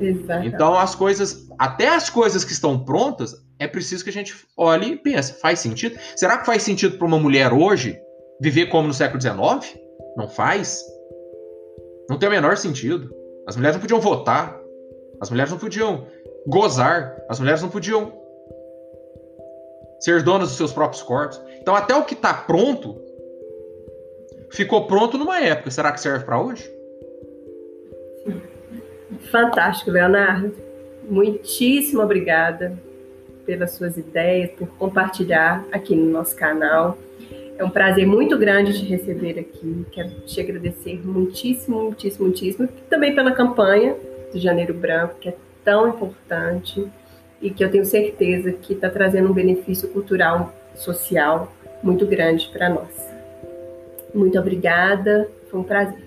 Exato. 0.00 0.46
Então 0.46 0.74
as 0.74 0.94
coisas, 0.94 1.46
até 1.58 1.88
as 1.88 2.10
coisas 2.10 2.44
que 2.44 2.52
estão 2.52 2.84
prontas, 2.84 3.34
é 3.58 3.66
preciso 3.66 4.04
que 4.04 4.10
a 4.10 4.12
gente 4.12 4.34
olhe 4.56 4.92
e 4.92 4.96
pense, 4.96 5.40
faz 5.40 5.60
sentido? 5.60 5.98
Será 6.14 6.38
que 6.38 6.46
faz 6.46 6.62
sentido 6.62 6.98
para 6.98 7.06
uma 7.06 7.18
mulher 7.18 7.52
hoje 7.52 7.98
viver 8.40 8.66
como 8.66 8.88
no 8.88 8.94
século 8.94 9.20
XIX? 9.20 9.78
Não 10.16 10.28
faz. 10.28 10.82
Não 12.10 12.18
tem 12.18 12.28
o 12.28 12.32
menor 12.32 12.56
sentido. 12.56 13.10
As 13.46 13.56
mulheres 13.56 13.76
não 13.76 13.80
podiam 13.80 14.00
votar. 14.00 14.60
As 15.20 15.30
mulheres 15.30 15.50
não 15.50 15.58
podiam 15.58 16.06
gozar, 16.46 17.16
as 17.28 17.40
mulheres 17.40 17.62
não 17.62 17.70
podiam 17.70 18.12
ser 19.98 20.22
donas 20.22 20.48
dos 20.48 20.58
seus 20.58 20.72
próprios 20.72 21.02
corpos. 21.02 21.40
Então, 21.58 21.74
até 21.74 21.94
o 21.94 22.04
que 22.04 22.14
está 22.14 22.34
pronto 22.34 23.00
ficou 24.50 24.86
pronto 24.86 25.18
numa 25.18 25.40
época. 25.40 25.70
Será 25.70 25.92
que 25.92 26.00
serve 26.00 26.24
para 26.24 26.40
hoje? 26.40 26.70
Fantástico, 29.30 29.90
Leonardo. 29.90 30.54
Muitíssimo 31.08 32.02
obrigada 32.02 32.76
pelas 33.44 33.72
suas 33.72 33.96
ideias, 33.96 34.50
por 34.50 34.66
compartilhar 34.70 35.64
aqui 35.70 35.94
no 35.94 36.10
nosso 36.10 36.34
canal. 36.34 36.98
É 37.56 37.64
um 37.64 37.70
prazer 37.70 38.06
muito 38.06 38.36
grande 38.36 38.78
te 38.78 38.84
receber 38.84 39.38
aqui. 39.38 39.86
Quero 39.92 40.10
te 40.26 40.40
agradecer 40.40 41.00
muitíssimo, 41.06 41.84
muitíssimo, 41.84 42.26
muitíssimo. 42.26 42.68
Também 42.90 43.14
pela 43.14 43.32
campanha 43.32 43.96
do 44.32 44.38
Janeiro 44.38 44.74
Branco, 44.74 45.14
que 45.20 45.28
é 45.28 45.36
tão 45.64 45.88
importante 45.88 46.86
e 47.40 47.50
que 47.50 47.64
eu 47.64 47.70
tenho 47.70 47.84
certeza 47.84 48.52
que 48.52 48.74
está 48.74 48.90
trazendo 48.90 49.30
um 49.30 49.32
benefício 49.32 49.88
cultural, 49.88 50.54
social 50.74 51.52
muito 51.82 52.06
grande 52.06 52.48
para 52.52 52.68
nós. 52.68 53.15
Muito 54.16 54.38
obrigada, 54.38 55.28
foi 55.50 55.60
um 55.60 55.62
prazer. 55.62 56.02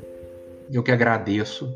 Eu 0.71 0.81
que 0.83 0.91
agradeço 0.91 1.71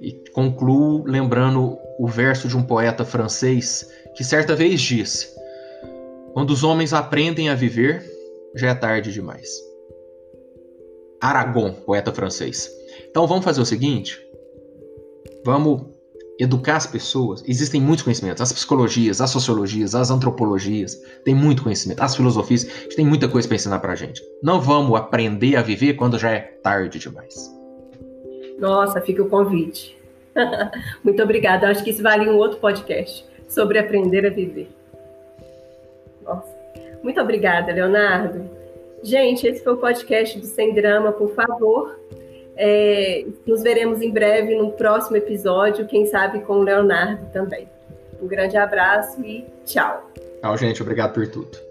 e 0.00 0.12
concluo 0.32 1.04
lembrando 1.06 1.78
o 1.98 2.06
verso 2.06 2.48
de 2.48 2.56
um 2.56 2.62
poeta 2.62 3.04
francês 3.04 3.90
que 4.14 4.24
certa 4.24 4.56
vez 4.56 4.80
disse: 4.80 5.28
Quando 6.32 6.50
os 6.50 6.64
homens 6.64 6.92
aprendem 6.92 7.50
a 7.50 7.54
viver, 7.54 8.02
já 8.54 8.70
é 8.70 8.74
tarde 8.74 9.12
demais. 9.12 9.48
Aragon, 11.20 11.72
poeta 11.72 12.12
francês. 12.12 12.70
Então 13.10 13.26
vamos 13.26 13.44
fazer 13.44 13.60
o 13.60 13.66
seguinte: 13.66 14.20
vamos 15.44 15.93
educar 16.38 16.76
as 16.76 16.86
pessoas. 16.86 17.42
Existem 17.46 17.80
muitos 17.80 18.02
conhecimentos, 18.02 18.42
as 18.42 18.52
psicologias, 18.52 19.20
as 19.20 19.30
sociologias, 19.30 19.94
as 19.94 20.10
antropologias, 20.10 21.00
tem 21.24 21.34
muito 21.34 21.62
conhecimento, 21.62 22.02
as 22.02 22.16
filosofias, 22.16 22.64
tem 22.96 23.06
muita 23.06 23.28
coisa 23.28 23.46
para 23.46 23.56
ensinar 23.56 23.78
pra 23.78 23.94
gente. 23.94 24.22
Não 24.42 24.60
vamos 24.60 24.98
aprender 24.98 25.56
a 25.56 25.62
viver 25.62 25.94
quando 25.94 26.18
já 26.18 26.30
é 26.30 26.40
tarde 26.40 26.98
demais. 26.98 27.54
Nossa, 28.58 29.00
fica 29.00 29.22
o 29.22 29.28
convite. 29.28 29.96
muito 31.04 31.22
obrigada. 31.22 31.68
Acho 31.68 31.84
que 31.84 31.90
isso 31.90 32.02
vale 32.02 32.28
um 32.28 32.36
outro 32.36 32.58
podcast 32.58 33.24
sobre 33.48 33.78
aprender 33.78 34.26
a 34.26 34.30
viver. 34.30 34.68
Nossa. 36.24 36.54
Muito 37.02 37.20
obrigada, 37.20 37.72
Leonardo. 37.72 38.48
Gente, 39.02 39.46
esse 39.46 39.62
foi 39.62 39.74
o 39.74 39.76
podcast 39.76 40.38
do 40.38 40.46
Sem 40.46 40.72
Drama, 40.72 41.12
por 41.12 41.34
favor. 41.34 42.00
É, 42.56 43.24
nos 43.46 43.62
veremos 43.62 44.00
em 44.00 44.10
breve 44.10 44.54
no 44.54 44.72
próximo 44.72 45.16
episódio, 45.16 45.86
quem 45.86 46.06
sabe 46.06 46.40
com 46.40 46.54
o 46.54 46.62
Leonardo 46.62 47.26
também. 47.32 47.68
Um 48.22 48.26
grande 48.26 48.56
abraço 48.56 49.20
e 49.22 49.44
tchau. 49.64 50.10
Tchau, 50.40 50.56
gente. 50.56 50.82
Obrigado 50.82 51.12
por 51.12 51.26
tudo. 51.26 51.63